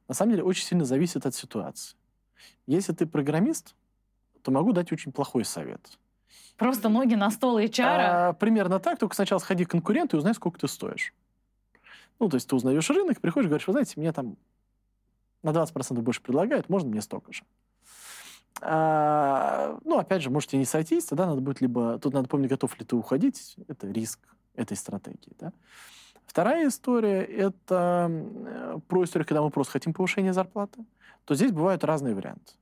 На 0.08 0.14
самом 0.14 0.32
деле 0.32 0.44
очень 0.44 0.64
сильно 0.64 0.86
зависит 0.86 1.26
от 1.26 1.36
ситуации. 1.36 1.98
Если 2.66 2.94
ты 2.94 3.06
программист, 3.06 3.76
то 4.42 4.52
могу 4.52 4.72
дать 4.72 4.92
очень 4.94 5.12
плохой 5.12 5.44
совет. 5.44 6.00
Просто 6.58 6.90
ноги 6.90 7.14
на 7.16 7.30
стол 7.30 7.60
HR? 7.60 7.84
А, 7.84 8.34
примерно 8.34 8.80
так, 8.80 8.98
только 9.00 9.16
сначала 9.16 9.40
сходи 9.40 9.66
к 9.66 9.70
конкуренту 9.70 10.18
и 10.18 10.20
узнай, 10.20 10.34
сколько 10.34 10.60
ты 10.60 10.68
стоишь. 10.68 11.14
Ну, 12.20 12.30
то 12.30 12.36
есть 12.36 12.50
ты 12.50 12.56
узнаешь 12.56 12.90
рынок, 12.90 13.22
приходишь 13.22 13.46
и 13.46 13.50
говоришь, 13.50 13.68
вы 13.68 13.74
знаете, 13.74 13.94
мне 13.98 14.12
там 14.12 14.38
на 15.44 15.50
20% 15.50 16.02
больше 16.02 16.22
предлагают, 16.22 16.68
можно 16.68 16.90
мне 16.90 17.02
столько 17.02 17.32
же. 17.32 17.44
А, 18.62 19.78
ну, 19.84 20.00
опять 20.00 20.24
же, 20.24 20.32
можете 20.32 20.58
не 20.58 20.66
сойтись, 20.66 21.06
тогда 21.06 21.28
надо 21.28 21.42
будет 21.42 21.62
либо... 21.62 22.00
Тут 22.00 22.14
надо 22.14 22.28
помнить, 22.28 22.50
готов 22.50 22.78
ли 22.80 22.86
ты 22.86 22.96
уходить. 22.96 23.56
Это 23.68 23.88
риск 23.88 24.20
этой 24.56 24.76
стратегии, 24.76 25.34
да. 25.40 25.54
Вторая 26.26 26.68
история– 26.68 27.24
это 27.24 28.08
э, 28.10 28.80
про 28.88 29.04
историю, 29.04 29.28
когда 29.28 29.42
мы 29.42 29.50
просто 29.50 29.74
хотим 29.74 29.94
повышения 29.94 30.34
зарплаты. 30.34 30.84
То 31.26 31.36
здесь 31.36 31.52
бывают 31.52 31.84
разные 31.84 32.16
варианты. 32.16 32.54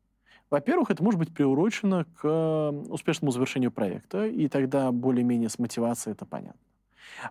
Во-первых, 0.49 0.91
это 0.91 1.03
может 1.03 1.19
быть 1.19 1.33
приурочено 1.33 2.05
к 2.21 2.71
успешному 2.89 3.31
завершению 3.31 3.71
проекта, 3.71 4.25
и 4.25 4.47
тогда 4.47 4.91
более-менее 4.91 5.49
с 5.49 5.57
мотивацией 5.59 6.13
это 6.13 6.25
понятно. 6.25 6.59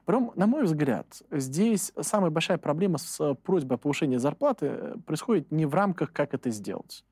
Потом, 0.05 0.33
на 0.35 0.47
мой 0.47 0.65
взгляд, 0.65 1.07
здесь 1.31 1.93
самая 2.01 2.31
большая 2.31 2.59
проблема 2.59 2.99
с 2.99 3.35
просьбой 3.43 3.77
о 3.77 3.79
повышении 3.79 4.17
зарплаты 4.17 4.67
э, 4.67 4.97
происходит 5.07 5.51
не 5.53 5.67
в 5.67 5.75
рамках, 5.75 6.13
как 6.13 6.35
это 6.35 6.51
сделать. 6.51 7.05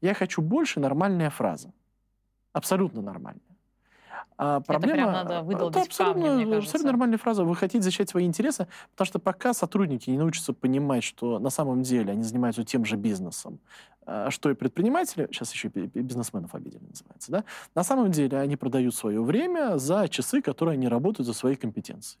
Я 0.00 0.14
хочу 0.14 0.42
больше 0.42 0.80
нормальная 0.80 1.30
фраза. 1.30 1.72
Абсолютно 2.52 3.02
нормальная. 3.02 3.40
А 4.36 4.60
проблема... 4.60 4.94
Это 4.94 5.02
прям 5.02 5.12
надо 5.12 5.42
выдолбить 5.42 5.76
это 5.76 5.86
абсолютно, 5.86 6.22
камни, 6.22 6.44
мне 6.44 6.56
абсолютно 6.56 6.90
нормальная 6.90 7.18
фраза. 7.18 7.44
Вы 7.44 7.54
хотите 7.54 7.82
защищать 7.82 8.10
свои 8.10 8.24
интересы, 8.24 8.66
потому 8.92 9.06
что 9.06 9.18
пока 9.18 9.54
сотрудники 9.54 10.10
не 10.10 10.18
научатся 10.18 10.52
понимать, 10.52 11.04
что 11.04 11.38
на 11.38 11.50
самом 11.50 11.82
деле 11.82 12.12
они 12.12 12.22
занимаются 12.22 12.64
тем 12.64 12.84
же 12.84 12.96
бизнесом, 12.96 13.60
что 14.30 14.50
и 14.50 14.54
предприниматели, 14.54 15.28
сейчас 15.30 15.52
еще 15.52 15.68
и 15.68 16.00
бизнесменов 16.00 16.54
обидели 16.54 16.82
называется, 16.82 17.32
да, 17.32 17.44
на 17.74 17.84
самом 17.84 18.10
деле 18.10 18.38
они 18.38 18.56
продают 18.56 18.94
свое 18.94 19.22
время 19.22 19.78
за 19.78 20.08
часы, 20.08 20.42
которые 20.42 20.74
они 20.74 20.88
работают 20.88 21.26
за 21.26 21.32
свои 21.32 21.56
компетенции. 21.56 22.18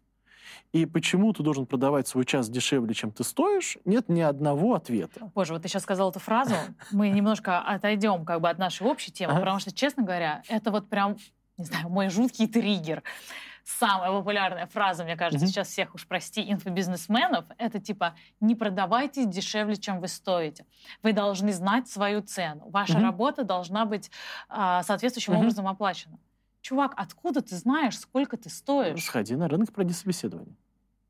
И 0.72 0.86
почему 0.86 1.32
ты 1.32 1.42
должен 1.42 1.66
продавать 1.66 2.08
свой 2.08 2.24
час 2.24 2.48
дешевле, 2.48 2.94
чем 2.94 3.10
ты 3.10 3.24
стоишь, 3.24 3.78
нет 3.84 4.08
ни 4.08 4.20
одного 4.20 4.74
ответа. 4.74 5.30
Боже, 5.34 5.52
вот 5.52 5.62
ты 5.62 5.68
сейчас 5.68 5.82
сказал 5.82 6.10
эту 6.10 6.18
фразу, 6.18 6.54
мы 6.90 7.10
немножко 7.10 7.60
отойдем 7.60 8.24
как 8.24 8.40
бы 8.40 8.48
от 8.48 8.58
нашей 8.58 8.86
общей 8.86 9.12
темы, 9.12 9.34
потому 9.34 9.58
что, 9.58 9.72
честно 9.72 10.02
говоря, 10.02 10.42
это 10.48 10.70
вот 10.70 10.88
прям, 10.88 11.16
не 11.58 11.64
знаю, 11.64 11.88
мой 11.88 12.08
жуткий 12.08 12.46
триггер 12.46 13.02
самая 13.64 14.10
популярная 14.10 14.66
фраза, 14.66 15.04
мне 15.04 15.16
кажется, 15.16 15.46
mm-hmm. 15.46 15.48
сейчас 15.48 15.68
всех 15.68 15.94
уж 15.94 16.06
прости, 16.06 16.50
инфобизнесменов, 16.50 17.44
это 17.58 17.80
типа 17.80 18.14
«не 18.40 18.54
продавайтесь 18.54 19.26
дешевле, 19.26 19.76
чем 19.76 20.00
вы 20.00 20.08
стоите». 20.08 20.66
Вы 21.02 21.12
должны 21.12 21.52
знать 21.52 21.88
свою 21.88 22.22
цену. 22.22 22.68
Ваша 22.70 22.94
mm-hmm. 22.94 23.02
работа 23.02 23.44
должна 23.44 23.84
быть 23.84 24.10
а, 24.48 24.82
соответствующим 24.82 25.34
mm-hmm. 25.34 25.38
образом 25.38 25.68
оплачена. 25.68 26.18
Чувак, 26.60 26.94
откуда 26.96 27.42
ты 27.42 27.56
знаешь, 27.56 27.98
сколько 27.98 28.36
ты 28.36 28.48
стоишь? 28.48 29.04
Сходи 29.04 29.34
на 29.34 29.48
рынок, 29.48 29.72
пройди 29.72 29.92
собеседование. 29.92 30.56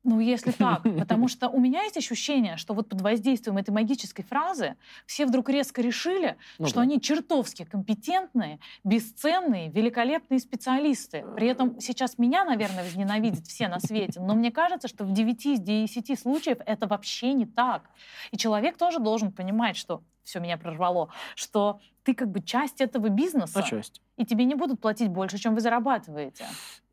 Ну, 0.03 0.19
если 0.19 0.51
так. 0.51 0.83
Потому 0.99 1.27
что 1.27 1.49
у 1.49 1.59
меня 1.59 1.83
есть 1.83 1.97
ощущение, 1.97 2.57
что 2.57 2.73
вот 2.73 2.89
под 2.89 3.01
воздействием 3.01 3.57
этой 3.57 3.71
магической 3.71 4.25
фразы 4.25 4.75
все 5.05 5.25
вдруг 5.25 5.49
резко 5.49 5.81
решили, 5.81 6.37
ну, 6.59 6.67
что 6.67 6.77
да. 6.77 6.81
они 6.81 6.99
чертовски 6.99 7.63
компетентные, 7.65 8.59
бесценные, 8.83 9.69
великолепные 9.69 10.39
специалисты. 10.39 11.25
При 11.35 11.47
этом 11.47 11.79
сейчас 11.79 12.17
меня, 12.17 12.43
наверное, 12.43 12.83
возненавидят 12.83 13.47
все 13.47 13.67
на 13.67 13.79
свете, 13.79 14.19
но 14.19 14.35
мне 14.35 14.51
кажется, 14.51 14.87
что 14.87 15.05
в 15.05 15.13
9 15.13 15.45
из 15.45 15.59
10 15.59 16.19
случаев 16.19 16.57
это 16.65 16.87
вообще 16.87 17.33
не 17.33 17.45
так. 17.45 17.89
И 18.31 18.37
человек 18.37 18.77
тоже 18.77 18.99
должен 18.99 19.31
понимать, 19.31 19.77
что 19.77 20.03
все 20.23 20.39
меня 20.39 20.57
прорвало, 20.57 21.09
что 21.35 21.79
ты 22.03 22.13
как 22.13 22.29
бы 22.29 22.41
часть 22.41 22.81
этого 22.81 23.09
бизнеса. 23.09 23.59
А 23.59 23.63
часть. 23.63 24.01
И 24.17 24.25
тебе 24.25 24.45
не 24.45 24.55
будут 24.55 24.79
платить 24.79 25.09
больше, 25.09 25.37
чем 25.37 25.55
вы 25.55 25.61
зарабатываете. 25.61 26.45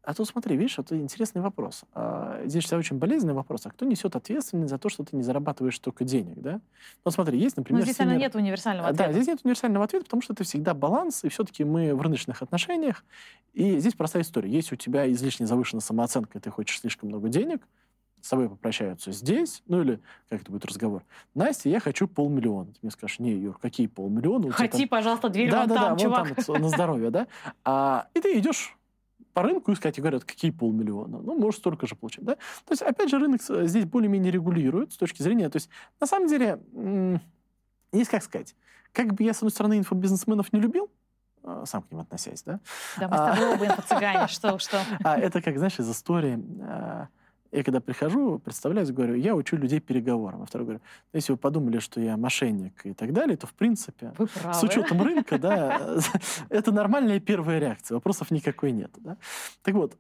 А 0.02 0.14
тут 0.14 0.26
смотри, 0.26 0.56
видишь, 0.56 0.78
это 0.78 0.98
интересный 0.98 1.42
вопрос. 1.42 1.85
А, 1.92 2.40
здесь 2.46 2.64
всегда 2.64 2.78
очень 2.78 2.96
болезненный 2.96 3.35
вопрос. 3.35 3.66
А 3.66 3.70
кто 3.70 3.85
несет 3.85 4.16
ответственность 4.16 4.70
за 4.70 4.78
то, 4.78 4.88
что 4.88 5.04
ты 5.04 5.14
не 5.14 5.22
зарабатываешь 5.22 5.76
столько 5.76 6.04
денег, 6.04 6.38
да? 6.40 6.61
Ну, 7.04 7.11
смотри, 7.11 7.38
есть, 7.38 7.59
например... 7.59 7.80
Но 7.80 7.85
здесь, 7.85 7.98
синер... 7.98 8.16
нет 8.16 8.35
универсального 8.35 8.88
ответа. 8.88 9.09
Да, 9.09 9.12
здесь 9.12 9.26
нет 9.26 9.40
универсального 9.44 9.85
ответа, 9.85 10.06
потому 10.06 10.22
что 10.22 10.33
это 10.33 10.44
всегда 10.44 10.72
баланс, 10.72 11.22
и 11.24 11.28
все-таки 11.28 11.64
мы 11.64 11.94
в 11.94 12.00
рыночных 12.00 12.40
отношениях. 12.40 13.04
И 13.52 13.78
здесь 13.78 13.92
простая 13.92 14.22
история. 14.22 14.50
Если 14.50 14.74
у 14.74 14.78
тебя 14.78 15.11
излишне 15.12 15.46
завышена 15.46 15.83
самооценка, 15.83 16.38
и 16.38 16.40
ты 16.40 16.50
хочешь 16.50 16.80
слишком 16.80 17.11
много 17.11 17.28
денег, 17.28 17.61
с 18.22 18.28
тобой 18.28 18.48
попрощаются 18.48 19.12
здесь, 19.12 19.62
ну 19.66 19.83
или, 19.83 20.00
как 20.28 20.42
это 20.42 20.52
будет 20.52 20.64
разговор, 20.64 21.04
Настя, 21.35 21.68
я 21.68 21.80
хочу 21.80 22.06
полмиллиона. 22.09 22.72
Ты 22.72 22.78
мне 22.83 22.90
скажешь, 22.90 23.18
не, 23.18 23.33
Юр, 23.33 23.59
какие 23.59 23.87
полмиллиона? 23.87 24.50
Хоти, 24.50 24.78
там... 24.78 24.88
пожалуйста, 24.88 25.28
дверь 25.28 25.50
да, 25.50 25.61
вон 25.61 25.68
да, 25.68 25.74
там, 25.74 25.96
да, 25.96 26.02
чувак. 26.02 26.26
Вон 26.26 26.44
там, 26.44 26.62
на 26.62 26.68
здоровье, 26.68 27.11
да? 27.11 27.26
А, 27.64 28.09
и 28.14 28.20
ты 28.20 28.38
идешь 28.38 28.76
по 29.33 29.42
рынку 29.42 29.72
искать 29.72 29.96
и 29.98 30.00
говорят, 30.00 30.24
какие 30.24 30.50
полмиллиона. 30.50 31.18
Ну, 31.18 31.38
может, 31.38 31.61
столько 31.61 31.87
же 31.87 31.94
получить. 31.94 32.24
Да? 32.24 32.35
То 32.35 32.72
есть, 32.72 32.83
опять 32.83 33.11
же, 33.11 33.18
рынок 33.18 33.40
здесь 33.42 33.85
более-менее 33.85 34.33
регулирует 34.33 34.92
с 34.92 34.96
точки 34.96 35.22
зрения... 35.22 35.48
То 35.48 35.56
есть, 35.56 35.70
на 36.00 36.06
самом 36.06 36.28
деле, 36.28 36.59
есть 37.92 38.11
как 38.11 38.22
сказать, 38.22 38.56
как 38.92 39.14
бы 39.14 39.22
я, 39.22 39.33
с 39.33 39.38
одной 39.38 39.50
стороны, 39.52 39.78
инфобизнесменов 39.78 40.52
не 40.52 40.61
любил, 40.61 40.90
а, 41.42 41.64
сам 41.64 41.83
к 41.83 41.90
ним 41.90 42.00
относясь, 42.00 42.42
да? 42.42 42.61
Да, 42.98 43.09
мы 43.09 43.16
с 43.16 43.18
тобой 43.18 43.50
а, 43.50 43.54
оба 43.54 43.66
инфо-цыгане, 43.66 44.28
что, 44.28 44.59
что. 44.59 44.78
А 45.04 45.18
это 45.18 45.40
как, 45.40 45.56
знаешь, 45.56 45.78
из 45.78 45.90
истории 45.90 46.38
а, 46.62 47.09
я 47.52 47.64
когда 47.64 47.80
прихожу, 47.80 48.38
представляюсь, 48.38 48.90
говорю, 48.90 49.14
я 49.14 49.34
учу 49.34 49.56
людей 49.56 49.80
переговорам. 49.80 50.42
А 50.42 50.46
второй 50.46 50.66
говорю, 50.66 50.80
«Ну, 51.12 51.16
если 51.16 51.32
вы 51.32 51.38
подумали, 51.38 51.78
что 51.80 52.00
я 52.00 52.16
мошенник 52.16 52.86
и 52.86 52.94
так 52.94 53.12
далее, 53.12 53.36
то, 53.36 53.46
в 53.46 53.54
принципе, 53.54 54.12
с 54.52 54.62
учетом 54.62 55.02
рынка, 55.02 55.38
да, 55.38 55.80
это 56.48 56.72
нормальная 56.72 57.18
первая 57.18 57.58
реакция. 57.58 57.96
Вопросов 57.96 58.30
никакой 58.30 58.72
нет. 58.72 58.90
Да? 58.98 59.16
Так 59.62 59.74
вот, 59.74 59.96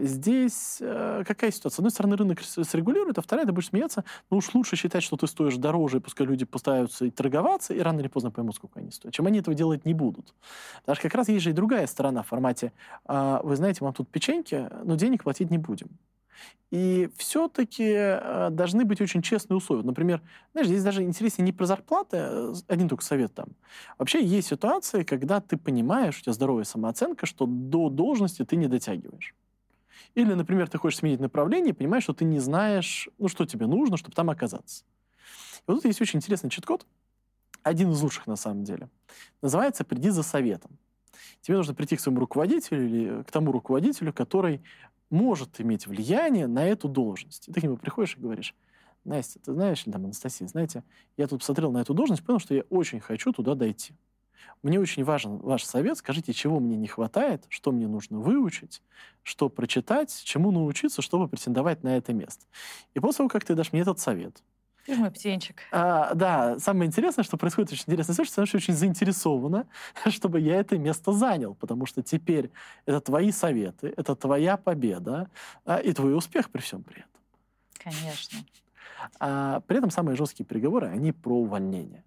здесь 0.00 0.78
э, 0.80 1.24
какая 1.26 1.50
ситуация? 1.50 1.76
С 1.76 1.78
одной 1.78 1.90
стороны, 1.90 2.16
рынок 2.16 2.40
срегулирует, 2.40 3.18
а 3.18 3.22
вторая, 3.22 3.46
ты 3.46 3.52
будешь 3.52 3.68
смеяться, 3.68 4.04
ну 4.30 4.38
уж 4.38 4.54
лучше 4.54 4.76
считать, 4.76 5.02
что 5.02 5.16
ты 5.16 5.26
стоишь 5.26 5.56
дороже, 5.56 5.98
и 5.98 6.00
пускай 6.00 6.26
люди 6.26 6.44
постараются 6.44 7.04
и 7.04 7.10
торговаться, 7.10 7.74
и 7.74 7.80
рано 7.80 8.00
или 8.00 8.08
поздно 8.08 8.30
поймут, 8.30 8.54
сколько 8.54 8.80
они 8.80 8.90
стоят, 8.90 9.14
чем 9.14 9.26
они 9.26 9.40
этого 9.40 9.54
делать 9.54 9.84
не 9.84 9.94
будут. 9.94 10.34
Потому 10.80 10.96
что 10.96 11.02
как 11.02 11.14
раз 11.14 11.28
есть 11.28 11.44
же 11.44 11.50
и 11.50 11.52
другая 11.52 11.86
сторона 11.86 12.22
в 12.22 12.28
формате, 12.28 12.72
«А, 13.04 13.40
вы 13.42 13.56
знаете, 13.56 13.84
вам 13.84 13.92
тут 13.92 14.08
печеньки, 14.08 14.68
но 14.84 14.96
денег 14.96 15.24
платить 15.24 15.50
не 15.50 15.58
будем. 15.58 15.88
И 16.70 17.10
все-таки 17.16 17.84
э, 17.84 18.48
должны 18.50 18.84
быть 18.84 19.00
очень 19.00 19.22
честные 19.22 19.56
условия. 19.56 19.82
Например, 19.82 20.22
знаешь, 20.52 20.68
здесь 20.68 20.84
даже 20.84 21.02
интереснее 21.02 21.44
не 21.44 21.52
про 21.52 21.66
зарплаты, 21.66 22.16
э, 22.16 22.54
один 22.68 22.88
только 22.88 23.02
совет 23.02 23.34
там. 23.34 23.48
Вообще 23.98 24.24
есть 24.24 24.48
ситуации, 24.48 25.02
когда 25.02 25.40
ты 25.40 25.56
понимаешь, 25.56 26.18
у 26.18 26.22
тебя 26.22 26.32
здоровая 26.32 26.62
самооценка, 26.62 27.26
что 27.26 27.46
до 27.46 27.90
должности 27.90 28.44
ты 28.44 28.54
не 28.54 28.68
дотягиваешь. 28.68 29.34
Или, 30.14 30.34
например, 30.34 30.68
ты 30.68 30.78
хочешь 30.78 31.00
сменить 31.00 31.20
направление 31.20 31.74
понимаешь, 31.74 32.04
что 32.04 32.14
ты 32.14 32.24
не 32.24 32.38
знаешь, 32.38 33.08
ну, 33.18 33.26
что 33.26 33.46
тебе 33.46 33.66
нужно, 33.66 33.96
чтобы 33.96 34.14
там 34.14 34.30
оказаться. 34.30 34.84
И 35.58 35.62
вот 35.66 35.76
тут 35.76 35.84
есть 35.86 36.00
очень 36.00 36.18
интересный 36.18 36.50
чит-код, 36.50 36.86
один 37.62 37.90
из 37.90 38.00
лучших 38.00 38.28
на 38.28 38.36
самом 38.36 38.62
деле. 38.62 38.88
Называется 39.42 39.84
«Приди 39.84 40.10
за 40.10 40.22
советом». 40.22 40.78
Тебе 41.42 41.56
нужно 41.56 41.74
прийти 41.74 41.96
к 41.96 42.00
своему 42.00 42.20
руководителю 42.20 42.86
или 42.86 43.22
к 43.22 43.30
тому 43.30 43.52
руководителю, 43.52 44.12
который 44.12 44.62
может 45.10 45.60
иметь 45.60 45.86
влияние 45.86 46.46
на 46.46 46.66
эту 46.66 46.88
должность. 46.88 47.48
И 47.48 47.52
ты 47.52 47.60
к 47.60 47.64
нему 47.64 47.76
приходишь 47.76 48.16
и 48.16 48.20
говоришь, 48.20 48.54
Настя, 49.04 49.40
ты 49.40 49.52
знаешь, 49.52 49.82
или 49.84 49.92
там, 49.92 50.04
Анастасия, 50.04 50.46
знаете, 50.46 50.84
я 51.16 51.26
тут 51.26 51.40
посмотрел 51.40 51.72
на 51.72 51.78
эту 51.78 51.94
должность, 51.94 52.24
понял, 52.24 52.38
что 52.38 52.54
я 52.54 52.62
очень 52.70 53.00
хочу 53.00 53.32
туда 53.32 53.54
дойти. 53.54 53.94
Мне 54.62 54.78
очень 54.78 55.04
важен 55.04 55.38
ваш 55.38 55.64
совет. 55.64 55.98
Скажите, 55.98 56.32
чего 56.32 56.60
мне 56.60 56.76
не 56.76 56.86
хватает, 56.86 57.44
что 57.48 57.72
мне 57.72 57.86
нужно 57.86 58.18
выучить, 58.18 58.82
что 59.22 59.48
прочитать, 59.48 60.22
чему 60.24 60.50
научиться, 60.50 61.02
чтобы 61.02 61.28
претендовать 61.28 61.82
на 61.82 61.96
это 61.96 62.12
место. 62.12 62.46
И 62.94 63.00
после 63.00 63.18
того, 63.18 63.28
как 63.28 63.44
ты 63.44 63.54
дашь 63.54 63.72
мне 63.72 63.82
этот 63.82 63.98
совет, 63.98 64.42
ты 64.86 64.96
мой 64.96 65.10
птенчик. 65.10 65.62
А, 65.72 66.14
да, 66.14 66.58
самое 66.58 66.88
интересное, 66.88 67.22
что 67.22 67.36
происходит 67.36 67.72
очень 67.72 67.84
интересно, 67.86 68.24
что 68.24 68.46
ты 68.46 68.56
очень 68.56 68.74
заинтересована, 68.74 69.66
чтобы 70.08 70.40
я 70.40 70.56
это 70.56 70.78
место 70.78 71.12
занял, 71.12 71.54
потому 71.54 71.86
что 71.86 72.02
теперь 72.02 72.50
это 72.86 73.00
твои 73.00 73.30
советы, 73.32 73.92
это 73.96 74.16
твоя 74.16 74.56
победа 74.56 75.30
а, 75.64 75.78
и 75.78 75.92
твой 75.92 76.16
успех 76.16 76.50
при 76.50 76.60
всем 76.60 76.82
при 76.82 77.00
этом. 77.00 77.10
Конечно. 77.78 78.38
А, 79.18 79.60
при 79.60 79.78
этом 79.78 79.90
самые 79.90 80.16
жесткие 80.16 80.46
переговоры, 80.46 80.88
они 80.88 81.12
про 81.12 81.36
увольнение. 81.36 82.04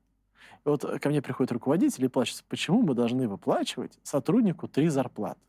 И 0.65 0.69
вот 0.69 0.85
ко 1.01 1.09
мне 1.09 1.21
приходит 1.21 1.51
руководитель 1.51 2.05
и 2.05 2.07
плачется, 2.07 2.43
почему 2.47 2.81
мы 2.81 2.93
должны 2.93 3.27
выплачивать 3.27 3.97
сотруднику 4.03 4.67
три 4.67 4.87
зарплаты? 4.89 5.39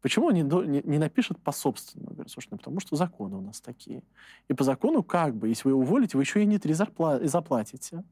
Почему 0.00 0.26
он 0.26 0.34
не, 0.34 0.42
не, 0.42 0.82
не 0.82 0.98
напишет 0.98 1.38
по 1.38 1.52
собственному? 1.52 2.14
Говорит, 2.14 2.32
слушай, 2.32 2.48
ну 2.50 2.56
потому 2.56 2.80
что 2.80 2.96
законы 2.96 3.36
у 3.36 3.40
нас 3.40 3.60
такие. 3.60 4.02
И 4.48 4.54
по 4.54 4.64
закону 4.64 5.02
как 5.02 5.36
бы, 5.36 5.48
если 5.48 5.68
вы 5.68 5.74
уволите, 5.74 6.16
вы 6.16 6.22
еще 6.22 6.42
и 6.42 6.46
не 6.46 6.58
три 6.58 6.72
зарплаты 6.72 7.28
заплатите. 7.28 8.02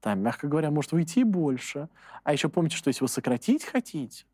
Там, 0.00 0.20
мягко 0.20 0.48
говоря, 0.48 0.70
может 0.70 0.92
выйти 0.92 1.22
больше. 1.22 1.88
А 2.22 2.32
еще 2.32 2.48
помните, 2.48 2.76
что 2.76 2.88
если 2.88 3.02
вы 3.02 3.08
сократить 3.08 3.64
хотите, 3.64 4.24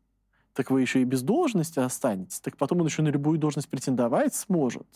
так 0.53 0.71
вы 0.71 0.81
еще 0.81 1.01
и 1.01 1.05
без 1.05 1.21
должности 1.21 1.79
останетесь, 1.79 2.39
так 2.39 2.57
потом 2.57 2.81
он 2.81 2.87
еще 2.87 3.01
на 3.01 3.09
любую 3.09 3.39
должность 3.39 3.69
претендовать 3.69 4.35
сможет. 4.35 4.87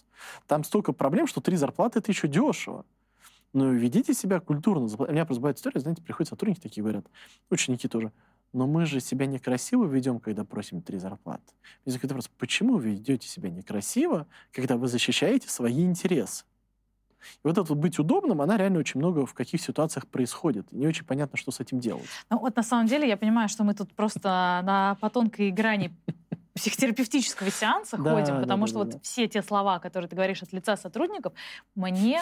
Там 0.47 0.63
столько 0.63 0.93
проблем, 0.93 1.28
что 1.28 1.41
три 1.41 1.56
зарплаты— 1.58 1.99
это 1.99 2.12
еще 2.12 2.28
дешево. 2.28 2.86
Но 3.54 3.71
ведите 3.71 4.15
себя 4.15 4.39
культурно. 4.39 4.86
У 4.86 5.12
меня 5.12 5.26
просто 5.26 5.41
бывает 5.41 5.58
история, 5.58 5.80
знаете, 5.80 6.02
приходят 6.02 6.30
сотрудники 6.30 6.60
такие, 6.60 6.82
говорят, 6.82 7.06
ученики 7.49 7.88
тоже— 7.88 8.12
но 8.54 8.68
мы 8.68 8.86
же 8.86 9.00
себя 9.00 9.26
некрасиво 9.26 9.86
ведем, 9.86 10.20
когда 10.20 10.46
просим 10.46 10.82
три 10.82 11.00
зарплаты. 11.00 11.54
Возникает 11.86 12.12
вопрос, 12.12 12.30
почему 12.38 12.78
вы 12.78 12.92
ведете 12.92 13.28
себя 13.28 13.50
некрасиво, 13.50 14.28
когда 14.52 14.78
вы 14.78 14.88
защищаете 14.88 15.50
свои 15.50 15.84
интересы? 15.84 16.46
И 17.36 17.48
вот 17.48 17.58
это 17.58 17.63
вот 17.63 17.78
быть 17.78 18.00
удобным, 18.00 18.42
она 18.42 18.58
реально 18.58 18.80
очень 18.80 19.00
много 19.00 19.26
в 19.26 19.34
каких 19.34 19.62
ситуациях 19.62 20.08
происходит. 20.08 20.72
И 20.72 20.76
не 20.76 20.88
очень 20.88 21.06
понятно, 21.06 21.38
что 21.38 21.52
с 21.52 21.60
этим 21.60 21.80
делать. 21.80 22.06
Ну 22.30 22.38
вот 22.39 22.56
на 22.56 22.63
самом 22.63 22.86
деле 22.86 23.08
я 23.08 23.18
понимаю, 23.18 23.50
что 23.50 23.63
мы 23.63 23.74
тут 23.74 23.94
просто 23.94 24.62
на 24.63 24.98
по 25.00 25.10
тонкой 25.10 25.52
грани 25.52 25.96
психотерапевтического 26.54 27.50
сеанса 27.50 27.98
ходим, 27.98 28.42
потому 28.42 28.68
что 28.68 28.80
вот 28.80 29.04
все 29.04 29.28
те 29.28 29.42
слова, 29.42 29.80
которые 29.80 30.10
ты 30.10 30.16
говоришь 30.16 30.44
от 30.44 30.54
лица 30.54 30.78
сотрудников, 30.78 31.34
мне 31.76 32.22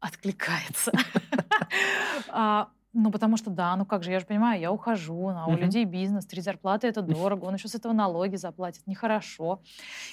откликается. 0.00 0.92
Ну, 2.98 3.10
потому 3.10 3.36
что 3.36 3.50
да, 3.50 3.76
ну 3.76 3.84
как 3.84 4.02
же, 4.02 4.10
я 4.10 4.20
же 4.20 4.26
понимаю, 4.26 4.58
я 4.58 4.72
ухожу, 4.72 5.28
а 5.28 5.44
у 5.46 5.52
uh-huh. 5.52 5.60
людей 5.60 5.84
бизнес, 5.84 6.24
три 6.24 6.40
зарплаты 6.40 6.86
это 6.86 7.02
дорого, 7.02 7.44
он 7.44 7.54
еще 7.54 7.68
с 7.68 7.74
этого 7.74 7.92
налоги 7.92 8.36
заплатит, 8.36 8.86
нехорошо. 8.86 9.60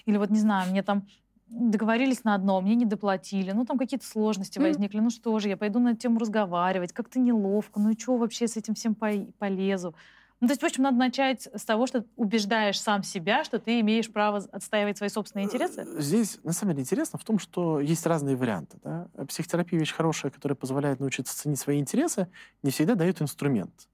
Или 0.06 0.18
вот, 0.18 0.30
не 0.30 0.40
знаю, 0.40 0.70
мне 0.70 0.84
там 0.84 1.08
договорились 1.48 2.26
на 2.26 2.36
одно, 2.36 2.60
мне 2.60 2.76
не 2.76 2.86
доплатили, 2.86 3.52
ну 3.52 3.66
там 3.66 3.78
какие-то 3.78 4.06
сложности 4.06 4.60
возникли, 4.60 5.00
ну 5.00 5.10
что 5.12 5.40
же, 5.40 5.48
я 5.48 5.56
пойду 5.56 5.80
на 5.80 5.90
эту 5.90 6.00
тему 6.00 6.20
разговаривать, 6.20 6.92
как-то 6.92 7.20
неловко, 7.20 7.80
ну 7.80 7.92
и 7.92 7.98
что 7.98 8.18
вообще 8.18 8.50
с 8.50 8.58
этим 8.58 8.74
всем 8.74 8.96
полезу? 8.96 9.96
Ну, 10.44 10.48
то 10.48 10.52
есть, 10.52 10.62
в 10.62 10.66
общем, 10.66 10.84
надо 10.84 10.98
начать 10.98 11.48
с 11.56 11.64
того, 11.64 11.88
что 11.88 12.04
убеждаешь 12.18 12.78
сам 12.78 13.02
себя, 13.02 13.46
что 13.46 13.60
ты 13.60 13.80
имеешь 13.80 14.12
право 14.12 14.40
отстаивать 14.52 14.98
свои 14.98 15.08
собственные 15.08 15.46
интересы? 15.46 15.86
Э, 15.88 16.02
здесь, 16.02 16.38
на 16.44 16.52
самом 16.52 16.74
деле, 16.74 16.82
интересно 16.82 17.18
в 17.18 17.24
том, 17.24 17.40
что 17.40 17.80
есть 17.80 18.06
разные 18.06 18.36
варианты. 18.36 18.78
Да? 18.84 19.08
Психотерапия— 19.30 19.80
вещь 19.80 19.94
хорошая, 19.94 20.34
которая 20.34 20.58
позволяет 20.58 21.00
научиться 21.00 21.34
ценить 21.34 21.60
свои 21.60 21.80
интересы, 21.80 22.28
не 22.62 22.72
всегда 22.72 22.96
дает 22.96 23.22
инструмент. 23.22 23.88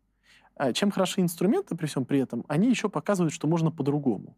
А 0.56 0.74
чем 0.74 0.90
хороши 0.90 1.22
инструменты 1.22 1.76
при 1.76 1.86
всем 1.86 2.04
при 2.04 2.20
этом, 2.20 2.44
они 2.48 2.68
еще 2.68 2.90
показывают, 2.90 3.32
что 3.32 3.48
можно 3.48 3.70
по-другому. 3.70 4.36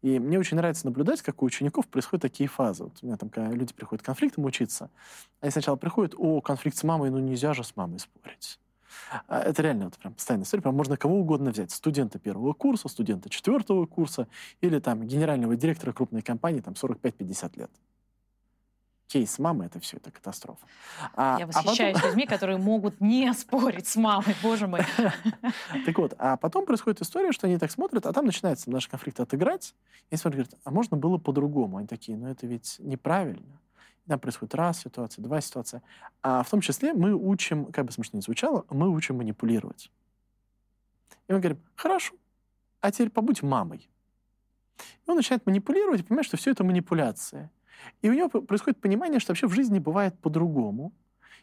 И 0.00 0.18
мне 0.18 0.40
очень 0.40 0.56
нравится 0.56 0.86
наблюдать, 0.86 1.22
как 1.22 1.44
у 1.44 1.46
учеников 1.46 1.86
происходят 1.86 2.22
такие 2.22 2.48
фазы. 2.48 2.82
Вот 2.82 2.98
у 3.02 3.06
меня 3.06 3.16
там, 3.16 3.28
когда 3.28 3.52
люди 3.52 3.72
приходят 3.72 4.02
к 4.02 4.06
конфликтам 4.06 4.46
учиться, 4.46 4.90
они 5.40 5.52
сначала 5.52 5.76
приходят, 5.76 6.16
о, 6.18 6.40
конфликт 6.40 6.76
с 6.76 6.82
мамой, 6.82 7.10
ну 7.10 7.20
нельзя 7.20 7.54
же 7.54 7.62
с 7.62 7.76
мамой 7.76 8.00
спорить. 8.00 8.58
А, 9.28 9.40
это 9.40 9.62
реально 9.62 9.86
вот 9.86 9.98
прям 9.98 10.14
постоянная 10.14 10.44
история. 10.44 10.62
Прям 10.62 10.74
можно 10.74 10.96
кого 10.96 11.18
угодно 11.18 11.50
взять. 11.50 11.70
Студента 11.70 12.18
первого 12.18 12.52
курса, 12.52 12.88
студента 12.88 13.28
четвертого 13.28 13.86
курса 13.86 14.28
или 14.60 14.78
там 14.78 15.06
генерального 15.06 15.56
директора 15.56 15.92
крупной 15.92 16.22
компании 16.22 16.60
там 16.60 16.74
45-50 16.74 17.58
лет. 17.58 17.70
Кейс 19.12 19.38
мамы— 19.38 19.64
это 19.66 19.78
все, 19.78 19.98
это 19.98 20.10
катастрофа. 20.10 20.66
А, 21.14 21.36
Я 21.38 21.46
восхищаюсь 21.46 21.96
а 21.96 21.98
потом... 21.98 22.10
людьми, 22.10 22.26
которые 22.26 22.56
могут 22.56 22.98
не 23.02 23.30
спорить 23.34 23.86
с 23.86 23.96
мамой, 23.96 24.34
боже 24.42 24.66
мой. 24.66 24.80
Так 25.84 25.98
вот, 25.98 26.14
а 26.18 26.38
потом 26.38 26.64
происходит 26.64 27.02
история, 27.02 27.32
что 27.32 27.46
они 27.46 27.58
так 27.58 27.70
смотрят, 27.70 28.06
а 28.06 28.12
там 28.14 28.24
начинается 28.24 28.70
наш 28.70 28.88
конфликт 28.88 29.20
отыграть, 29.20 29.74
и 30.10 30.16
смотрят, 30.16 30.46
говорят, 30.46 30.60
а 30.64 30.70
можно 30.70 30.96
было 30.96 31.18
по-другому? 31.18 31.76
Они 31.76 31.86
такие, 31.86 32.16
ну 32.16 32.28
это 32.28 32.46
ведь 32.46 32.76
неправильно. 32.78 33.60
Там 34.08 34.18
происходит 34.18 34.54
раз 34.54 34.80
ситуация, 34.80 35.22
два 35.22 35.40
ситуация. 35.40 35.82
А 36.22 36.42
в 36.42 36.50
том 36.50 36.60
числе 36.60 36.92
мы 36.92 37.14
учим, 37.14 37.66
как 37.66 37.84
бы 37.86 37.92
смешно 37.92 38.16
не 38.16 38.22
звучало, 38.22 38.64
мы 38.68 38.88
учим 38.88 39.16
манипулировать. 39.18 39.90
И 41.28 41.32
мы 41.32 41.38
говорим, 41.38 41.62
хорошо, 41.76 42.14
а 42.80 42.90
теперь 42.90 43.10
побудь 43.10 43.42
мамой. 43.42 43.88
И 45.06 45.10
он 45.10 45.16
начинает 45.16 45.46
манипулировать 45.46 46.00
и 46.00 46.02
понимает, 46.02 46.26
что 46.26 46.36
все 46.36 46.50
это 46.50 46.64
манипуляция. 46.64 47.50
И 48.02 48.10
у 48.10 48.12
него 48.12 48.28
происходит 48.28 48.80
понимание, 48.80 49.20
что 49.20 49.30
вообще 49.30 49.46
в 49.46 49.54
жизни 49.54 49.78
бывает 49.78 50.18
по-другому. 50.18 50.92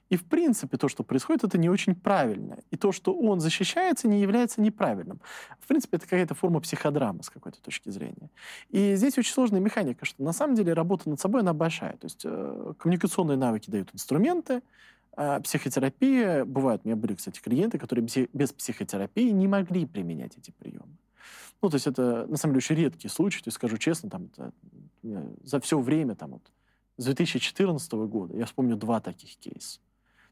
И 0.09 0.17
в 0.17 0.25
принципе 0.25 0.77
то, 0.77 0.87
что 0.87 1.03
происходит, 1.03 1.43
это 1.43 1.57
не 1.57 1.69
очень 1.69 1.95
правильно. 1.95 2.57
И 2.71 2.77
то, 2.77 2.91
что 2.91 3.13
он 3.13 3.39
защищается, 3.39 4.07
не 4.07 4.19
является 4.21 4.59
неправильным. 4.61 5.21
В 5.59 5.67
принципе, 5.67 5.97
это 5.97 6.05
какая-то 6.05 6.33
форма 6.33 6.59
психодрамы 6.61 7.21
с 7.23 7.29
какой-то 7.29 7.61
точки 7.61 7.89
зрения. 7.89 8.29
И 8.69 8.95
здесь 8.95 9.17
очень 9.17 9.33
сложная 9.33 9.59
механика, 9.59 10.05
что 10.05 10.23
на 10.23 10.33
самом 10.33 10.55
деле 10.55 10.73
работа 10.73 11.09
над 11.09 11.19
собой, 11.19 11.41
она 11.41 11.53
большая. 11.53 11.93
То 11.97 12.05
есть 12.05 12.21
э, 12.23 12.73
коммуникационные 12.79 13.37
навыки 13.37 13.69
дают 13.69 13.93
инструменты, 13.93 14.61
а 15.15 15.39
психотерапия, 15.41 16.45
бывают, 16.45 16.81
у 16.83 16.87
меня 16.87 16.95
были, 16.95 17.13
кстати, 17.13 17.39
клиенты, 17.39 17.77
которые 17.77 18.07
без 18.31 18.53
психотерапии 18.53 19.29
не 19.29 19.47
могли 19.47 19.85
применять 19.85 20.37
эти 20.37 20.51
приемы. 20.51 20.97
Ну, 21.61 21.69
то 21.69 21.75
есть 21.75 21.87
это, 21.87 22.25
на 22.27 22.37
самом 22.37 22.53
деле, 22.53 22.57
очень 22.57 22.75
редкий 22.75 23.09
случай. 23.09 23.43
То 23.43 23.49
есть, 23.49 23.55
скажу 23.55 23.77
честно, 23.77 24.09
там, 24.09 24.29
это, 24.31 24.53
за 25.43 25.59
все 25.59 25.79
время, 25.79 26.15
там, 26.15 26.31
вот, 26.31 26.43
с 26.97 27.05
2014 27.05 27.91
года 27.93 28.37
я 28.37 28.45
вспомню 28.45 28.75
два 28.75 28.99
таких 29.01 29.35
кейса. 29.37 29.79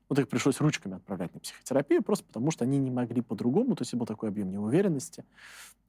Вот 0.09 0.19
их 0.19 0.29
пришлось 0.29 0.61
ручками 0.61 0.95
отправлять 0.95 1.33
на 1.33 1.39
психотерапию, 1.39 2.01
просто 2.01 2.25
потому 2.25 2.51
что 2.51 2.63
они 2.63 2.77
не 2.77 2.91
могли 2.91 3.21
по-другому, 3.21 3.75
то 3.75 3.81
есть 3.81 3.93
был 3.93 4.05
такой 4.05 4.29
объем 4.29 4.49
неуверенности. 4.51 5.25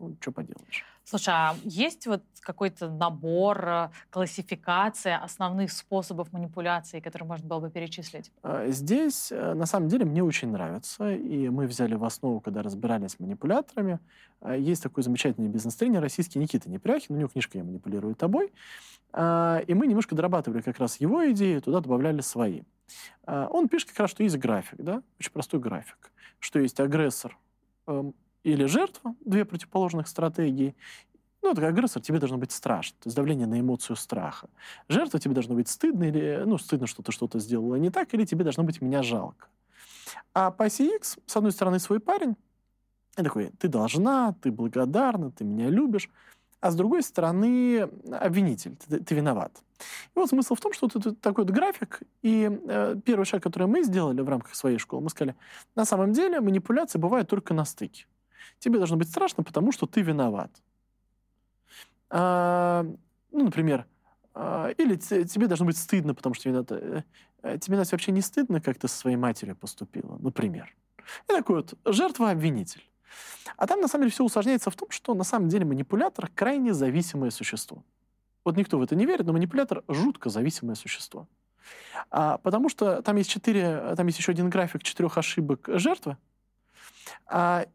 Ну, 0.01 0.16
что 0.21 0.31
поделаешь. 0.31 0.85
Слушай, 1.05 1.35
а 1.35 1.57
есть 1.64 2.07
вот 2.07 2.23
какой-то 2.41 2.89
набор, 2.89 3.69
э, 3.69 3.91
классификация 4.11 5.19
основных 5.19 5.73
способов 5.73 6.33
манипуляции, 6.33 7.01
которые 7.01 7.27
можно 7.27 7.49
было 7.49 7.61
бы 7.61 7.71
перечислить? 7.71 8.31
А, 8.43 8.69
здесь, 8.69 9.33
э, 9.33 9.55
на 9.55 9.66
самом 9.66 9.89
деле, 9.89 10.05
мне 10.05 10.23
очень 10.23 10.51
нравится, 10.51 11.12
и 11.12 11.49
мы 11.49 11.66
взяли 11.66 11.95
в 11.95 12.05
основу, 12.05 12.41
когда 12.41 12.62
разбирались 12.62 13.12
с 13.12 13.19
манипуляторами, 13.19 13.99
а, 14.41 14.57
есть 14.57 14.83
такой 14.83 15.03
замечательный 15.03 15.49
бизнес-тренер 15.49 16.01
российский 16.01 16.39
Никита 16.39 16.71
Непряхин, 16.71 17.16
у 17.16 17.19
него 17.19 17.29
книжка 17.29 17.59
«Я 17.59 17.64
манипулирую 17.64 18.14
тобой», 18.14 18.53
а, 19.12 19.59
и 19.66 19.75
мы 19.75 19.87
немножко 19.87 20.14
дорабатывали 20.14 20.61
как 20.61 20.79
раз 20.79 21.01
его 21.01 21.29
идеи, 21.33 21.59
туда 21.59 21.81
добавляли 21.81 22.21
свои. 22.21 22.62
Он 23.26 23.68
пишет 23.68 23.91
как 23.91 24.01
раз, 24.01 24.11
что 24.11 24.22
есть 24.22 24.36
график, 24.39 24.78
да, 24.78 25.03
очень 25.18 25.32
простой 25.32 25.61
график, 25.61 26.12
что 26.39 26.59
есть 26.59 26.80
агрессор 26.80 27.36
эм, 27.86 28.14
или 28.43 28.64
жертва, 28.64 29.14
две 29.24 29.45
противоположных 29.45 30.09
стратегии. 30.09 30.74
Ну, 31.43 31.55
как 31.55 31.64
агрессор 31.64 32.03
тебе 32.03 32.18
должно 32.18 32.39
быть 32.39 32.53
страшно, 32.53 32.97
то 33.01 33.07
есть 33.07 33.16
давление 33.16 33.47
на 33.47 33.61
эмоцию 33.61 33.97
страха. 33.97 34.49
Жертва 34.89 35.20
тебе 35.20 35.34
должно 35.34 35.55
быть 35.55 35.68
стыдно, 35.68 36.05
или, 36.05 36.43
ну, 36.45 36.59
стыдно, 36.59 36.86
что 36.86 37.03
ты 37.03 37.12
что-то 37.12 37.39
сделала 37.39 37.76
не 37.76 37.91
так, 37.91 38.12
или 38.14 38.24
тебе 38.24 38.45
должно 38.45 38.64
быть 38.64 38.80
меня 38.80 39.03
жалко. 39.03 39.49
А 40.34 40.51
по 40.51 40.64
оси 40.64 40.97
X, 40.97 41.18
с 41.26 41.36
одной 41.36 41.53
стороны, 41.53 41.78
свой 41.78 42.01
парень, 42.01 42.36
и 43.16 43.22
такой, 43.22 43.51
ты 43.59 43.68
должна, 43.68 44.34
ты 44.41 44.51
благодарна, 44.51 45.30
ты 45.30 45.45
меня 45.45 45.68
любишь, 45.68 46.09
а 46.61 46.71
с 46.71 46.75
другой 46.75 47.03
стороны, 47.03 47.89
обвинитель, 48.11 48.77
ты, 48.77 49.01
ты 49.01 49.15
виноват. 49.15 49.63
И 50.15 50.19
вот 50.19 50.29
смысл 50.29 50.55
в 50.55 50.61
том, 50.61 50.73
что 50.73 50.89
тут 50.89 51.21
такой 51.21 51.45
вот 51.45 51.55
график, 51.55 52.01
и 52.23 52.51
э, 52.51 52.97
первый 53.05 53.25
шаг, 53.25 53.43
который 53.43 53.69
мы 53.69 53.85
сделали 53.85 54.21
в 54.21 54.29
рамках 54.29 54.55
своей 54.55 54.79
школы, 54.79 55.03
мы 55.03 55.11
сказали, 55.11 55.37
на 55.77 55.85
самом 55.85 56.13
деле 56.13 56.41
манипуляции 56.41 56.99
бывают 56.99 57.29
только 57.29 57.55
на 57.55 57.65
стыке 57.65 58.07
тебе 58.59 58.79
должно 58.79 58.97
быть 58.97 59.09
страшно, 59.09 59.43
потому 59.43 59.73
что 59.73 59.87
ты 59.87 60.03
виноват. 60.03 60.51
А, 62.11 62.87
ну, 63.31 63.45
например, 63.45 63.87
а, 64.35 64.69
или 64.71 64.97
тебе 64.97 65.47
должно 65.47 65.67
быть 65.67 65.77
стыдно, 65.77 66.15
потому 66.15 66.35
что 66.35 66.49
виноват. 66.49 66.73
Э, 66.73 67.59
тебе, 67.59 67.77
Настя, 67.77 67.95
вообще 67.95 68.13
не 68.13 68.21
стыдно, 68.21 68.61
как 68.61 68.79
ты 68.79 68.89
со 68.89 68.97
своей 68.97 69.17
матерью 69.17 69.57
поступила, 69.57 70.17
например. 70.19 70.75
И 71.29 71.33
такой 71.33 71.57
вот 71.57 71.75
жертва-обвинитель. 71.85 72.88
А 73.59 73.67
там, 73.67 73.81
на 73.81 73.89
самом 73.89 74.05
деле, 74.05 74.13
все 74.13 74.25
усложняется 74.25 74.71
в 74.71 74.77
том, 74.77 74.89
что 74.91 75.15
на 75.15 75.25
самом 75.25 75.49
деле 75.49 75.65
манипулятор— 75.65 76.31
крайне 76.35 76.73
зависимое 76.73 77.31
существо. 77.31 77.83
Вот 78.45 78.57
никто 78.57 78.79
в 78.79 78.83
это 78.83 78.95
не 78.95 79.05
верит, 79.05 79.27
но 79.27 79.33
манипулятор— 79.33 79.83
жутко 79.89 80.31
зависимое 80.31 80.77
существо. 80.77 81.27
А, 82.11 82.39
потому 82.39 82.69
что 82.69 83.03
там 83.03 83.17
есть 83.17 83.29
четыре, 83.29 83.95
там 83.97 84.07
есть 84.07 84.19
еще 84.19 84.33
один 84.33 84.49
график 84.49 84.85
четырех 84.85 85.19
ошибок 85.19 85.69
жертвы, 85.75 86.17
а, 87.27 87.67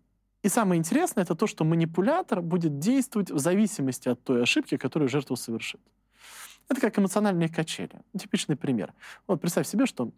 и 0.41 0.49
самое 0.49 0.79
интересное, 0.79 1.23
это 1.23 1.35
то, 1.35 1.47
что 1.47 1.65
манипулятор 1.65 2.41
будет 2.41 2.79
действовать 2.79 3.29
в 3.29 3.39
зависимости 3.39 4.07
от 4.09 4.23
той 4.23 4.43
ошибки, 4.43 4.77
которую 4.77 5.09
жертва 5.09 5.35
совершит. 5.35 5.81
Это 6.69 6.79
как 6.79 6.97
эмоциональные 6.97 7.49
качели. 7.49 8.01
Типичный 8.17 8.55
пример. 8.55 8.93
Вот 9.27 9.41
представь 9.41 9.67
себе, 9.67 9.85
что 9.85 10.11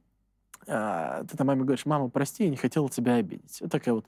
ты 0.66 1.38
там 1.38 1.48
маме 1.48 1.64
говоришь, 1.64 1.86
мама, 1.86 2.10
прости, 2.10 2.46
я 2.46 2.50
не 2.50 2.58
хотела 2.58 2.90
тебя 2.90 3.16
обидеть. 3.16 3.62
Это 3.62 3.70
такая 3.70 3.94
вот 3.96 4.06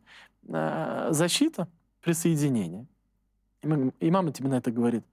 э, 0.48 1.08
защита, 1.12 1.68
присоединение. 2.02 2.86
И, 3.62 4.12
мама 4.12 4.32
тебе 4.32 4.50
на 4.50 4.56
это 4.56 4.72
говорит, 4.72 5.04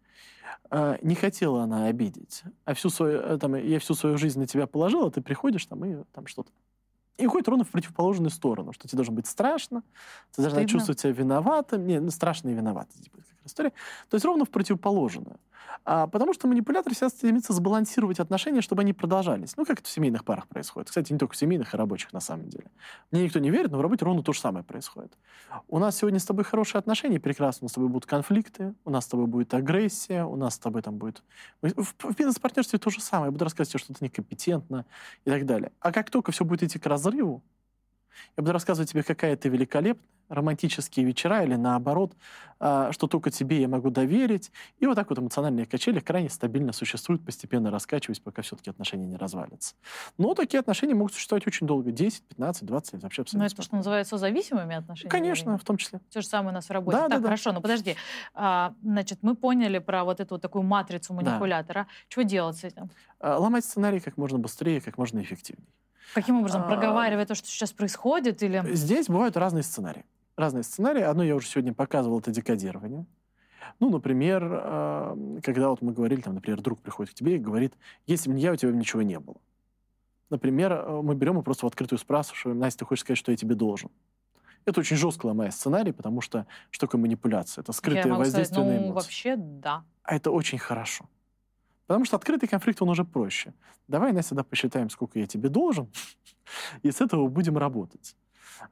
э, 0.71 0.99
не 1.03 1.15
хотела 1.15 1.63
она 1.65 1.87
обидеть, 1.87 2.43
а 2.65 2.75
всю 2.75 2.91
свою, 2.91 3.21
э, 3.21 3.39
там, 3.39 3.55
я 3.55 3.79
всю 3.79 3.95
свою 3.95 4.17
жизнь 4.19 4.39
на 4.39 4.47
тебя 4.47 4.67
положила, 4.67 5.11
ты 5.11 5.21
приходишь 5.21 5.67
там 5.67 5.85
и 5.85 6.05
там 6.13 6.27
что-то 6.27 6.51
и 7.17 7.27
уходит 7.27 7.49
ровно 7.49 7.65
в 7.65 7.71
противоположную 7.71 8.31
сторону, 8.31 8.73
что 8.73 8.89
тебе 8.89 8.97
должно 8.97 9.15
быть 9.15 9.27
страшно, 9.27 9.83
ты 10.35 10.43
должна 10.43 10.61
Стыдно. 10.61 10.69
чувствовать 10.69 11.01
себя 11.01 11.13
виноватым. 11.13 11.87
Не, 11.87 12.01
ну, 12.01 12.11
страшно 12.11 12.49
и 12.49 12.55
виноватым. 12.55 13.01
Типа, 13.01 13.19
история. 13.47 13.71
То 14.09 14.17
есть 14.17 14.25
ровно 14.25 14.45
в 14.45 14.51
противоположную. 14.51 15.39
А, 15.85 16.07
потому 16.07 16.33
что 16.33 16.49
манипулятор 16.49 16.93
всегда 16.93 17.09
стремится 17.09 17.53
сбалансировать 17.53 18.21
отношения, 18.21 18.61
чтобы 18.61 18.83
они 18.83 18.93
продолжались. 18.93 19.57
Ну, 19.57 19.65
как 19.65 19.81
это 19.81 19.89
в 19.89 19.93
семейных 19.93 20.25
парах 20.25 20.47
происходит. 20.47 20.89
Кстати, 20.89 21.13
не 21.13 21.19
только 21.19 21.35
в 21.35 21.37
семейных, 21.37 21.75
и 21.75 21.77
рабочих 21.77 22.13
на 22.13 22.21
самом 22.21 22.49
деле. 22.49 22.71
Мне 23.11 23.25
никто 23.25 23.39
не 23.39 23.51
верит, 23.51 23.71
но 23.71 23.79
в 23.79 23.81
работе 23.81 24.05
ровно 24.05 24.23
то 24.23 24.33
же 24.33 24.41
самое 24.41 24.65
происходит. 24.65 25.13
У 25.69 25.79
нас 25.79 25.97
сегодня 25.97 26.19
с 26.19 26.25
тобой 26.25 26.45
хорошие 26.45 26.79
отношения, 26.79 27.21
прекрасно. 27.21 27.65
У 27.65 27.65
нас 27.67 27.73
с 27.73 27.75
тобой 27.75 27.89
будут 27.89 28.07
конфликты, 28.07 28.75
у 28.85 28.91
нас 28.91 29.05
с 29.05 29.09
тобой 29.09 29.27
будет 29.27 29.53
агрессия, 29.55 30.25
у 30.25 30.37
нас 30.37 30.55
с 30.55 30.59
тобой 30.59 30.83
там 30.83 30.97
будет... 30.97 31.23
В, 31.63 31.85
в 31.85 32.17
бизнес-партнерстве 32.17 32.79
то 32.79 32.91
же 32.91 33.01
самое. 33.01 33.29
Я 33.29 33.33
буду 33.33 33.45
рассказывать 33.45 33.73
тебе, 33.73 33.81
что 33.81 33.95
ты 33.95 34.05
некомпетентна 34.05 34.87
и 35.25 35.31
так 35.31 35.45
далее. 35.47 35.73
А 35.81 35.93
как 35.93 36.11
только 36.11 36.33
все 36.33 36.45
будет 36.45 36.63
идти 36.63 36.79
к 36.79 36.87
разрыву, 36.87 37.43
я 38.37 38.43
буду 38.43 38.53
рассказывать 38.53 38.91
тебе, 38.91 39.03
какая 39.03 39.37
ты 39.37 39.49
великолепная, 39.49 40.05
романтические 40.29 41.05
вечера 41.07 41.43
или 41.43 41.55
наоборот, 41.55 42.13
а, 42.59 42.93
что 42.93 43.07
только 43.07 43.31
тебе 43.31 43.61
я 43.61 43.69
могу 43.69 43.91
доверить. 43.91 44.51
И 44.79 44.87
вот 44.87 44.95
так 44.95 45.11
вот 45.11 45.19
эмоциональные 45.19 45.67
качели 45.67 46.01
крайне 46.01 46.31
стабильно 46.31 46.73
существуют, 46.73 47.25
постепенно 47.25 47.71
раскачиваясь, 47.71 48.21
пока 48.21 48.43
все-таки 48.43 48.71
отношения 48.71 49.07
не 49.07 49.17
развалятся. 49.17 49.75
Но 50.19 50.35
такие 50.35 50.61
отношения 50.61 50.95
могут 50.95 51.13
существовать 51.13 51.47
очень 51.47 51.67
долго, 51.67 51.91
10, 51.91 52.23
15, 52.23 52.65
20 52.65 52.93
лет, 52.95 53.03
вообще 53.03 53.23
абсолютно. 53.23 53.39
Но 53.41 53.47
это 53.47 53.63
что 53.63 53.77
называется 53.77 54.19
зависимыми 54.19 54.77
отношениями? 54.77 55.11
Конечно, 55.11 55.59
в 55.59 55.65
том 55.65 55.77
числе. 55.77 56.01
То 56.11 56.21
же 56.21 56.27
самое 56.27 56.51
у 56.51 56.55
нас 56.55 56.69
в 56.69 56.71
работе. 56.71 56.97
Да, 56.97 57.09
так, 57.09 57.21
да, 57.21 57.29
хорошо, 57.29 57.51
да. 57.51 57.57
но 57.57 57.61
подожди. 57.61 57.97
А, 58.35 58.75
значит, 58.83 59.19
мы 59.23 59.35
поняли 59.35 59.79
про 59.79 60.05
вот 60.05 60.21
эту 60.21 60.37
вот 60.37 60.43
такую 60.43 60.63
матрицу 60.63 61.13
манипулятора. 61.15 61.83
Да. 61.83 61.89
Что 62.09 62.25
делать 62.25 62.57
с 62.57 62.65
этим? 62.65 62.91
А, 63.21 63.39
ломать 63.39 63.65
сценарий 63.65 64.01
как 64.01 64.17
можно 64.17 64.39
быстрее, 64.39 64.81
как 64.81 64.99
можно 64.99 65.21
эффективнее. 65.21 65.69
Каким 66.13 66.39
образом? 66.39 66.63
А, 66.63 66.67
Проговаривая 66.67 67.27
то, 67.27 67.35
что 67.35 67.49
сейчас 67.49 67.73
происходит? 67.73 68.43
Или... 68.43 68.63
Здесь 68.75 69.09
бывают 69.09 69.37
разные 69.37 69.63
сценарии. 69.63 70.05
Разные 70.37 70.63
сценарии. 70.63 71.03
Одно 71.03 71.23
я 71.23 71.37
уже 71.37 71.47
сегодня 71.47 71.73
показывал, 71.73 72.19
это 72.19 72.31
декодирование. 72.31 73.07
Ну, 73.81 73.91
например, 73.91 74.43
а, 74.45 75.17
когда 75.43 75.71
вот 75.71 75.83
мы 75.83 75.93
говорили, 75.93 76.21
там, 76.21 76.35
например, 76.35 76.61
друг 76.61 76.81
приходит 76.81 77.13
к 77.13 77.15
тебе 77.15 77.37
и 77.37 77.39
говорит, 77.39 77.75
если 78.07 78.29
бы 78.29 78.37
не 78.37 78.43
я, 78.43 78.53
у 78.53 78.57
тебя 78.57 78.71
бы 78.71 78.77
ничего 78.77 79.03
не 79.03 79.19
было. 79.19 79.37
Например, 80.31 80.73
а, 80.73 81.03
мы 81.03 81.15
берем 81.15 81.39
и 81.39 81.43
просто 81.43 81.67
в 81.67 81.69
открытую 81.69 81.99
спрашиваем, 81.99 82.59
Настя, 82.59 82.81
ты 82.81 82.85
хочешь 82.87 83.03
сказать, 83.03 83.19
что 83.19 83.31
я 83.33 83.37
тебе 83.37 83.55
должен? 83.55 83.91
Это 84.65 84.81
очень 84.81 84.97
жестко 84.97 85.27
ломает 85.27 85.55
сценарий, 85.55 85.93
потому 85.93 86.21
что 86.21 86.47
что 86.71 86.87
такое 86.87 87.01
манипуляция? 87.01 87.63
Это 87.63 87.73
скрытое 87.73 88.07
я 88.07 88.15
воздействие 88.15 88.47
сказать, 88.47 88.65
ну, 88.65 88.73
на 88.73 88.77
эмоции. 88.79 88.95
вообще, 88.95 89.37
да. 89.37 89.85
А 90.03 90.17
это 90.17 90.31
очень 90.31 90.59
хорошо. 90.59 91.07
Потому 91.87 92.05
что 92.05 92.17
открытый 92.17 92.49
конфликт, 92.49 92.81
он 92.83 92.89
уже 92.89 93.05
проще. 93.05 93.53
Давай, 93.89 94.13
Настя, 94.13 94.31
тогда 94.31 94.45
посчитаем, 94.45 94.89
сколько 94.91 95.19
я 95.19 95.27
тебе 95.27 95.49
должен, 95.49 95.91
и 96.83 96.91
с 96.91 97.01
этого 97.01 97.29
будем 97.29 97.59
работать. 97.59 98.17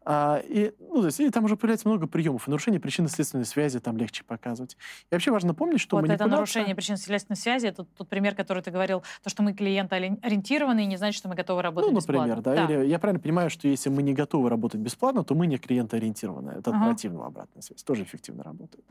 А, 0.05 0.43
и, 0.45 0.75
ну, 0.81 1.01
то 1.01 1.07
есть, 1.07 1.20
и 1.20 1.31
там 1.31 1.45
уже 1.45 1.57
появляется 1.57 1.89
много 1.89 2.07
приемов. 2.07 2.49
И 2.49 2.51
нарушение 2.51 2.81
причинно-следственной 2.81 3.45
связи 3.45 3.81
там 3.81 3.97
легче 3.97 4.25
показывать. 4.25 4.77
И 5.11 5.14
вообще 5.14 5.31
важно 5.31 5.55
помнить, 5.55 5.81
что 5.81 5.97
вот 5.97 6.03
манипуляция... 6.03 6.27
это 6.27 6.35
нарушение 6.35 6.75
причинно-следственной 6.75 7.37
связи, 7.37 7.66
это 7.66 7.85
тот 7.85 8.09
пример, 8.09 8.35
который 8.35 8.62
ты 8.62 8.70
говорил, 8.70 9.03
то, 9.23 9.31
что 9.31 9.43
мы 9.43 9.53
клиентоориентированы, 9.53 10.85
и 10.85 10.87
не 10.87 10.97
значит, 10.97 11.18
что 11.18 11.29
мы 11.29 11.35
готовы 11.35 11.62
работать 11.62 11.91
ну, 11.91 12.01
например, 12.01 12.37
бесплатно. 12.37 12.43
да. 12.43 12.66
да. 12.66 12.75
Или 12.75 12.87
я 12.87 12.99
правильно 12.99 13.20
понимаю, 13.20 13.51
что 13.51 13.68
если 13.68 13.91
мы 13.91 14.03
не 14.03 14.14
готовы 14.14 14.49
работать 14.49 14.81
бесплатно, 14.81 15.25
то 15.25 15.35
мы 15.35 15.47
не 15.47 15.59
клиентоориентированы. 15.59 16.51
Это 16.51 16.70
ага. 16.70 16.79
от 16.79 16.85
противного 16.87 17.27
обратная 17.27 17.62
связь. 17.62 17.83
Тоже 17.83 18.03
эффективно 18.03 18.43
работает. 18.43 18.85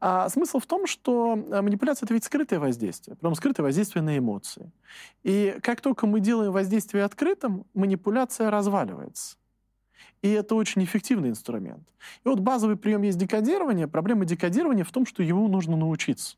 А 0.00 0.28
смысл 0.28 0.58
в 0.58 0.66
том, 0.66 0.86
что 0.86 1.34
э, 1.34 1.62
манипуляция— 1.62 2.06
это 2.06 2.14
ведь 2.14 2.24
скрытое 2.24 2.58
воздействие. 2.58 3.16
Прям 3.16 3.34
скрытое 3.34 3.64
воздействие 3.64 4.02
на 4.02 4.16
эмоции. 4.18 4.70
И 5.22 5.58
как 5.62 5.80
только 5.80 6.06
мы 6.06 6.20
делаем 6.20 6.52
воздействие 6.52 7.04
открытым, 7.04 7.66
манипуляция 7.74 8.50
разваливается. 8.50 9.36
И 10.22 10.30
это 10.30 10.54
очень 10.54 10.84
эффективный 10.84 11.30
инструмент. 11.30 11.86
И 12.24 12.28
вот 12.28 12.40
базовый 12.40 12.76
прием 12.76 13.02
есть 13.02 13.18
декодирование. 13.18 13.88
Проблема 13.88 14.24
декодирования 14.24 14.84
в 14.84 14.92
том, 14.92 15.06
что 15.06 15.22
его 15.22 15.46
нужно 15.48 15.76
научиться. 15.76 16.36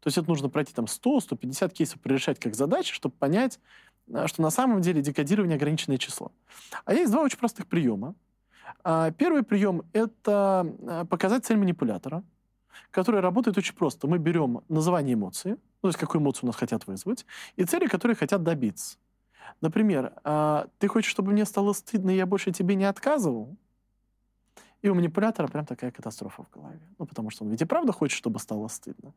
То 0.00 0.08
есть 0.08 0.18
это 0.18 0.28
нужно 0.28 0.48
пройти 0.48 0.72
там 0.72 0.86
100-150 0.86 1.72
кейсов 1.72 2.00
прорешать 2.00 2.38
как 2.38 2.54
задачи, 2.54 2.94
чтобы 2.94 3.14
понять, 3.16 3.58
э, 4.08 4.26
что 4.26 4.42
на 4.42 4.50
самом 4.50 4.80
деле 4.80 5.02
декодирование 5.02 5.56
ограниченное 5.56 5.98
число. 5.98 6.32
А 6.84 6.94
есть 6.94 7.10
два 7.10 7.22
очень 7.22 7.38
простых 7.38 7.66
приема. 7.66 8.14
А, 8.84 9.10
первый 9.10 9.42
прием— 9.42 9.82
это 9.92 10.74
э, 10.80 11.04
показать 11.08 11.44
цель 11.44 11.56
манипулятора, 11.56 12.22
который 12.90 13.20
работает 13.20 13.58
очень 13.58 13.74
просто. 13.74 14.06
Мы 14.06 14.18
берем 14.18 14.60
название 14.68 15.14
эмоции, 15.14 15.50
ну, 15.50 15.58
то 15.82 15.88
есть 15.88 15.98
какую 15.98 16.22
эмоцию 16.22 16.44
у 16.44 16.46
нас 16.46 16.56
хотят 16.56 16.86
вызвать, 16.86 17.26
и 17.56 17.64
цели, 17.64 17.86
которые 17.86 18.16
хотят 18.16 18.42
добиться. 18.42 18.98
Например, 19.60 20.12
а, 20.24 20.68
ты 20.78 20.88
хочешь, 20.88 21.10
чтобы 21.10 21.32
мне 21.32 21.44
стало 21.44 21.72
стыдно, 21.72 22.10
и 22.10 22.16
я 22.16 22.26
больше 22.26 22.52
тебе 22.52 22.74
не 22.74 22.84
отказывал? 22.84 23.56
И 24.80 24.88
у 24.88 24.94
манипулятора 24.94 25.48
прям 25.48 25.66
такая 25.66 25.90
катастрофа 25.90 26.44
в 26.44 26.50
голове. 26.50 26.80
Ну, 26.98 27.06
потому 27.06 27.30
что 27.30 27.44
он 27.44 27.50
ведь 27.50 27.60
и 27.60 27.64
правда 27.64 27.92
хочет, 27.92 28.16
чтобы 28.16 28.38
стало 28.38 28.68
стыдно. 28.68 29.12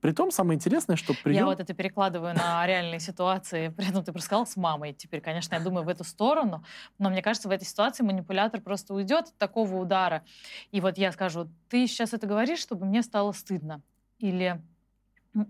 Притом, 0.00 0.32
самое 0.32 0.56
интересное, 0.56 0.96
что 0.96 1.14
прием... 1.14 1.36
Я 1.36 1.46
вот 1.46 1.60
это 1.60 1.72
перекладываю 1.72 2.34
на 2.34 2.66
реальные 2.66 2.98
ситуации. 2.98 3.68
При 3.68 3.88
этом 3.88 4.02
ты 4.04 4.10
просто 4.10 4.26
сказал 4.26 4.46
с 4.46 4.56
мамой. 4.56 4.94
Теперь, 4.94 5.20
конечно, 5.20 5.54
я 5.54 5.60
думаю 5.60 5.84
в 5.84 5.88
эту 5.88 6.02
сторону. 6.02 6.64
Но 6.98 7.10
мне 7.10 7.22
кажется, 7.22 7.48
в 7.48 7.52
этой 7.52 7.64
ситуации 7.64 8.02
манипулятор 8.02 8.60
просто 8.60 8.92
уйдет 8.92 9.28
от 9.28 9.38
такого 9.38 9.76
удара. 9.76 10.24
И 10.72 10.80
вот 10.80 10.98
я 10.98 11.12
скажу, 11.12 11.48
ты 11.68 11.86
сейчас 11.86 12.12
это 12.12 12.26
говоришь, 12.26 12.58
чтобы 12.58 12.84
мне 12.84 13.02
стало 13.02 13.30
стыдно. 13.30 13.82
Или 14.18 14.60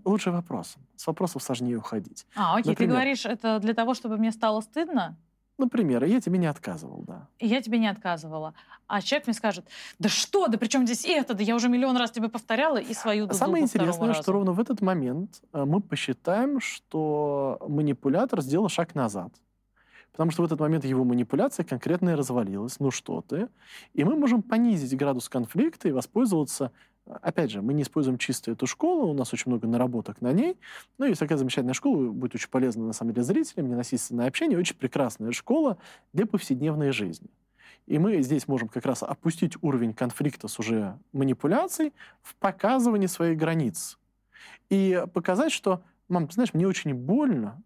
Лучше 0.05 0.31
вопросом. 0.31 0.81
С 0.95 1.07
вопросов 1.07 1.43
сложнее 1.43 1.77
уходить. 1.77 2.25
А, 2.35 2.57
окей. 2.57 2.71
Например, 2.71 2.89
ты 2.89 2.95
говоришь, 2.95 3.25
это 3.25 3.59
для 3.59 3.73
того, 3.73 3.93
чтобы 3.93 4.17
мне 4.17 4.31
стало 4.31 4.61
стыдно? 4.61 5.17
Например, 5.59 6.05
я 6.05 6.21
тебе 6.21 6.37
не 6.37 6.47
отказывал, 6.47 7.03
да. 7.05 7.27
И 7.37 7.45
я 7.45 7.61
тебе 7.61 7.79
не 7.79 7.87
отказывала. 7.87 8.53
А 8.87 9.01
человек 9.01 9.27
мне 9.27 9.33
скажет, 9.33 9.65
да 9.99 10.07
что, 10.07 10.47
да 10.47 10.57
при 10.57 10.67
чем 10.67 10.85
здесь 10.85 11.03
это, 11.05 11.33
да 11.33 11.43
я 11.43 11.53
уже 11.53 11.67
миллион 11.67 11.97
раз 11.97 12.11
тебе 12.11 12.29
повторяла 12.29 12.77
и 12.77 12.93
свою 12.93 13.25
дуду 13.25 13.37
Самое 13.37 13.65
интересное, 13.65 14.13
что 14.13 14.31
ровно 14.31 14.53
в 14.53 14.59
этот 14.61 14.81
момент 14.81 15.41
э, 15.51 15.65
мы 15.65 15.81
посчитаем, 15.81 16.61
что 16.61 17.61
манипулятор 17.67 18.41
сделал 18.41 18.69
шаг 18.69 18.95
назад. 18.95 19.33
Потому 20.13 20.31
что 20.31 20.43
в 20.43 20.45
этот 20.45 20.61
момент 20.61 20.85
его 20.85 21.03
манипуляция 21.03 21.65
конкретно 21.65 22.15
развалилась. 22.15 22.79
Ну 22.79 22.89
что 22.89 23.21
ты? 23.21 23.49
И 23.93 24.05
мы 24.05 24.15
можем 24.15 24.41
понизить 24.41 24.95
градус 24.97 25.27
конфликта 25.27 25.89
и 25.89 25.91
воспользоваться 25.91 26.71
Опять 27.21 27.49
же, 27.49 27.63
мы 27.63 27.73
не 27.73 27.81
используем 27.81 28.19
чисто 28.19 28.51
эту 28.51 28.67
школу, 28.67 29.07
у 29.09 29.13
нас 29.13 29.33
очень 29.33 29.49
много 29.49 29.67
наработок 29.67 30.21
на 30.21 30.31
ней. 30.31 30.57
Ну, 30.99 31.05
есть 31.05 31.19
такая 31.19 31.39
замечательная 31.39 31.73
школа, 31.73 32.11
будет 32.11 32.35
очень 32.35 32.49
полезна, 32.49 32.85
на 32.85 32.93
самом 32.93 33.13
деле, 33.13 33.23
зрителям, 33.23 33.67
ненасильственное 33.67 34.27
общение, 34.27 34.59
очень 34.59 34.75
прекрасная 34.75 35.31
школа 35.31 35.79
для 36.13 36.27
повседневной 36.27 36.91
жизни. 36.91 37.29
И 37.87 37.97
мы 37.97 38.21
здесь 38.21 38.47
можем 38.47 38.67
как 38.67 38.85
раз 38.85 39.01
опустить 39.01 39.57
уровень 39.63 39.95
конфликта 39.95 40.47
с 40.47 40.59
уже 40.59 40.99
манипуляцией 41.11 41.93
в 42.21 42.35
показывании 42.35 43.07
своих 43.07 43.39
границ. 43.39 43.97
И 44.69 45.03
показать, 45.11 45.51
что, 45.51 45.81
мам, 46.09 46.27
ты 46.27 46.35
знаешь, 46.35 46.53
мне 46.53 46.67
очень 46.67 46.93
больно, 46.93 47.59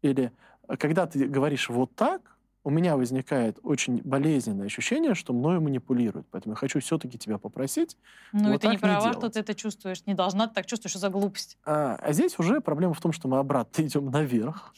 или 0.00 0.32
когда 0.78 1.06
ты 1.06 1.28
говоришь 1.28 1.68
вот 1.68 1.94
так, 1.94 2.37
у 2.64 2.70
меня 2.70 2.96
возникает 2.96 3.58
очень 3.62 4.02
болезненное 4.02 4.66
ощущение, 4.66 5.14
что 5.14 5.32
мною 5.32 5.60
манипулируют. 5.60 6.26
Поэтому 6.30 6.52
я 6.52 6.56
хочу 6.56 6.80
все-таки 6.80 7.16
тебя 7.16 7.38
попросить. 7.38 7.96
Ну, 8.32 8.52
вот 8.52 8.64
это 8.64 8.68
не 8.68 8.78
права, 8.78 9.06
не 9.06 9.12
что 9.12 9.30
ты 9.30 9.40
это 9.40 9.54
чувствуешь. 9.54 10.04
Не 10.06 10.14
должна 10.14 10.48
ты 10.48 10.54
так 10.54 10.66
чувствовать, 10.66 10.90
что 10.90 10.98
за 10.98 11.08
глупость. 11.08 11.56
А, 11.64 11.96
а 11.96 12.12
здесь 12.12 12.38
уже 12.38 12.60
проблема 12.60 12.94
в 12.94 13.00
том, 13.00 13.12
что 13.12 13.28
мы 13.28 13.38
обратно 13.38 13.82
идем 13.86 14.10
наверх. 14.10 14.74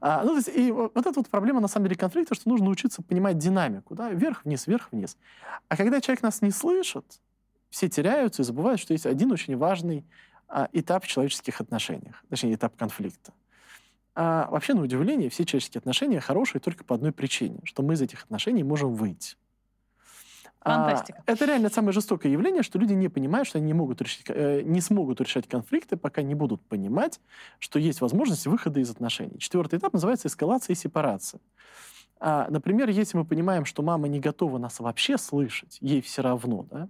А, 0.00 0.22
ну, 0.24 0.30
то 0.30 0.36
есть, 0.36 0.50
и 0.54 0.70
вот 0.70 0.96
эта 0.96 1.12
вот 1.14 1.28
проблема, 1.28 1.60
на 1.60 1.68
самом 1.68 1.86
деле, 1.86 1.96
конфликта, 1.96 2.34
что 2.34 2.48
нужно 2.48 2.70
учиться 2.70 3.02
понимать 3.02 3.38
динамику. 3.38 3.94
Да? 3.94 4.10
Вверх-вниз, 4.10 4.66
вверх-вниз. 4.66 5.16
А 5.68 5.76
когда 5.76 6.00
человек 6.00 6.22
нас 6.22 6.42
не 6.42 6.50
слышит, 6.50 7.20
все 7.70 7.88
теряются 7.88 8.42
и 8.42 8.44
забывают, 8.44 8.80
что 8.80 8.92
есть 8.92 9.06
один 9.06 9.32
очень 9.32 9.56
важный 9.56 10.04
а, 10.48 10.68
этап 10.72 11.04
в 11.04 11.08
человеческих 11.08 11.60
отношениях, 11.60 12.22
точнее, 12.28 12.54
этап 12.54 12.76
конфликта. 12.76 13.32
А 14.14 14.48
вообще, 14.50 14.74
на 14.74 14.82
удивление, 14.82 15.30
все 15.30 15.44
человеческие 15.44 15.78
отношения 15.78 16.20
хорошие 16.20 16.60
только 16.60 16.84
по 16.84 16.94
одной 16.94 17.12
причине, 17.12 17.60
что 17.64 17.82
мы 17.82 17.94
из 17.94 18.02
этих 18.02 18.24
отношений 18.24 18.62
можем 18.62 18.94
выйти. 18.94 19.36
А, 20.60 20.86
Фантастика. 20.86 21.22
А, 21.26 21.32
это 21.32 21.44
реально 21.46 21.70
самое 21.70 21.92
жестокое 21.92 22.30
явление, 22.30 22.62
что 22.62 22.78
люди 22.78 22.92
не 22.92 23.08
понимают, 23.08 23.48
что 23.48 23.58
они 23.58 23.66
не, 23.66 23.72
могут 23.72 24.00
решить, 24.00 24.26
э, 24.28 24.62
не 24.62 24.80
смогут 24.80 25.20
решать 25.20 25.48
конфликты, 25.48 25.96
пока 25.96 26.22
не 26.22 26.34
будут 26.34 26.62
понимать, 26.66 27.20
что 27.58 27.78
есть 27.78 28.00
возможность 28.00 28.46
выхода 28.46 28.78
из 28.78 28.90
отношений. 28.90 29.38
Четвертый 29.38 29.78
этап 29.78 29.92
называется 29.92 30.28
эскалация 30.28 30.74
и 30.74 30.76
сепарация. 30.76 31.40
А, 32.20 32.46
например, 32.48 32.88
если 32.90 33.16
мы 33.16 33.24
понимаем, 33.24 33.64
что 33.64 33.82
мама 33.82 34.06
не 34.06 34.20
готова 34.20 34.58
нас 34.58 34.78
вообще 34.78 35.18
слышать, 35.18 35.78
ей 35.80 36.00
все 36.00 36.22
равно, 36.22 36.66
да, 36.70 36.88